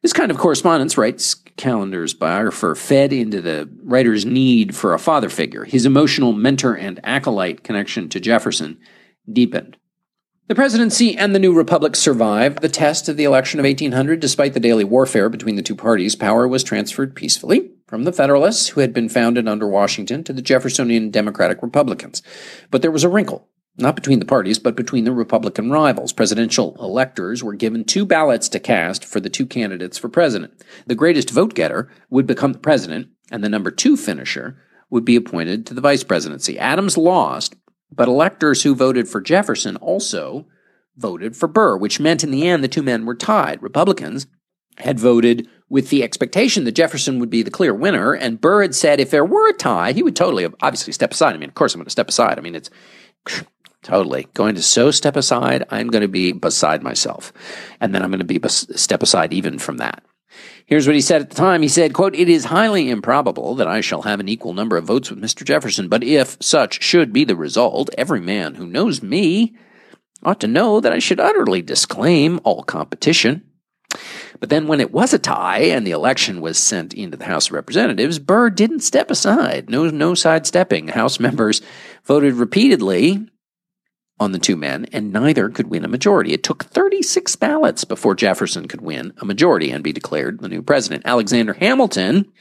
This 0.00 0.14
kind 0.14 0.30
of 0.30 0.38
correspondence, 0.38 0.96
writes 0.96 1.34
Callender's 1.58 2.14
biographer, 2.14 2.74
fed 2.74 3.12
into 3.12 3.42
the 3.42 3.68
writer's 3.84 4.24
need 4.24 4.74
for 4.74 4.94
a 4.94 4.98
father 4.98 5.28
figure. 5.28 5.64
His 5.64 5.84
emotional 5.84 6.32
mentor 6.32 6.72
and 6.72 6.98
acolyte 7.04 7.62
connection 7.62 8.08
to 8.08 8.18
Jefferson 8.18 8.78
deepened. 9.30 9.76
The 10.48 10.56
presidency 10.56 11.16
and 11.16 11.34
the 11.34 11.38
new 11.38 11.54
republic 11.54 11.96
survived 11.96 12.60
the 12.60 12.68
test 12.68 13.08
of 13.08 13.16
the 13.16 13.24
election 13.24 13.60
of 13.60 13.64
1800. 13.64 14.20
Despite 14.20 14.54
the 14.54 14.60
daily 14.60 14.84
warfare 14.84 15.28
between 15.28 15.56
the 15.56 15.62
two 15.62 15.76
parties, 15.76 16.16
power 16.16 16.46
was 16.46 16.64
transferred 16.64 17.14
peacefully 17.14 17.70
from 17.86 18.04
the 18.04 18.12
Federalists, 18.12 18.68
who 18.68 18.80
had 18.80 18.92
been 18.92 19.08
founded 19.08 19.46
under 19.46 19.68
Washington, 19.68 20.24
to 20.24 20.32
the 20.32 20.42
Jeffersonian 20.42 21.10
Democratic 21.10 21.62
Republicans. 21.62 22.22
But 22.70 22.82
there 22.82 22.90
was 22.90 23.04
a 23.04 23.08
wrinkle, 23.08 23.48
not 23.78 23.94
between 23.94 24.18
the 24.18 24.24
parties, 24.24 24.58
but 24.58 24.76
between 24.76 25.04
the 25.04 25.12
Republican 25.12 25.70
rivals. 25.70 26.12
Presidential 26.12 26.76
electors 26.80 27.42
were 27.42 27.54
given 27.54 27.84
two 27.84 28.04
ballots 28.04 28.48
to 28.50 28.60
cast 28.60 29.04
for 29.04 29.20
the 29.20 29.30
two 29.30 29.46
candidates 29.46 29.96
for 29.96 30.08
president. 30.08 30.52
The 30.86 30.94
greatest 30.94 31.30
vote 31.30 31.54
getter 31.54 31.90
would 32.10 32.26
become 32.26 32.52
the 32.52 32.58
president, 32.58 33.08
and 33.30 33.42
the 33.42 33.48
number 33.48 33.70
two 33.70 33.96
finisher 33.96 34.58
would 34.90 35.04
be 35.04 35.16
appointed 35.16 35.64
to 35.66 35.74
the 35.74 35.80
vice 35.80 36.04
presidency. 36.04 36.58
Adams 36.58 36.98
lost, 36.98 37.56
but 37.94 38.08
electors 38.08 38.62
who 38.62 38.74
voted 38.74 39.08
for 39.08 39.20
Jefferson 39.20 39.76
also 39.76 40.46
voted 40.96 41.36
for 41.36 41.46
Burr, 41.48 41.76
which 41.76 42.00
meant 42.00 42.24
in 42.24 42.30
the 42.30 42.46
end 42.46 42.62
the 42.62 42.68
two 42.68 42.82
men 42.82 43.06
were 43.06 43.14
tied. 43.14 43.62
Republicans 43.62 44.26
had 44.78 44.98
voted 44.98 45.48
with 45.68 45.90
the 45.90 46.02
expectation 46.02 46.64
that 46.64 46.72
Jefferson 46.72 47.18
would 47.18 47.30
be 47.30 47.42
the 47.42 47.50
clear 47.50 47.74
winner, 47.74 48.12
and 48.12 48.40
Burr 48.40 48.62
had 48.62 48.74
said 48.74 49.00
if 49.00 49.10
there 49.10 49.24
were 49.24 49.48
a 49.48 49.54
tie, 49.54 49.92
he 49.92 50.02
would 50.02 50.16
totally 50.16 50.46
obviously 50.60 50.92
step 50.92 51.12
aside. 51.12 51.34
I 51.34 51.38
mean, 51.38 51.48
of 51.48 51.54
course 51.54 51.74
I'm 51.74 51.78
going 51.78 51.86
to 51.86 51.90
step 51.90 52.08
aside. 52.08 52.38
I 52.38 52.42
mean, 52.42 52.54
it's 52.54 52.70
totally 53.82 54.28
going 54.34 54.54
to 54.54 54.62
so 54.62 54.90
step 54.90 55.16
aside. 55.16 55.64
I'm 55.70 55.88
going 55.88 56.02
to 56.02 56.08
be 56.08 56.32
beside 56.32 56.82
myself, 56.82 57.32
and 57.80 57.94
then 57.94 58.02
I'm 58.02 58.10
going 58.10 58.20
to 58.20 58.24
be 58.24 58.38
bes- 58.38 58.80
step 58.80 59.02
aside 59.02 59.32
even 59.32 59.58
from 59.58 59.78
that. 59.78 60.02
Here's 60.66 60.86
what 60.86 60.94
he 60.94 61.02
said 61.02 61.20
at 61.20 61.30
the 61.30 61.36
time. 61.36 61.62
He 61.62 61.68
said, 61.68 61.92
quote, 61.92 62.14
It 62.14 62.28
is 62.28 62.46
highly 62.46 62.88
improbable 62.88 63.54
that 63.56 63.66
I 63.66 63.80
shall 63.80 64.02
have 64.02 64.20
an 64.20 64.28
equal 64.28 64.54
number 64.54 64.76
of 64.76 64.84
votes 64.84 65.10
with 65.10 65.20
Mr. 65.20 65.44
Jefferson, 65.44 65.88
but 65.88 66.02
if 66.02 66.36
such 66.40 66.82
should 66.82 67.12
be 67.12 67.24
the 67.24 67.36
result, 67.36 67.90
every 67.98 68.20
man 68.20 68.54
who 68.54 68.66
knows 68.66 69.02
me 69.02 69.54
ought 70.22 70.40
to 70.40 70.46
know 70.46 70.80
that 70.80 70.92
I 70.92 70.98
should 70.98 71.20
utterly 71.20 71.62
disclaim 71.62 72.40
all 72.44 72.62
competition. 72.62 73.42
But 74.40 74.48
then 74.48 74.66
when 74.66 74.80
it 74.80 74.92
was 74.92 75.12
a 75.12 75.18
tie 75.18 75.60
and 75.60 75.86
the 75.86 75.90
election 75.90 76.40
was 76.40 76.58
sent 76.58 76.94
into 76.94 77.16
the 77.16 77.26
House 77.26 77.48
of 77.48 77.52
Representatives, 77.52 78.18
Burr 78.18 78.50
didn't 78.50 78.80
step 78.80 79.10
aside. 79.10 79.68
No, 79.68 79.88
no 79.90 80.14
sidestepping. 80.14 80.88
House 80.88 81.20
members 81.20 81.60
voted 82.04 82.34
repeatedly 82.34 83.28
on 84.22 84.32
the 84.32 84.38
two 84.38 84.56
men, 84.56 84.86
and 84.92 85.12
neither 85.12 85.48
could 85.50 85.68
win 85.68 85.84
a 85.84 85.88
majority. 85.88 86.32
It 86.32 86.42
took 86.42 86.64
36 86.64 87.36
ballots 87.36 87.84
before 87.84 88.14
Jefferson 88.14 88.68
could 88.68 88.80
win 88.80 89.12
a 89.18 89.24
majority 89.24 89.70
and 89.70 89.84
be 89.84 89.92
declared 89.92 90.40
the 90.40 90.48
new 90.48 90.62
president. 90.62 91.02
Alexander 91.04 91.52
Hamilton, 91.52 92.32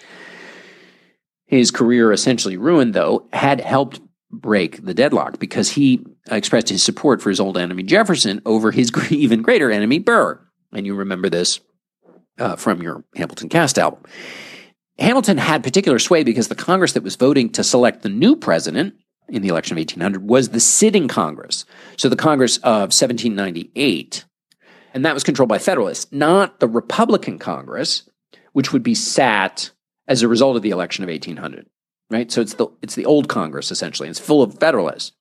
his 1.46 1.72
career 1.72 2.12
essentially 2.12 2.58
ruined, 2.58 2.94
though, 2.94 3.28
had 3.34 3.60
helped 3.60 4.00
break 4.32 4.86
the 4.86 4.94
deadlock 4.94 5.40
because 5.40 5.72
he 5.72 6.06
expressed 6.30 6.70
his 6.70 6.82
support 6.82 7.22
for 7.22 7.30
his 7.30 7.40
old 7.40 7.58
enemy 7.58 7.84
Jefferson 7.84 8.42
over 8.46 8.72
his 8.72 8.92
even 9.12 9.42
greater 9.42 9.70
enemy 9.70 10.00
Burr. 10.00 10.40
And 10.74 10.86
you 10.86 10.96
remember 10.96 11.30
this 11.30 11.60
uh, 12.40 12.56
from 12.56 12.82
your 12.82 13.04
Hamilton 13.16 13.50
Cast 13.50 13.78
album. 13.78 14.04
Hamilton 15.00 15.38
had 15.38 15.64
particular 15.64 16.00
sway 16.00 16.24
because 16.24 16.48
the 16.48 16.56
Congress 16.56 16.94
that 16.94 17.04
was 17.04 17.16
voting 17.16 17.50
to 17.52 17.64
select 17.64 18.04
the 18.04 18.10
new 18.10 18.36
president 18.36 18.94
in 19.32 19.42
the 19.42 19.48
election 19.48 19.76
of 19.76 19.80
1800 19.80 20.28
was 20.28 20.50
the 20.50 20.60
sitting 20.60 21.08
Congress. 21.08 21.66
So 21.98 22.10
the 22.10 22.16
Congress 22.16 22.58
of 22.58 22.92
1798. 22.92 24.26
And 24.94 25.06
that 25.06 25.14
was 25.14 25.24
controlled 25.24 25.50
by 25.50 25.58
Federalists, 25.58 26.12
not 26.12 26.60
the 26.60 26.68
Republican 26.68 27.40
Congress, 27.40 28.10
which 28.54 28.74
would 28.74 28.84
be 28.84 28.94
sat 28.94 29.72
as 30.08 30.22
a 30.22 30.28
result 30.28 30.58
of 30.58 30.62
the 30.62 30.70
election 30.70 31.04
of 31.04 31.10
1800. 31.10 31.68
Right? 32.10 32.30
So 32.30 32.42
it's 32.42 32.56
the 32.56 32.68
it's 32.82 32.96
the 32.96 33.06
old 33.06 33.30
Congress 33.30 33.72
essentially. 33.72 34.10
It's 34.10 34.20
full 34.20 34.44
of 34.44 34.60
Federalists. 34.60 35.14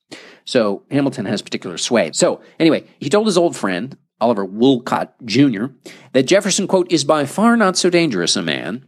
So 0.44 0.82
Hamilton 0.90 1.26
has 1.26 1.40
particular 1.40 1.78
sway. 1.78 2.10
So 2.12 2.40
anyway, 2.58 2.84
he 2.98 3.08
told 3.08 3.26
his 3.26 3.38
old 3.38 3.56
friend, 3.56 3.96
Oliver 4.20 4.44
Wolcott 4.44 5.14
Jr., 5.24 5.66
that 6.12 6.24
Jefferson, 6.24 6.66
quote, 6.66 6.90
is 6.90 7.04
by 7.04 7.26
far 7.26 7.56
not 7.56 7.76
so 7.76 7.90
dangerous 7.90 8.34
a 8.34 8.42
man 8.42 8.86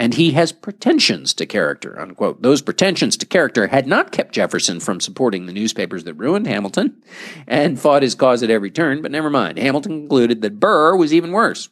and 0.00 0.14
he 0.14 0.30
has 0.32 0.50
pretensions 0.50 1.34
to 1.34 1.44
character, 1.44 2.00
unquote. 2.00 2.40
Those 2.40 2.62
pretensions 2.62 3.18
to 3.18 3.26
character 3.26 3.66
had 3.66 3.86
not 3.86 4.12
kept 4.12 4.32
Jefferson 4.32 4.80
from 4.80 4.98
supporting 4.98 5.44
the 5.44 5.52
newspapers 5.52 6.04
that 6.04 6.14
ruined 6.14 6.46
Hamilton 6.46 7.02
and 7.46 7.78
fought 7.78 8.02
his 8.02 8.14
cause 8.14 8.42
at 8.42 8.48
every 8.48 8.70
turn, 8.70 9.02
but 9.02 9.12
never 9.12 9.28
mind. 9.28 9.58
Hamilton 9.58 10.00
concluded 10.00 10.40
that 10.40 10.58
Burr 10.58 10.96
was 10.96 11.12
even 11.12 11.32
worse. 11.32 11.68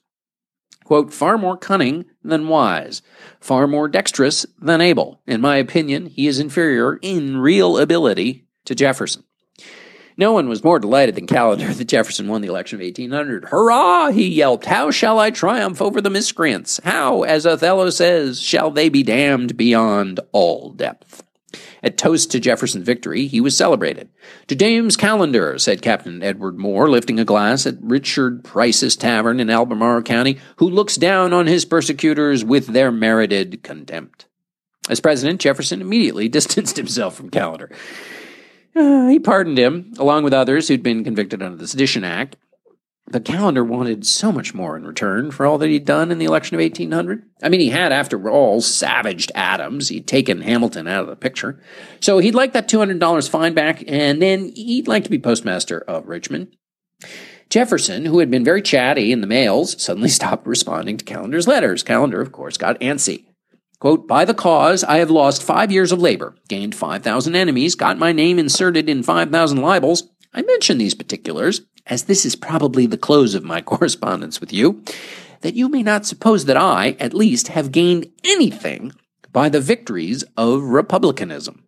Quote, 0.85 1.13
far 1.13 1.39
more 1.39 1.57
cunning 1.57 2.05
than 2.23 2.49
wise, 2.49 3.01
far 3.41 3.67
more 3.67 3.89
dexterous 3.89 4.45
than 4.61 4.83
able. 4.83 5.23
In 5.27 5.41
my 5.41 5.57
opinion, 5.57 6.05
he 6.07 6.27
is 6.27 6.39
inferior 6.39 6.99
in 7.01 7.39
real 7.39 7.79
ability 7.79 8.47
to 8.67 8.75
Jefferson. 8.75 9.25
No 10.19 10.33
one 10.33 10.49
was 10.49 10.65
more 10.65 10.81
delighted 10.81 11.15
than 11.15 11.29
Callender 11.29 11.73
that 11.73 11.87
Jefferson 11.87 12.27
won 12.27 12.43
the 12.43 12.49
election 12.49 12.81
of 12.81 12.85
1800. 12.85 13.45
Hurrah! 13.45 14.11
he 14.11 14.27
yelped. 14.27 14.67
How 14.67 14.91
shall 14.91 15.21
I 15.21 15.31
triumph 15.31 15.81
over 15.81 16.01
the 16.01 16.11
miscreants? 16.11 16.81
How, 16.83 17.23
as 17.23 17.47
Othello 17.47 17.89
says, 17.91 18.41
shall 18.41 18.73
they 18.73 18.89
be 18.89 19.05
damned 19.05 19.57
beyond 19.57 20.19
all 20.33 20.73
depth? 20.73 21.23
At 21.85 21.97
toast 21.97 22.33
to 22.33 22.41
Jefferson's 22.41 22.85
victory, 22.85 23.29
he 23.29 23.41
was 23.41 23.57
celebrated. 23.57 24.09
To 24.49 24.57
James 24.57 24.97
Callender, 24.97 25.57
said 25.57 25.83
Captain 25.83 26.21
Edward 26.21 26.59
Moore, 26.59 26.91
lifting 26.91 27.21
a 27.21 27.25
glass 27.25 27.65
at 27.65 27.77
Richard 27.81 28.43
Price's 28.43 28.97
tavern 28.97 29.39
in 29.39 29.49
Albemarle 29.49 30.03
County, 30.03 30.39
who 30.57 30.69
looks 30.69 30.97
down 30.97 31.33
on 31.33 31.47
his 31.47 31.65
persecutors 31.65 32.45
with 32.45 32.67
their 32.67 32.91
merited 32.91 33.63
contempt. 33.63 34.27
As 34.91 34.99
president, 34.99 35.41
Jefferson 35.41 35.81
immediately 35.81 36.29
distanced 36.29 36.77
himself 36.77 37.15
from 37.15 37.31
Callender. 37.31 37.71
Uh, 38.79 39.09
he 39.09 39.19
pardoned 39.19 39.59
him, 39.59 39.93
along 39.99 40.23
with 40.23 40.33
others 40.33 40.69
who'd 40.69 40.83
been 40.83 41.03
convicted 41.03 41.43
under 41.43 41.57
the 41.57 41.67
Sedition 41.67 42.05
Act. 42.05 42.37
But 43.11 43.25
Callender 43.25 43.65
wanted 43.65 44.07
so 44.07 44.31
much 44.31 44.53
more 44.55 44.77
in 44.77 44.87
return 44.87 45.31
for 45.31 45.47
all 45.47 45.59
that 45.59 45.71
he'd 45.71 45.87
done 45.87 46.13
in 46.13 46.19
the 46.19 46.27
election 46.27 46.55
of 46.55 46.61
1800. 46.61 47.23
I 47.43 47.49
mean, 47.49 47.61
he 47.61 47.71
had, 47.71 47.91
after 47.91 48.31
all, 48.31 48.61
savaged 48.61 49.33
Adams. 49.35 49.89
He'd 49.89 50.07
taken 50.07 50.43
Hamilton 50.43 50.87
out 50.87 51.03
of 51.03 51.09
the 51.09 51.17
picture. 51.17 51.61
So 52.01 52.19
he'd 52.19 52.35
like 52.35 52.53
that 52.53 52.69
$200 52.69 53.29
fine 53.29 53.55
back, 53.55 53.83
and 53.89 54.21
then 54.21 54.53
he'd 54.55 54.87
like 54.87 55.05
to 55.05 55.11
be 55.11 55.19
postmaster 55.19 55.81
of 55.81 56.07
Richmond. 56.07 56.55
Jefferson, 57.49 58.05
who 58.05 58.19
had 58.19 58.31
been 58.31 58.45
very 58.45 58.61
chatty 58.61 59.11
in 59.11 59.23
the 59.23 59.27
mails, 59.27 59.83
suddenly 59.83 60.09
stopped 60.11 60.47
responding 60.47 60.99
to 60.99 61.05
Callender's 61.05 61.49
letters. 61.49 61.83
Callender, 61.83 62.21
of 62.21 62.31
course, 62.31 62.59
got 62.59 62.79
antsy. 62.81 63.25
Quote, 63.81 64.09
by 64.09 64.25
the 64.25 64.35
cause, 64.35 64.83
I 64.83 64.99
have 64.99 65.11
lost 65.11 65.43
five 65.43 65.71
years 65.71 65.93
of 65.93 66.01
labor, 66.01 66.35
gained 66.49 66.75
5,000 66.75 67.37
enemies, 67.37 67.77
got 67.77 67.97
my 67.97 68.11
name 68.11 68.39
inserted 68.39 68.89
in 68.89 69.05
5,000 69.05 69.59
libels. 69.59 70.09
I 70.35 70.43
mention 70.43 70.79
these 70.79 70.95
particulars, 70.95 71.61
as 71.87 72.05
this 72.05 72.27
is 72.27 72.35
probably 72.35 72.87
the 72.87 72.99
close 72.99 73.37
of 73.37 73.45
my 73.45 73.61
correspondence 73.63 74.41
with 74.41 74.53
you, 74.53 74.83
that 75.43 75.55
you 75.55 75.69
may 75.69 75.85
not 75.85 76.07
suppose 76.07 76.47
that 76.47 76.57
I, 76.57 76.97
at 76.99 77.15
least, 77.15 77.49
have 77.49 77.71
gained 77.71 78.11
anything 78.25 78.93
by 79.33 79.49
the 79.49 79.61
victories 79.61 80.25
of 80.37 80.63
republicanism. 80.65 81.65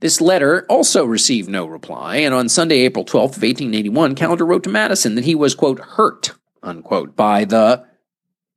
This 0.00 0.20
letter 0.20 0.66
also 0.68 1.04
received 1.04 1.48
no 1.48 1.66
reply, 1.66 2.16
and 2.16 2.34
on 2.34 2.48
Sunday, 2.48 2.80
April 2.80 3.04
12th 3.04 3.36
of 3.36 3.42
1881, 3.42 4.16
Callender 4.16 4.46
wrote 4.46 4.64
to 4.64 4.70
Madison 4.70 5.14
that 5.14 5.24
he 5.24 5.36
was, 5.36 5.54
quote, 5.54 5.78
hurt, 5.78 6.32
unquote, 6.64 7.14
by 7.14 7.44
the 7.44 7.87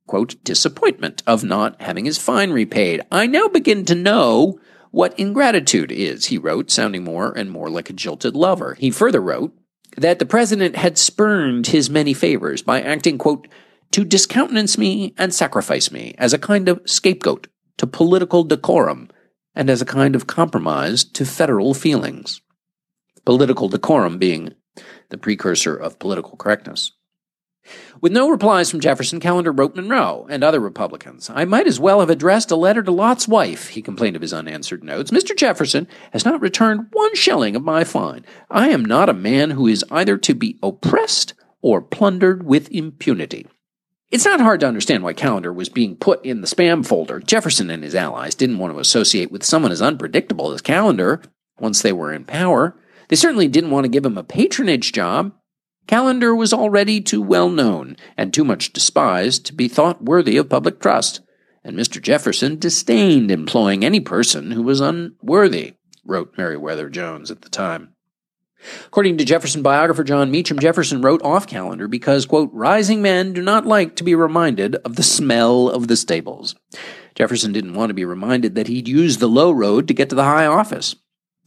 quote, 0.06 0.42
disappointment 0.44 1.22
of 1.26 1.44
not 1.44 1.80
having 1.80 2.04
his 2.04 2.18
fine 2.18 2.50
repaid. 2.50 3.00
I 3.10 3.26
now 3.26 3.48
begin 3.48 3.84
to 3.86 3.94
know 3.94 4.58
what 4.90 5.18
ingratitude 5.18 5.90
is, 5.90 6.26
he 6.26 6.38
wrote, 6.38 6.70
sounding 6.70 7.04
more 7.04 7.32
and 7.32 7.50
more 7.50 7.70
like 7.70 7.88
a 7.88 7.94
jilted 7.94 8.36
lover. 8.36 8.74
He 8.78 8.90
further 8.90 9.20
wrote 9.20 9.56
that 9.96 10.18
the 10.18 10.26
president 10.26 10.76
had 10.76 10.98
spurned 10.98 11.68
his 11.68 11.90
many 11.90 12.14
favors 12.14 12.62
by 12.62 12.80
acting, 12.80 13.18
quote, 13.18 13.48
to 13.92 14.04
discountenance 14.04 14.78
me 14.78 15.14
and 15.18 15.34
sacrifice 15.34 15.90
me 15.90 16.14
as 16.18 16.32
a 16.32 16.38
kind 16.38 16.68
of 16.68 16.80
scapegoat 16.86 17.46
to 17.78 17.86
political 17.86 18.44
decorum 18.44 19.08
and 19.54 19.68
as 19.68 19.82
a 19.82 19.86
kind 19.86 20.14
of 20.14 20.26
compromise 20.26 21.04
to 21.04 21.24
federal 21.24 21.74
feelings. 21.74 22.40
Political 23.24 23.68
decorum 23.68 24.18
being 24.18 24.54
the 25.10 25.18
precursor 25.18 25.76
of 25.76 25.98
political 25.98 26.36
correctness. 26.36 26.92
With 28.02 28.10
no 28.10 28.28
replies 28.28 28.68
from 28.68 28.80
Jefferson, 28.80 29.20
Callender 29.20 29.52
wrote 29.52 29.76
Monroe 29.76 30.26
and 30.28 30.42
other 30.42 30.58
Republicans. 30.58 31.30
I 31.32 31.44
might 31.44 31.68
as 31.68 31.78
well 31.78 32.00
have 32.00 32.10
addressed 32.10 32.50
a 32.50 32.56
letter 32.56 32.82
to 32.82 32.90
Lot's 32.90 33.28
wife, 33.28 33.68
he 33.68 33.80
complained 33.80 34.16
of 34.16 34.22
his 34.22 34.32
unanswered 34.32 34.82
notes. 34.82 35.12
Mr. 35.12 35.36
Jefferson 35.36 35.86
has 36.12 36.24
not 36.24 36.40
returned 36.40 36.88
one 36.90 37.14
shilling 37.14 37.54
of 37.54 37.62
my 37.62 37.84
fine. 37.84 38.26
I 38.50 38.70
am 38.70 38.84
not 38.84 39.08
a 39.08 39.14
man 39.14 39.50
who 39.50 39.68
is 39.68 39.84
either 39.88 40.18
to 40.18 40.34
be 40.34 40.58
oppressed 40.64 41.34
or 41.60 41.80
plundered 41.80 42.42
with 42.42 42.68
impunity. 42.72 43.46
It's 44.10 44.24
not 44.24 44.40
hard 44.40 44.58
to 44.60 44.66
understand 44.66 45.04
why 45.04 45.12
Callender 45.12 45.52
was 45.52 45.68
being 45.68 45.94
put 45.94 46.24
in 46.24 46.40
the 46.40 46.48
spam 46.48 46.84
folder. 46.84 47.20
Jefferson 47.20 47.70
and 47.70 47.84
his 47.84 47.94
allies 47.94 48.34
didn't 48.34 48.58
want 48.58 48.74
to 48.74 48.80
associate 48.80 49.30
with 49.30 49.44
someone 49.44 49.70
as 49.70 49.80
unpredictable 49.80 50.50
as 50.50 50.60
Callender 50.60 51.22
once 51.60 51.80
they 51.80 51.92
were 51.92 52.12
in 52.12 52.24
power. 52.24 52.76
They 53.10 53.16
certainly 53.16 53.46
didn't 53.46 53.70
want 53.70 53.84
to 53.84 53.88
give 53.88 54.04
him 54.04 54.18
a 54.18 54.24
patronage 54.24 54.90
job. 54.90 55.32
Callender 55.86 56.34
was 56.34 56.52
already 56.52 57.00
too 57.00 57.20
well 57.20 57.48
known 57.48 57.96
and 58.16 58.32
too 58.32 58.44
much 58.44 58.72
despised 58.72 59.44
to 59.46 59.52
be 59.52 59.68
thought 59.68 60.04
worthy 60.04 60.36
of 60.36 60.48
public 60.48 60.80
trust, 60.80 61.20
and 61.64 61.76
Mr. 61.76 62.00
Jefferson 62.00 62.58
disdained 62.58 63.30
employing 63.30 63.84
any 63.84 64.00
person 64.00 64.52
who 64.52 64.62
was 64.62 64.80
unworthy, 64.80 65.74
wrote 66.04 66.36
Meriwether 66.36 66.88
Jones 66.88 67.30
at 67.30 67.42
the 67.42 67.48
time. 67.48 67.94
According 68.86 69.18
to 69.18 69.24
Jefferson 69.24 69.62
biographer 69.62 70.04
Jon 70.04 70.30
Meacham, 70.30 70.58
Jefferson 70.58 71.02
wrote 71.02 71.22
off 71.22 71.46
Callender 71.46 71.88
because, 71.88 72.26
quote, 72.26 72.50
rising 72.52 73.02
men 73.02 73.32
do 73.32 73.42
not 73.42 73.66
like 73.66 73.96
to 73.96 74.04
be 74.04 74.14
reminded 74.14 74.76
of 74.76 74.96
the 74.96 75.02
smell 75.02 75.68
of 75.68 75.88
the 75.88 75.96
stables. 75.96 76.54
Jefferson 77.14 77.52
didn't 77.52 77.74
want 77.74 77.90
to 77.90 77.94
be 77.94 78.04
reminded 78.04 78.54
that 78.54 78.68
he'd 78.68 78.88
used 78.88 79.20
the 79.20 79.28
low 79.28 79.50
road 79.50 79.88
to 79.88 79.94
get 79.94 80.08
to 80.10 80.14
the 80.14 80.24
high 80.24 80.46
office. 80.46 80.94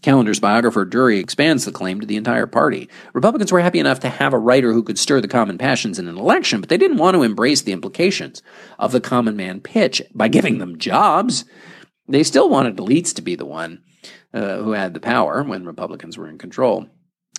Callender's 0.02 0.40
biographer 0.40 0.86
Durey 0.86 1.20
expands 1.20 1.66
the 1.66 1.72
claim 1.72 2.00
to 2.00 2.06
the 2.06 2.16
entire 2.16 2.46
party. 2.46 2.90
Republicans 3.14 3.52
were 3.52 3.62
happy 3.62 3.80
enough 3.80 4.00
to 4.02 4.10
have 4.10 4.34
a 4.34 4.40
writer 4.40 4.72
who 4.72 4.84
could 4.84 5.00
stir 5.00 5.20
the 5.20 5.28
common 5.28 5.58
passions 5.58 5.98
in 5.98 6.08
an 6.08 6.18
election, 6.18 6.60
but 6.60 6.70
they 6.70 6.78
didn't 6.78 6.98
want 6.98 7.16
to 7.16 7.24
embrace 7.24 7.64
the 7.64 7.72
implications 7.72 8.44
of 8.78 8.92
the 8.92 9.02
common 9.02 9.36
man 9.36 9.62
pitch 9.62 10.02
by 10.14 10.28
giving 10.28 10.60
them 10.60 10.78
jobs. 10.78 11.46
They 12.08 12.24
still 12.24 12.50
wanted 12.50 12.78
elites 12.78 13.16
to 13.16 13.24
be 13.24 13.36
the 13.36 13.46
one 13.46 13.84
uh, 14.34 14.58
who 14.58 14.74
had 14.74 14.94
the 14.94 15.00
power 15.00 15.44
when 15.44 15.66
Republicans 15.66 16.18
were 16.18 16.30
in 16.30 16.38
control. 16.38 16.88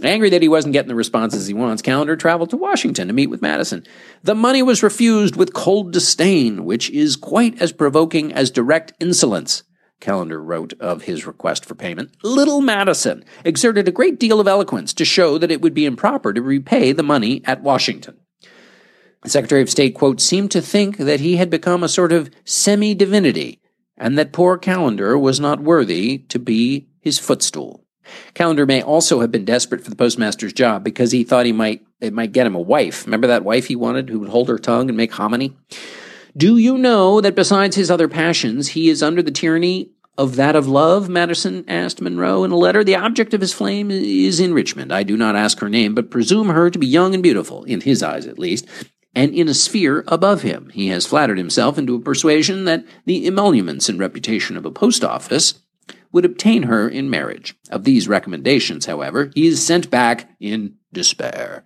Angry 0.02 0.28
that 0.30 0.42
he 0.42 0.48
wasn't 0.48 0.74
getting 0.74 0.88
the 0.88 0.94
responses 0.94 1.46
he 1.46 1.54
wants, 1.54 1.80
Callender 1.80 2.16
traveled 2.16 2.50
to 2.50 2.56
Washington 2.56 3.08
to 3.08 3.14
meet 3.14 3.30
with 3.30 3.40
Madison. 3.40 3.86
The 4.22 4.34
money 4.34 4.62
was 4.62 4.82
refused 4.82 5.36
with 5.36 5.54
cold 5.54 5.92
disdain, 5.92 6.66
which 6.66 6.90
is 6.90 7.16
quite 7.16 7.60
as 7.62 7.72
provoking 7.72 8.30
as 8.32 8.50
direct 8.50 8.92
insolence. 9.00 9.62
Callender 10.00 10.42
wrote 10.42 10.74
of 10.80 11.02
his 11.02 11.26
request 11.26 11.64
for 11.64 11.74
payment. 11.74 12.10
Little 12.22 12.60
Madison 12.60 13.24
exerted 13.44 13.88
a 13.88 13.92
great 13.92 14.20
deal 14.20 14.40
of 14.40 14.48
eloquence 14.48 14.92
to 14.94 15.04
show 15.04 15.38
that 15.38 15.50
it 15.50 15.60
would 15.60 15.74
be 15.74 15.86
improper 15.86 16.32
to 16.32 16.42
repay 16.42 16.92
the 16.92 17.02
money 17.02 17.42
at 17.44 17.62
Washington. 17.62 18.16
The 19.22 19.30
Secretary 19.30 19.62
of 19.62 19.70
State, 19.70 19.94
quote, 19.94 20.20
seemed 20.20 20.50
to 20.52 20.60
think 20.60 20.98
that 20.98 21.20
he 21.20 21.36
had 21.36 21.50
become 21.50 21.82
a 21.82 21.88
sort 21.88 22.12
of 22.12 22.30
semi 22.44 22.94
divinity, 22.94 23.60
and 23.96 24.16
that 24.18 24.32
poor 24.32 24.58
Callender 24.58 25.18
was 25.18 25.40
not 25.40 25.60
worthy 25.60 26.18
to 26.28 26.38
be 26.38 26.88
his 27.00 27.18
footstool. 27.18 27.84
Callender 28.34 28.66
may 28.66 28.82
also 28.82 29.20
have 29.20 29.32
been 29.32 29.44
desperate 29.44 29.82
for 29.82 29.90
the 29.90 29.96
postmaster's 29.96 30.52
job 30.52 30.84
because 30.84 31.10
he 31.10 31.24
thought 31.24 31.46
he 31.46 31.52
might 31.52 31.84
it 32.00 32.12
might 32.12 32.32
get 32.32 32.46
him 32.46 32.54
a 32.54 32.60
wife. 32.60 33.06
Remember 33.06 33.26
that 33.26 33.44
wife 33.44 33.66
he 33.66 33.76
wanted 33.76 34.08
who 34.08 34.20
would 34.20 34.28
hold 34.28 34.48
her 34.48 34.58
tongue 34.58 34.88
and 34.88 34.96
make 34.96 35.12
hominy? 35.12 35.56
Do 36.36 36.58
you 36.58 36.76
know 36.76 37.22
that 37.22 37.34
besides 37.34 37.76
his 37.76 37.90
other 37.90 38.08
passions, 38.08 38.68
he 38.68 38.90
is 38.90 39.02
under 39.02 39.22
the 39.22 39.30
tyranny 39.30 39.92
of 40.18 40.36
that 40.36 40.54
of 40.54 40.68
love? 40.68 41.08
Madison 41.08 41.64
asked 41.66 42.02
Monroe 42.02 42.44
in 42.44 42.50
a 42.50 42.56
letter. 42.56 42.84
The 42.84 42.96
object 42.96 43.32
of 43.32 43.40
his 43.40 43.54
flame 43.54 43.90
is 43.90 44.38
in 44.38 44.52
Richmond. 44.52 44.92
I 44.92 45.02
do 45.02 45.16
not 45.16 45.34
ask 45.34 45.60
her 45.60 45.70
name, 45.70 45.94
but 45.94 46.10
presume 46.10 46.50
her 46.50 46.68
to 46.68 46.78
be 46.78 46.86
young 46.86 47.14
and 47.14 47.22
beautiful, 47.22 47.64
in 47.64 47.80
his 47.80 48.02
eyes 48.02 48.26
at 48.26 48.38
least, 48.38 48.66
and 49.14 49.34
in 49.34 49.48
a 49.48 49.54
sphere 49.54 50.04
above 50.08 50.42
him. 50.42 50.68
He 50.74 50.88
has 50.88 51.06
flattered 51.06 51.38
himself 51.38 51.78
into 51.78 51.94
a 51.94 52.00
persuasion 52.00 52.66
that 52.66 52.84
the 53.06 53.26
emoluments 53.26 53.88
and 53.88 53.98
reputation 53.98 54.58
of 54.58 54.66
a 54.66 54.70
post 54.70 55.02
office 55.02 55.62
would 56.12 56.26
obtain 56.26 56.64
her 56.64 56.86
in 56.86 57.08
marriage. 57.08 57.56
Of 57.70 57.84
these 57.84 58.08
recommendations, 58.08 58.84
however, 58.84 59.30
he 59.34 59.46
is 59.46 59.66
sent 59.66 59.90
back 59.90 60.28
in 60.38 60.74
despair. 60.92 61.64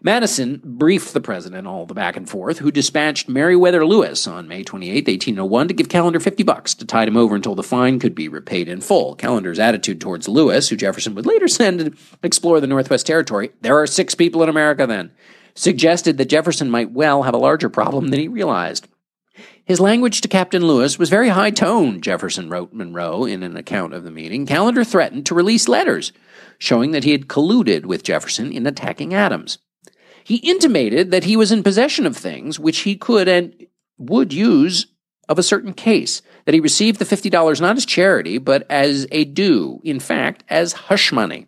Madison 0.00 0.60
briefed 0.64 1.12
the 1.12 1.20
president 1.20 1.66
all 1.66 1.84
the 1.84 1.94
back 1.94 2.16
and 2.16 2.28
forth, 2.28 2.58
who 2.58 2.70
dispatched 2.70 3.28
Meriwether 3.28 3.84
Lewis 3.84 4.26
on 4.28 4.46
May 4.46 4.62
28, 4.62 5.06
1801, 5.08 5.68
to 5.68 5.74
give 5.74 5.88
Callender 5.88 6.20
50 6.20 6.42
bucks 6.44 6.74
to 6.74 6.86
tide 6.86 7.08
him 7.08 7.16
over 7.16 7.34
until 7.34 7.56
the 7.56 7.64
fine 7.64 7.98
could 7.98 8.14
be 8.14 8.28
repaid 8.28 8.68
in 8.68 8.80
full. 8.80 9.16
Callender's 9.16 9.58
attitude 9.58 10.00
towards 10.00 10.28
Lewis, 10.28 10.68
who 10.68 10.76
Jefferson 10.76 11.14
would 11.16 11.26
later 11.26 11.48
send 11.48 11.80
to 11.80 11.92
explore 12.22 12.60
the 12.60 12.68
Northwest 12.68 13.06
Territory, 13.06 13.50
there 13.60 13.78
are 13.78 13.86
six 13.86 14.14
people 14.14 14.42
in 14.42 14.48
America 14.48 14.86
then, 14.86 15.10
suggested 15.54 16.16
that 16.16 16.28
Jefferson 16.28 16.70
might 16.70 16.92
well 16.92 17.24
have 17.24 17.34
a 17.34 17.38
larger 17.38 17.68
problem 17.68 18.08
than 18.08 18.20
he 18.20 18.28
realized. 18.28 18.86
His 19.64 19.80
language 19.80 20.20
to 20.20 20.28
Captain 20.28 20.64
Lewis 20.64 20.98
was 20.98 21.10
very 21.10 21.28
high 21.28 21.50
toned, 21.50 22.02
Jefferson 22.02 22.48
wrote 22.48 22.72
Monroe 22.72 23.24
in 23.24 23.42
an 23.42 23.56
account 23.56 23.92
of 23.92 24.04
the 24.04 24.10
meeting. 24.10 24.46
Callender 24.46 24.84
threatened 24.84 25.26
to 25.26 25.34
release 25.34 25.68
letters 25.68 26.12
showing 26.58 26.92
that 26.92 27.04
he 27.04 27.12
had 27.12 27.28
colluded 27.28 27.86
with 27.86 28.02
Jefferson 28.02 28.52
in 28.52 28.66
attacking 28.66 29.14
Adams. 29.14 29.58
He 30.28 30.36
intimated 30.36 31.10
that 31.10 31.24
he 31.24 31.38
was 31.38 31.50
in 31.50 31.62
possession 31.62 32.04
of 32.04 32.14
things 32.14 32.60
which 32.60 32.80
he 32.80 32.96
could 32.96 33.28
and 33.28 33.66
would 33.96 34.30
use 34.30 34.86
of 35.26 35.38
a 35.38 35.42
certain 35.42 35.72
case, 35.72 36.20
that 36.44 36.52
he 36.52 36.60
received 36.60 36.98
the 36.98 37.06
$50 37.06 37.62
not 37.62 37.78
as 37.78 37.86
charity, 37.86 38.36
but 38.36 38.66
as 38.70 39.06
a 39.10 39.24
due, 39.24 39.80
in 39.84 39.98
fact, 39.98 40.44
as 40.50 40.74
hush 40.74 41.12
money. 41.12 41.46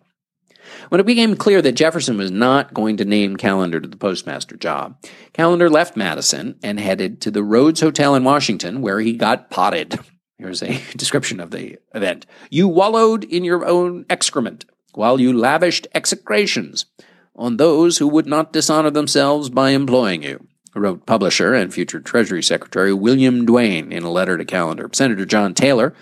When 0.89 0.99
it 0.99 1.05
became 1.05 1.35
clear 1.35 1.61
that 1.61 1.73
Jefferson 1.73 2.17
was 2.17 2.31
not 2.31 2.73
going 2.73 2.97
to 2.97 3.05
name 3.05 3.37
Callender 3.37 3.79
to 3.79 3.87
the 3.87 3.97
postmaster 3.97 4.57
job, 4.57 4.97
Callender 5.31 5.69
left 5.69 5.95
Madison 5.95 6.57
and 6.63 6.79
headed 6.79 7.21
to 7.21 7.29
the 7.29 7.43
Rhodes 7.43 7.81
Hotel 7.81 8.15
in 8.15 8.23
Washington, 8.23 8.81
where 8.81 8.99
he 8.99 9.13
got 9.13 9.51
potted. 9.51 9.99
Here's 10.39 10.63
a 10.63 10.81
description 10.97 11.39
of 11.39 11.51
the 11.51 11.77
event. 11.93 12.25
You 12.49 12.67
wallowed 12.67 13.25
in 13.25 13.43
your 13.43 13.63
own 13.63 14.07
excrement 14.09 14.65
while 14.95 15.21
you 15.21 15.37
lavished 15.37 15.85
execrations 15.93 16.87
on 17.35 17.57
those 17.57 17.97
who 17.97 18.07
would 18.07 18.27
not 18.27 18.53
dishonor 18.53 18.91
themselves 18.91 19.49
by 19.49 19.71
employing 19.71 20.23
you, 20.23 20.47
wrote 20.75 21.05
publisher 21.05 21.53
and 21.53 21.73
future 21.73 21.99
Treasury 21.99 22.43
Secretary 22.43 22.93
William 22.93 23.45
Duane 23.45 23.91
in 23.91 24.03
a 24.03 24.11
letter 24.11 24.37
to 24.37 24.45
Callender. 24.45 24.89
Senator 24.93 25.25
John 25.25 25.53
Taylor 25.53 25.93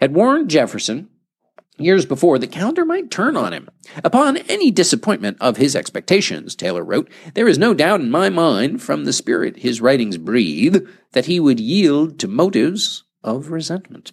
had 0.00 0.14
warned 0.14 0.50
Jefferson 0.50 1.08
years 1.76 2.06
before 2.06 2.38
that 2.38 2.52
Callender 2.52 2.84
might 2.84 3.10
turn 3.10 3.36
on 3.36 3.52
him. 3.52 3.68
Upon 4.04 4.36
any 4.36 4.70
disappointment 4.70 5.36
of 5.40 5.56
his 5.56 5.74
expectations, 5.74 6.54
Taylor 6.54 6.84
wrote, 6.84 7.10
there 7.34 7.48
is 7.48 7.58
no 7.58 7.74
doubt 7.74 8.00
in 8.00 8.10
my 8.10 8.28
mind, 8.28 8.82
from 8.82 9.04
the 9.04 9.12
spirit 9.12 9.58
his 9.58 9.80
writings 9.80 10.16
breathe, 10.16 10.86
that 11.12 11.26
he 11.26 11.40
would 11.40 11.60
yield 11.60 12.18
to 12.20 12.28
motives 12.28 13.04
of 13.22 13.50
resentment. 13.50 14.12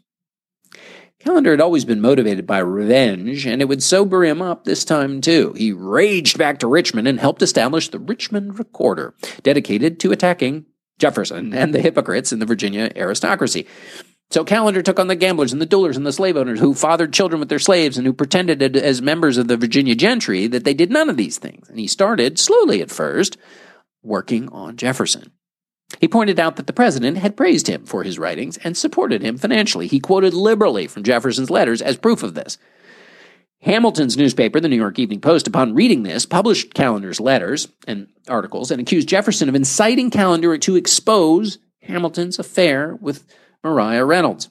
Callender 1.24 1.52
had 1.52 1.62
always 1.62 1.86
been 1.86 2.02
motivated 2.02 2.48
by 2.48 2.60
revenge, 2.60 3.46
and 3.46 3.62
it 3.62 3.68
would 3.70 3.84
sober 3.84 4.24
him 4.24 4.42
up 4.42 4.64
this 4.64 4.84
time 4.84 5.22
too. 5.22 5.54
He 5.56 5.72
raged 5.72 6.38
back 6.38 6.60
to 6.60 6.68
Richmond 6.68 7.08
and 7.08 7.20
helped 7.20 7.42
establish 7.42 7.90
the 7.90 8.00
Richmond 8.00 8.58
Recorder, 8.58 9.14
dedicated 9.44 10.00
to 10.00 10.12
attacking 10.12 10.66
Jefferson 10.98 11.54
and 11.54 11.74
the 11.74 11.82
hypocrites 11.82 12.32
in 12.32 12.40
the 12.40 12.46
Virginia 12.46 12.92
aristocracy. 12.96 13.68
So 14.32 14.46
Callender 14.46 14.82
took 14.82 14.98
on 14.98 15.08
the 15.08 15.16
gamblers 15.16 15.52
and 15.52 15.62
the 15.62 15.68
duellers 15.68 15.98
and 15.98 16.06
the 16.06 16.14
slave 16.14 16.38
owners 16.38 16.60
who 16.60 16.74
fathered 16.74 17.14
children 17.14 17.40
with 17.40 17.50
their 17.50 17.60
slaves 17.60 17.98
and 17.98 18.08
who 18.08 18.14
pretended 18.14 18.78
as 18.78 19.02
members 19.02 19.38
of 19.38 19.48
the 19.48 19.58
Virginia 19.58 19.94
gentry 19.94 20.48
that 20.48 20.64
they 20.64 20.74
did 20.74 20.90
none 20.90 21.10
of 21.10 21.18
these 21.18 21.38
things. 21.38 21.70
And 21.70 21.78
he 21.78 21.88
started, 21.88 22.40
slowly 22.40 22.82
at 22.82 22.90
first, 22.90 23.38
working 24.02 24.48
on 24.50 24.78
Jefferson. 24.78 25.32
He 26.00 26.08
pointed 26.08 26.40
out 26.40 26.56
that 26.56 26.68
the 26.68 26.74
president 26.74 27.18
had 27.18 27.38
praised 27.38 27.68
him 27.68 27.86
for 27.86 28.04
his 28.04 28.18
writings 28.18 28.58
and 28.58 28.78
supported 28.78 29.22
him 29.22 29.38
financially. 29.38 29.88
He 29.88 30.00
quoted 30.00 30.34
liberally 30.34 30.88
from 30.88 31.04
Jefferson's 31.04 31.50
letters 31.50 31.82
as 31.82 31.98
proof 31.98 32.24
of 32.24 32.34
this. 32.34 32.58
Hamilton's 33.62 34.18
newspaper, 34.18 34.60
the 34.60 34.68
New 34.68 34.76
York 34.76 34.98
Evening 34.98 35.22
Post, 35.22 35.48
upon 35.48 35.76
reading 35.76 36.02
this, 36.02 36.26
published 36.26 36.74
Callender's 36.74 37.20
letters 37.20 37.68
and 37.88 38.08
articles 38.28 38.72
and 38.72 38.82
accused 38.82 39.08
Jefferson 39.08 39.50
of 39.50 39.56
inciting 39.56 40.10
Callender 40.10 40.58
to 40.58 40.76
expose 40.76 41.60
Hamilton's 41.84 42.40
affair 42.40 42.98
with 43.00 43.24
Maria 43.64 44.04
Reynolds. 44.04 44.50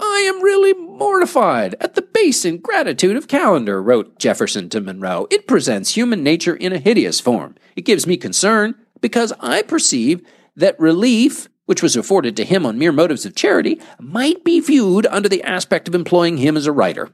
I 0.00 0.24
am 0.32 0.42
really 0.42 0.72
mortified 0.74 1.74
at 1.80 1.94
the 1.94 2.02
base 2.02 2.44
ingratitude 2.44 3.16
of 3.16 3.28
Callender, 3.28 3.82
wrote 3.82 4.18
Jefferson 4.18 4.68
to 4.70 4.80
Monroe. 4.80 5.26
It 5.30 5.46
presents 5.46 5.96
human 5.96 6.22
nature 6.22 6.54
in 6.54 6.72
a 6.72 6.78
hideous 6.78 7.20
form. 7.20 7.56
It 7.76 7.84
gives 7.84 8.06
me 8.06 8.16
concern 8.16 8.76
because 9.00 9.32
I 9.40 9.62
perceive 9.62 10.22
that 10.58 10.78
relief, 10.78 11.48
which 11.66 11.82
was 11.82 11.96
afforded 11.96 12.36
to 12.36 12.44
him 12.44 12.66
on 12.66 12.78
mere 12.78 12.92
motives 12.92 13.24
of 13.24 13.34
charity, 13.34 13.80
might 14.00 14.44
be 14.44 14.60
viewed 14.60 15.06
under 15.06 15.28
the 15.28 15.42
aspect 15.42 15.88
of 15.88 15.94
employing 15.94 16.36
him 16.36 16.56
as 16.56 16.66
a 16.66 16.72
writer. 16.72 17.10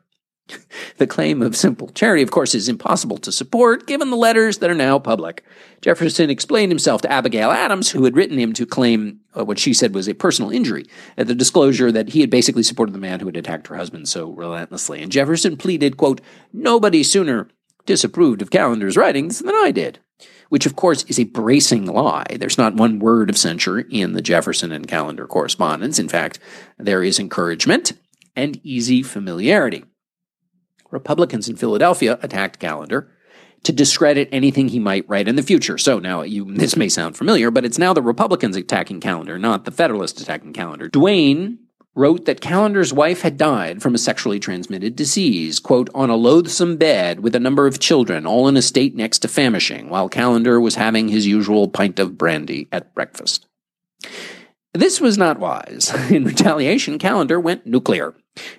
the 0.98 1.06
claim 1.06 1.42
of 1.42 1.56
simple 1.56 1.88
charity, 1.90 2.22
of 2.22 2.30
course, 2.30 2.54
is 2.54 2.68
impossible 2.68 3.16
to 3.18 3.32
support 3.32 3.86
given 3.86 4.10
the 4.10 4.16
letters 4.16 4.58
that 4.58 4.70
are 4.70 4.74
now 4.74 4.98
public. 4.98 5.42
Jefferson 5.80 6.30
explained 6.30 6.70
himself 6.70 7.02
to 7.02 7.12
Abigail 7.12 7.50
Adams, 7.50 7.90
who 7.90 8.04
had 8.04 8.16
written 8.16 8.38
him 8.38 8.52
to 8.52 8.66
claim 8.66 9.20
uh, 9.38 9.44
what 9.44 9.58
she 9.58 9.72
said 9.72 9.94
was 9.94 10.08
a 10.08 10.14
personal 10.14 10.50
injury, 10.50 10.84
at 11.16 11.26
the 11.26 11.34
disclosure 11.34 11.90
that 11.92 12.10
he 12.10 12.20
had 12.20 12.30
basically 12.30 12.62
supported 12.62 12.92
the 12.92 12.98
man 12.98 13.20
who 13.20 13.26
had 13.26 13.36
attacked 13.36 13.68
her 13.68 13.76
husband 13.76 14.08
so 14.08 14.30
relentlessly. 14.30 15.02
And 15.02 15.10
Jefferson 15.10 15.56
pleaded, 15.56 15.96
quote, 15.96 16.20
Nobody 16.52 17.02
sooner 17.02 17.48
disapproved 17.86 18.42
of 18.42 18.50
Callender's 18.50 18.96
writings 18.96 19.40
than 19.40 19.54
I 19.54 19.70
did 19.70 19.98
which 20.48 20.66
of 20.66 20.76
course 20.76 21.04
is 21.04 21.18
a 21.18 21.24
bracing 21.24 21.86
lie. 21.86 22.36
There's 22.38 22.58
not 22.58 22.74
one 22.74 22.98
word 22.98 23.30
of 23.30 23.38
censure 23.38 23.80
in 23.80 24.12
the 24.12 24.22
Jefferson 24.22 24.72
and 24.72 24.88
Callender 24.88 25.26
correspondence. 25.26 25.98
In 25.98 26.08
fact, 26.08 26.38
there 26.78 27.02
is 27.02 27.18
encouragement 27.18 27.92
and 28.36 28.60
easy 28.64 29.02
familiarity. 29.02 29.84
Republicans 30.90 31.48
in 31.48 31.56
Philadelphia 31.56 32.18
attacked 32.22 32.60
Callender 32.60 33.10
to 33.64 33.72
discredit 33.72 34.28
anything 34.30 34.68
he 34.68 34.78
might 34.78 35.08
write 35.08 35.26
in 35.26 35.36
the 35.36 35.42
future. 35.42 35.78
So 35.78 35.98
now 35.98 36.22
you, 36.22 36.44
this 36.54 36.76
may 36.76 36.88
sound 36.88 37.16
familiar, 37.16 37.50
but 37.50 37.64
it's 37.64 37.78
now 37.78 37.92
the 37.92 38.02
Republicans 38.02 38.56
attacking 38.56 39.00
Callender, 39.00 39.38
not 39.38 39.64
the 39.64 39.70
Federalists 39.70 40.20
attacking 40.20 40.52
Callender. 40.52 40.88
Duane 40.88 41.58
wrote 41.94 42.24
that 42.24 42.40
Callender's 42.40 42.92
wife 42.92 43.22
had 43.22 43.36
died 43.36 43.82
from 43.82 43.94
a 43.94 43.98
sexually 43.98 44.40
transmitted 44.40 44.96
disease, 44.96 45.60
quote, 45.60 45.88
on 45.94 46.10
a 46.10 46.16
loathsome 46.16 46.76
bed 46.76 47.20
with 47.20 47.34
a 47.34 47.40
number 47.40 47.66
of 47.66 47.78
children, 47.78 48.26
all 48.26 48.48
in 48.48 48.56
a 48.56 48.62
state 48.62 48.96
next 48.96 49.20
to 49.20 49.28
famishing, 49.28 49.88
while 49.88 50.08
Callender 50.08 50.60
was 50.60 50.74
having 50.74 51.08
his 51.08 51.26
usual 51.26 51.68
pint 51.68 51.98
of 51.98 52.18
brandy 52.18 52.68
at 52.72 52.94
breakfast. 52.94 53.46
This 54.72 55.00
was 55.00 55.16
not 55.16 55.38
wise. 55.38 55.92
In 56.10 56.24
retaliation, 56.24 56.98
Callender 56.98 57.38
went 57.38 57.64
nuclear. 57.64 58.14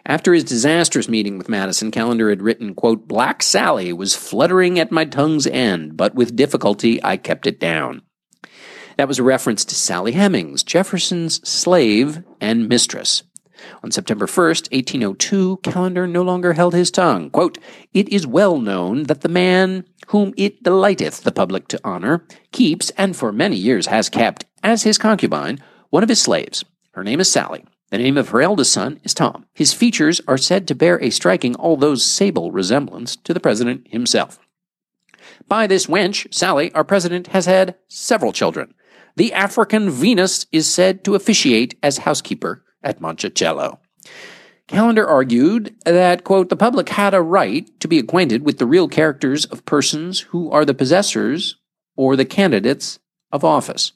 After 0.06 0.34
his 0.34 0.46
disastrous 0.46 1.10
meeting 1.10 1.38
with 1.38 1.50
Madison, 1.50 1.92
Callender 1.92 2.30
had 2.30 2.42
written, 2.42 2.74
quote, 2.74 3.06
Black 3.06 3.44
Sally 3.44 3.92
was 3.92 4.16
fluttering 4.16 4.80
at 4.80 4.94
my 4.94 5.04
tongue's 5.04 5.46
end, 5.46 5.98
but 5.98 6.16
with 6.16 6.38
difficulty 6.38 7.04
I 7.04 7.18
kept 7.18 7.46
it 7.46 7.60
down. 7.60 8.02
That 8.98 9.08
was 9.08 9.20
a 9.20 9.24
reference 9.24 9.66
to 9.66 9.76
Sally 9.76 10.14
Hemings, 10.14 10.64
Jefferson's 10.64 11.48
slave 11.48 12.24
and 12.40 12.70
mistress. 12.70 13.24
On 13.84 13.92
September 13.92 14.26
1st, 14.26 14.72
1802, 14.72 15.58
Callender 15.64 16.08
no 16.08 16.22
longer 16.22 16.54
held 16.54 16.74
his 16.74 16.92
tongue. 16.92 17.30
Quote, 17.30 17.58
It 17.94 18.10
is 18.10 18.28
well 18.28 18.58
known 18.58 19.04
that 19.04 19.22
the 19.22 19.30
man 19.30 19.86
whom 20.08 20.34
it 20.38 20.64
delighteth 20.64 21.24
the 21.24 21.32
public 21.32 21.68
to 21.70 21.80
honor 21.84 22.26
keeps, 22.52 22.90
and 22.92 23.16
for 23.16 23.32
many 23.32 23.56
years 23.56 23.88
has 23.88 24.10
kept, 24.10 24.46
as 24.64 24.84
his 24.84 24.98
concubine, 24.98 25.60
one 25.90 26.04
of 26.04 26.10
his 26.10 26.22
slaves. 26.22 26.64
Her 26.92 27.04
name 27.04 27.20
is 27.20 27.32
Sally. 27.32 27.66
The 27.90 27.98
name 27.98 28.18
of 28.18 28.30
her 28.30 28.42
eldest 28.42 28.74
son 28.74 29.00
is 29.04 29.14
Tom. 29.14 29.46
His 29.54 29.74
features 29.74 30.22
are 30.28 30.38
said 30.38 30.68
to 30.68 30.76
bear 30.76 31.02
a 31.02 31.10
striking, 31.10 31.56
although 31.58 31.96
sable, 31.96 32.52
resemblance 32.52 33.16
to 33.18 33.34
the 33.34 33.40
president 33.40 33.88
himself. 33.90 34.40
By 35.48 35.68
this 35.68 35.86
wench, 35.88 36.34
Sally, 36.34 36.72
our 36.74 36.84
president 36.84 37.28
has 37.28 37.46
had 37.46 37.76
several 37.88 38.32
children. 38.32 38.74
The 39.16 39.34
African 39.34 39.90
Venus 39.90 40.46
is 40.52 40.72
said 40.72 41.04
to 41.06 41.16
officiate 41.16 41.78
as 41.82 42.00
housekeeper 42.00 42.64
at 42.84 43.00
Monticello. 43.00 43.80
Callender 44.68 45.08
argued 45.08 45.76
that, 45.86 46.24
quote, 46.24 46.50
the 46.50 46.56
public 46.56 46.90
had 46.90 47.14
a 47.14 47.22
right 47.22 47.68
to 47.80 47.88
be 47.88 48.00
acquainted 48.00 48.44
with 48.44 48.58
the 48.58 48.66
real 48.66 48.88
characters 48.88 49.46
of 49.46 49.66
persons 49.66 50.22
who 50.22 50.50
are 50.50 50.66
the 50.66 50.74
possessors 50.74 51.56
or 51.96 52.16
the 52.16 52.26
candidates 52.26 53.00
of 53.32 53.44
office. 53.44 53.94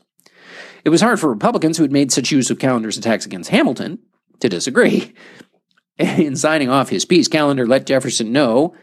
It 0.86 0.90
was 0.90 1.02
hard 1.02 1.20
for 1.20 1.30
Republicans 1.30 1.78
who 1.78 1.84
had 1.84 1.92
made 1.92 2.12
such 2.12 2.32
use 2.32 2.50
of 2.50 2.60
Callender's 2.60 2.98
attacks 2.98 3.26
against 3.26 3.50
Hamilton 3.50 4.00
to 4.40 4.48
disagree. 4.48 5.14
In 5.98 6.38
signing 6.38 6.70
off 6.70 6.90
his 6.90 7.04
piece, 7.04 7.28
Callender 7.28 7.68
let 7.68 7.86
Jefferson 7.86 8.32
know 8.32 8.74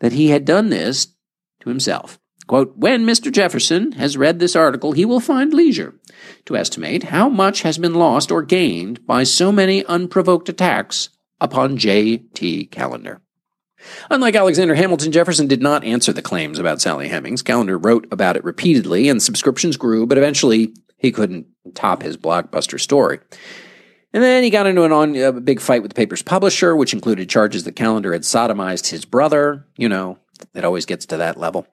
that 0.00 0.12
he 0.12 0.28
had 0.30 0.44
done 0.46 0.70
this 0.70 1.08
to 1.60 1.68
himself. 1.68 2.18
Quote, 2.46 2.76
when 2.76 3.06
Mr. 3.06 3.32
Jefferson 3.32 3.92
has 3.92 4.16
read 4.16 4.38
this 4.38 4.54
article, 4.54 4.92
he 4.92 5.04
will 5.04 5.20
find 5.20 5.54
leisure 5.54 5.94
to 6.44 6.56
estimate 6.56 7.04
how 7.04 7.28
much 7.28 7.62
has 7.62 7.78
been 7.78 7.94
lost 7.94 8.30
or 8.30 8.42
gained 8.42 9.06
by 9.06 9.24
so 9.24 9.50
many 9.50 9.84
unprovoked 9.86 10.48
attacks 10.48 11.08
upon 11.40 11.78
J.T. 11.78 12.66
Callender. 12.66 13.20
Unlike 14.10 14.36
Alexander 14.36 14.74
Hamilton, 14.74 15.12
Jefferson 15.12 15.46
did 15.46 15.62
not 15.62 15.84
answer 15.84 16.12
the 16.12 16.22
claims 16.22 16.58
about 16.58 16.80
Sally 16.80 17.08
Hemings. 17.08 17.42
Callender 17.42 17.78
wrote 17.78 18.06
about 18.10 18.36
it 18.36 18.44
repeatedly, 18.44 19.08
and 19.08 19.22
subscriptions 19.22 19.76
grew, 19.76 20.06
but 20.06 20.18
eventually 20.18 20.74
he 20.96 21.12
couldn't 21.12 21.46
top 21.74 22.02
his 22.02 22.16
blockbuster 22.16 22.80
story. 22.80 23.20
And 24.12 24.22
then 24.22 24.44
he 24.44 24.50
got 24.50 24.66
into 24.66 24.84
an 24.84 24.92
on, 24.92 25.16
a 25.16 25.32
big 25.32 25.60
fight 25.60 25.82
with 25.82 25.90
the 25.90 25.96
paper's 25.96 26.22
publisher, 26.22 26.76
which 26.76 26.94
included 26.94 27.28
charges 27.28 27.64
that 27.64 27.76
Callender 27.76 28.12
had 28.12 28.22
sodomized 28.22 28.90
his 28.90 29.04
brother. 29.04 29.66
You 29.76 29.88
know, 29.88 30.18
it 30.54 30.64
always 30.64 30.86
gets 30.86 31.06
to 31.06 31.16
that 31.16 31.38
level. 31.38 31.66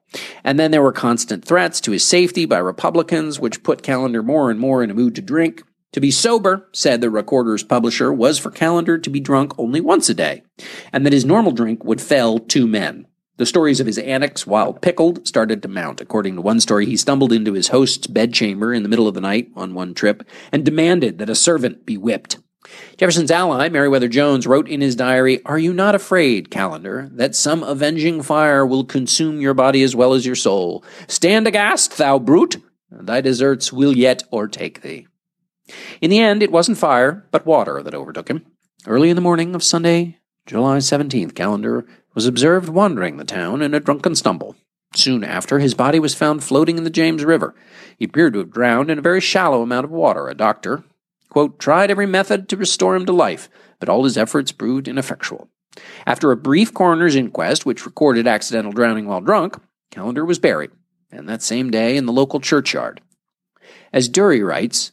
And 0.44 0.58
then 0.58 0.70
there 0.70 0.82
were 0.82 0.92
constant 0.92 1.44
threats 1.44 1.80
to 1.82 1.92
his 1.92 2.04
safety 2.04 2.44
by 2.44 2.58
Republicans, 2.58 3.40
which 3.40 3.62
put 3.62 3.82
Callender 3.82 4.22
more 4.22 4.50
and 4.50 4.58
more 4.58 4.82
in 4.82 4.90
a 4.90 4.94
mood 4.94 5.14
to 5.16 5.22
drink. 5.22 5.62
To 5.92 6.00
be 6.00 6.10
sober, 6.10 6.68
said 6.72 7.00
the 7.00 7.10
Recorder's 7.10 7.62
publisher, 7.62 8.12
was 8.12 8.38
for 8.38 8.50
Callender 8.50 8.98
to 8.98 9.10
be 9.10 9.20
drunk 9.20 9.58
only 9.58 9.80
once 9.80 10.08
a 10.08 10.14
day, 10.14 10.42
and 10.92 11.04
that 11.04 11.12
his 11.12 11.24
normal 11.24 11.52
drink 11.52 11.84
would 11.84 12.00
fell 12.00 12.38
two 12.38 12.66
men. 12.66 13.06
The 13.36 13.46
stories 13.46 13.80
of 13.80 13.86
his 13.86 13.98
antics 13.98 14.46
while 14.46 14.72
pickled 14.72 15.26
started 15.26 15.62
to 15.62 15.68
mount. 15.68 16.00
According 16.00 16.36
to 16.36 16.42
one 16.42 16.60
story, 16.60 16.86
he 16.86 16.96
stumbled 16.96 17.32
into 17.32 17.54
his 17.54 17.68
host's 17.68 18.06
bedchamber 18.06 18.72
in 18.72 18.82
the 18.82 18.88
middle 18.88 19.08
of 19.08 19.14
the 19.14 19.20
night 19.20 19.50
on 19.56 19.74
one 19.74 19.94
trip 19.94 20.22
and 20.52 20.64
demanded 20.64 21.18
that 21.18 21.30
a 21.30 21.34
servant 21.34 21.84
be 21.84 21.96
whipped. 21.96 22.38
Jefferson's 22.96 23.30
ally, 23.30 23.68
Meriwether 23.68 24.08
Jones, 24.08 24.46
wrote 24.46 24.68
in 24.68 24.80
his 24.80 24.96
diary, 24.96 25.42
Are 25.44 25.58
you 25.58 25.72
not 25.72 25.94
afraid, 25.94 26.50
Callender, 26.50 27.08
that 27.12 27.34
some 27.34 27.62
avenging 27.62 28.22
fire 28.22 28.64
will 28.64 28.84
consume 28.84 29.40
your 29.40 29.54
body 29.54 29.82
as 29.82 29.96
well 29.96 30.14
as 30.14 30.26
your 30.26 30.34
soul? 30.34 30.84
Stand 31.08 31.46
aghast, 31.46 31.98
thou 31.98 32.18
brute! 32.18 32.56
Thy 32.90 33.20
deserts 33.20 33.72
will 33.72 33.96
yet 33.96 34.22
o'ertake 34.32 34.82
thee. 34.82 35.06
In 36.00 36.10
the 36.10 36.18
end, 36.18 36.42
it 36.42 36.52
wasn't 36.52 36.78
fire, 36.78 37.26
but 37.30 37.46
water 37.46 37.82
that 37.82 37.94
overtook 37.94 38.28
him. 38.28 38.44
Early 38.86 39.10
in 39.10 39.16
the 39.16 39.22
morning 39.22 39.54
of 39.54 39.62
Sunday, 39.62 40.18
July 40.46 40.78
17th, 40.78 41.34
Callender 41.34 41.86
was 42.14 42.26
observed 42.26 42.68
wandering 42.68 43.16
the 43.16 43.24
town 43.24 43.62
in 43.62 43.74
a 43.74 43.80
drunken 43.80 44.14
stumble. 44.14 44.56
Soon 44.94 45.24
after, 45.24 45.58
his 45.58 45.74
body 45.74 45.98
was 45.98 46.14
found 46.14 46.44
floating 46.44 46.76
in 46.76 46.84
the 46.84 46.90
James 46.90 47.24
River. 47.24 47.54
He 47.96 48.04
appeared 48.04 48.34
to 48.34 48.40
have 48.40 48.50
drowned 48.50 48.90
in 48.90 48.98
a 48.98 49.02
very 49.02 49.20
shallow 49.20 49.62
amount 49.62 49.84
of 49.84 49.90
water. 49.90 50.28
A 50.28 50.34
doctor, 50.34 50.84
quote, 51.32 51.58
tried 51.58 51.90
every 51.90 52.04
method 52.04 52.46
to 52.46 52.58
restore 52.58 52.94
him 52.94 53.06
to 53.06 53.12
life, 53.12 53.48
but 53.80 53.88
all 53.88 54.04
his 54.04 54.18
efforts 54.18 54.52
proved 54.52 54.86
ineffectual. 54.86 55.48
After 56.06 56.30
a 56.30 56.36
brief 56.36 56.74
coroner's 56.74 57.16
inquest, 57.16 57.64
which 57.64 57.86
recorded 57.86 58.26
accidental 58.26 58.70
drowning 58.70 59.06
while 59.06 59.22
drunk, 59.22 59.56
Callender 59.90 60.26
was 60.26 60.38
buried, 60.38 60.72
and 61.10 61.26
that 61.30 61.40
same 61.40 61.70
day 61.70 61.96
in 61.96 62.04
the 62.04 62.12
local 62.12 62.38
churchyard. 62.38 63.00
As 63.94 64.10
Durey 64.10 64.42
writes, 64.42 64.92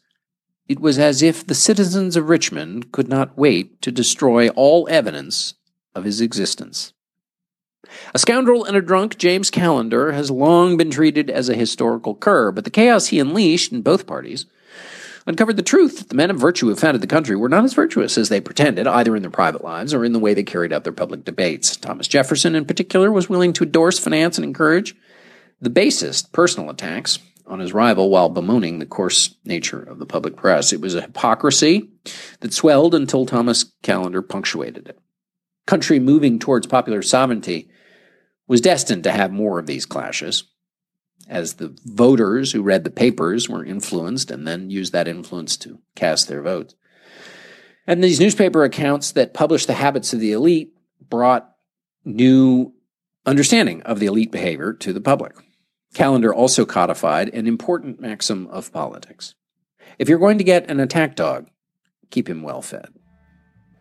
it 0.65 0.79
was 0.79 0.97
as 0.97 1.21
if 1.21 1.45
the 1.45 1.53
citizens 1.53 2.15
of 2.15 2.29
Richmond 2.29 2.93
could 2.93 3.09
not 3.09 3.37
wait 3.37 3.81
to 3.81 3.91
destroy 3.91 4.47
all 4.47 4.87
evidence 4.89 5.55
of 5.93 6.05
his 6.05 6.21
existence. 6.21 6.93
A 8.13 8.19
scoundrel 8.19 8.63
and 8.63 8.77
a 8.77 8.81
drunk, 8.81 9.17
James 9.17 9.51
Callender 9.51 10.13
has 10.13 10.31
long 10.31 10.77
been 10.77 10.89
treated 10.89 11.29
as 11.29 11.49
a 11.49 11.55
historical 11.55 12.15
cur, 12.15 12.53
but 12.53 12.63
the 12.63 12.69
chaos 12.69 13.07
he 13.07 13.19
unleashed 13.19 13.73
in 13.73 13.81
both 13.81 14.07
parties 14.07 14.45
uncovered 15.29 15.57
the 15.57 15.63
truth 15.63 15.99
that 15.99 16.09
the 16.09 16.15
men 16.15 16.31
of 16.31 16.37
virtue 16.37 16.65
who 16.65 16.75
founded 16.75 17.01
the 17.01 17.07
country 17.07 17.35
were 17.35 17.47
not 17.47 17.63
as 17.63 17.75
virtuous 17.75 18.17
as 18.17 18.29
they 18.29 18.41
pretended, 18.41 18.87
either 18.87 19.15
in 19.15 19.21
their 19.21 19.29
private 19.29 19.63
lives 19.63 19.93
or 19.93 20.03
in 20.03 20.11
the 20.11 20.19
way 20.19 20.33
they 20.33 20.41
carried 20.43 20.73
out 20.73 20.83
their 20.83 20.91
public 20.91 21.23
debates. 21.23 21.77
Thomas 21.77 22.07
Jefferson, 22.07 22.55
in 22.55 22.65
particular, 22.65 23.11
was 23.11 23.29
willing 23.29 23.53
to 23.53 23.63
endorse, 23.63 23.99
finance, 23.99 24.39
and 24.39 24.43
encourage 24.43 24.95
the 25.61 25.69
basest 25.69 26.33
personal 26.33 26.71
attacks 26.71 27.19
on 27.45 27.59
his 27.59 27.73
rival 27.73 28.09
while 28.09 28.29
bemoaning 28.29 28.79
the 28.79 28.87
coarse 28.87 29.35
nature 29.45 29.81
of 29.81 29.99
the 29.99 30.05
public 30.05 30.35
press. 30.35 30.73
It 30.73 30.81
was 30.81 30.95
a 30.95 31.01
hypocrisy 31.01 31.89
that 32.39 32.53
swelled 32.53 32.95
until 32.95 33.27
Thomas 33.27 33.65
Callender 33.83 34.23
punctuated 34.23 34.87
it. 34.87 34.99
Country 35.67 35.99
moving 35.99 36.39
towards 36.39 36.65
popular 36.65 37.03
sovereignty 37.03 37.69
was 38.47 38.61
destined 38.61 39.03
to 39.03 39.11
have 39.11 39.31
more 39.31 39.59
of 39.59 39.67
these 39.67 39.85
clashes, 39.85 40.45
as 41.29 41.53
the 41.53 41.77
voters 41.85 42.51
who 42.51 42.63
read 42.63 42.83
the 42.83 42.89
papers 42.89 43.47
were 43.47 43.63
influenced 43.63 44.31
and 44.31 44.47
then 44.47 44.69
used 44.69 44.91
that 44.91 45.07
influence 45.07 45.55
to 45.57 45.79
cast 45.95 46.27
their 46.27 46.41
votes. 46.41 46.75
And 47.87 48.03
these 48.03 48.19
newspaper 48.19 48.63
accounts 48.63 49.11
that 49.13 49.33
published 49.33 49.67
the 49.67 49.73
habits 49.73 50.13
of 50.13 50.19
the 50.19 50.31
elite 50.31 50.73
brought 51.09 51.55
new 52.03 52.73
understanding 53.25 53.81
of 53.83 53.99
the 53.99 54.07
elite 54.07 54.31
behavior 54.31 54.73
to 54.73 54.91
the 54.91 55.01
public. 55.01 55.33
Callender 55.93 56.33
also 56.33 56.65
codified 56.65 57.29
an 57.29 57.47
important 57.47 57.99
maxim 57.99 58.47
of 58.47 58.71
politics. 58.71 59.35
If 59.97 60.07
you're 60.07 60.19
going 60.19 60.37
to 60.37 60.43
get 60.43 60.69
an 60.69 60.79
attack 60.79 61.15
dog, 61.15 61.49
keep 62.09 62.29
him 62.29 62.43
well 62.43 62.61
fed. 62.61 62.89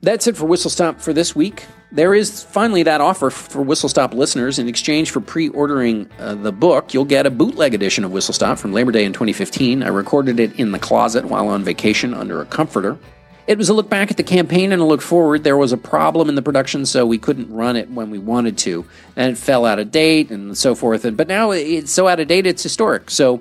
That's 0.00 0.26
it 0.26 0.36
for 0.36 0.46
Whistle 0.46 0.70
Stop 0.70 1.00
for 1.00 1.12
this 1.12 1.34
week. 1.34 1.64
There 1.90 2.14
is 2.14 2.42
finally 2.42 2.82
that 2.82 3.00
offer 3.00 3.30
for 3.30 3.62
Whistle 3.62 3.88
Stop 3.88 4.12
listeners. 4.12 4.58
In 4.58 4.68
exchange 4.68 5.10
for 5.10 5.20
pre 5.20 5.48
ordering 5.48 6.08
uh, 6.18 6.34
the 6.34 6.52
book, 6.52 6.92
you'll 6.92 7.06
get 7.06 7.24
a 7.24 7.30
bootleg 7.30 7.72
edition 7.72 8.04
of 8.04 8.12
Whistle 8.12 8.34
Stop 8.34 8.58
from 8.58 8.72
Labor 8.74 8.92
Day 8.92 9.04
in 9.04 9.14
2015. 9.14 9.82
I 9.82 9.88
recorded 9.88 10.38
it 10.38 10.58
in 10.58 10.72
the 10.72 10.78
closet 10.78 11.24
while 11.24 11.48
on 11.48 11.64
vacation 11.64 12.12
under 12.12 12.42
a 12.42 12.44
comforter. 12.44 12.98
It 13.46 13.56
was 13.56 13.70
a 13.70 13.74
look 13.74 13.88
back 13.88 14.10
at 14.10 14.18
the 14.18 14.22
campaign 14.22 14.72
and 14.72 14.82
a 14.82 14.84
look 14.84 15.00
forward. 15.00 15.42
There 15.42 15.56
was 15.56 15.72
a 15.72 15.78
problem 15.78 16.28
in 16.28 16.34
the 16.34 16.42
production, 16.42 16.84
so 16.84 17.06
we 17.06 17.16
couldn't 17.16 17.50
run 17.50 17.76
it 17.76 17.90
when 17.90 18.10
we 18.10 18.18
wanted 18.18 18.58
to. 18.58 18.84
And 19.16 19.32
it 19.32 19.38
fell 19.38 19.64
out 19.64 19.78
of 19.78 19.90
date 19.90 20.30
and 20.30 20.58
so 20.58 20.74
forth. 20.74 21.06
And, 21.06 21.16
but 21.16 21.28
now 21.28 21.52
it's 21.52 21.90
so 21.90 22.06
out 22.06 22.20
of 22.20 22.28
date, 22.28 22.46
it's 22.46 22.62
historic. 22.62 23.10
So 23.10 23.40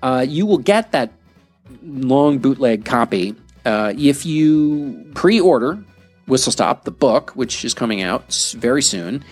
uh, 0.00 0.24
you 0.28 0.46
will 0.46 0.58
get 0.58 0.92
that 0.92 1.10
long 1.82 2.38
bootleg 2.38 2.84
copy 2.84 3.34
uh, 3.64 3.92
if 3.96 4.24
you 4.24 5.10
pre-order 5.14 5.82
Whistle 6.26 6.52
Stop, 6.52 6.84
the 6.84 6.90
book, 6.90 7.30
which 7.30 7.64
is 7.64 7.74
coming 7.74 8.02
out 8.02 8.32
very 8.56 8.82
soon, 8.82 9.24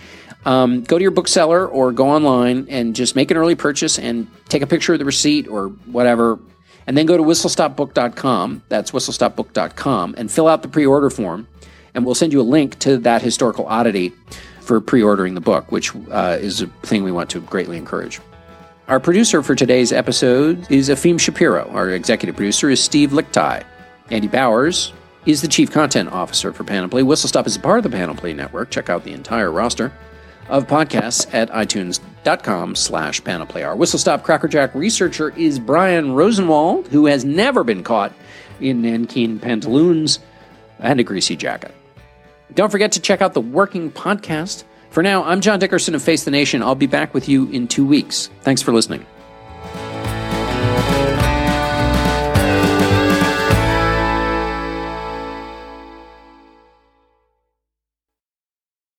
um, 0.45 0.83
go 0.83 0.97
to 0.97 1.01
your 1.01 1.11
bookseller 1.11 1.67
or 1.67 1.91
go 1.91 2.09
online 2.09 2.67
and 2.69 2.95
just 2.95 3.15
make 3.15 3.31
an 3.31 3.37
early 3.37 3.55
purchase 3.55 3.99
and 3.99 4.27
take 4.49 4.61
a 4.61 4.67
picture 4.67 4.93
of 4.93 4.99
the 4.99 5.05
receipt 5.05 5.47
or 5.47 5.67
whatever, 5.85 6.39
and 6.87 6.97
then 6.97 7.05
go 7.05 7.15
to 7.15 7.23
whistlestopbook.com. 7.23 8.63
That's 8.69 8.91
whistlestopbook.com 8.91 10.15
and 10.17 10.31
fill 10.31 10.47
out 10.47 10.61
the 10.63 10.67
pre-order 10.67 11.09
form, 11.09 11.47
and 11.93 12.05
we'll 12.05 12.15
send 12.15 12.33
you 12.33 12.41
a 12.41 12.43
link 12.43 12.79
to 12.79 12.97
that 12.99 13.21
historical 13.21 13.67
oddity 13.67 14.13
for 14.61 14.81
pre-ordering 14.81 15.35
the 15.35 15.41
book, 15.41 15.71
which 15.71 15.95
uh, 16.09 16.37
is 16.39 16.61
a 16.61 16.67
thing 16.67 17.03
we 17.03 17.11
want 17.11 17.29
to 17.31 17.41
greatly 17.41 17.77
encourage. 17.77 18.19
Our 18.87 18.99
producer 18.99 19.41
for 19.41 19.55
today's 19.55 19.93
episode 19.93 20.69
is 20.71 20.89
Efim 20.89 21.19
Shapiro. 21.19 21.69
Our 21.69 21.91
executive 21.91 22.35
producer 22.35 22.69
is 22.69 22.83
Steve 22.83 23.11
Lickteig. 23.11 23.63
Andy 24.09 24.27
Bowers 24.27 24.91
is 25.25 25.41
the 25.41 25.47
Chief 25.47 25.71
Content 25.71 26.11
Officer 26.11 26.51
for 26.51 26.63
Panoply. 26.63 27.03
Whistle 27.03 27.29
Stop 27.29 27.47
is 27.47 27.55
a 27.55 27.59
part 27.59 27.77
of 27.77 27.83
the 27.83 27.95
Panoply 27.95 28.33
Network. 28.33 28.71
Check 28.71 28.89
out 28.89 29.03
the 29.03 29.13
entire 29.13 29.51
roster 29.51 29.91
of 30.49 30.67
podcasts 30.67 31.31
at 31.33 31.49
itunes.com 31.51 32.75
slash 32.75 33.23
panoply. 33.23 33.63
Our 33.63 33.75
Whistle 33.75 33.99
Stop 33.99 34.23
Crackerjack 34.23 34.73
researcher 34.73 35.29
is 35.37 35.59
Brian 35.59 36.13
Rosenwald, 36.13 36.87
who 36.87 37.05
has 37.05 37.23
never 37.23 37.63
been 37.63 37.83
caught 37.83 38.13
in 38.59 38.81
nankeen 38.81 39.41
pantaloons 39.41 40.19
and 40.79 40.99
a 40.99 41.03
greasy 41.03 41.35
jacket. 41.35 41.73
Don't 42.53 42.71
forget 42.71 42.91
to 42.93 42.99
check 42.99 43.21
out 43.21 43.33
the 43.33 43.41
Working 43.41 43.91
Podcast. 43.91 44.65
For 44.89 45.01
now, 45.01 45.23
I'm 45.23 45.39
John 45.39 45.59
Dickerson 45.59 45.95
of 45.95 46.03
Face 46.03 46.25
the 46.25 46.31
Nation. 46.31 46.61
I'll 46.61 46.75
be 46.75 46.87
back 46.87 47.13
with 47.13 47.29
you 47.29 47.49
in 47.51 47.67
two 47.67 47.85
weeks. 47.85 48.29
Thanks 48.41 48.61
for 48.61 48.73
listening. 48.73 49.05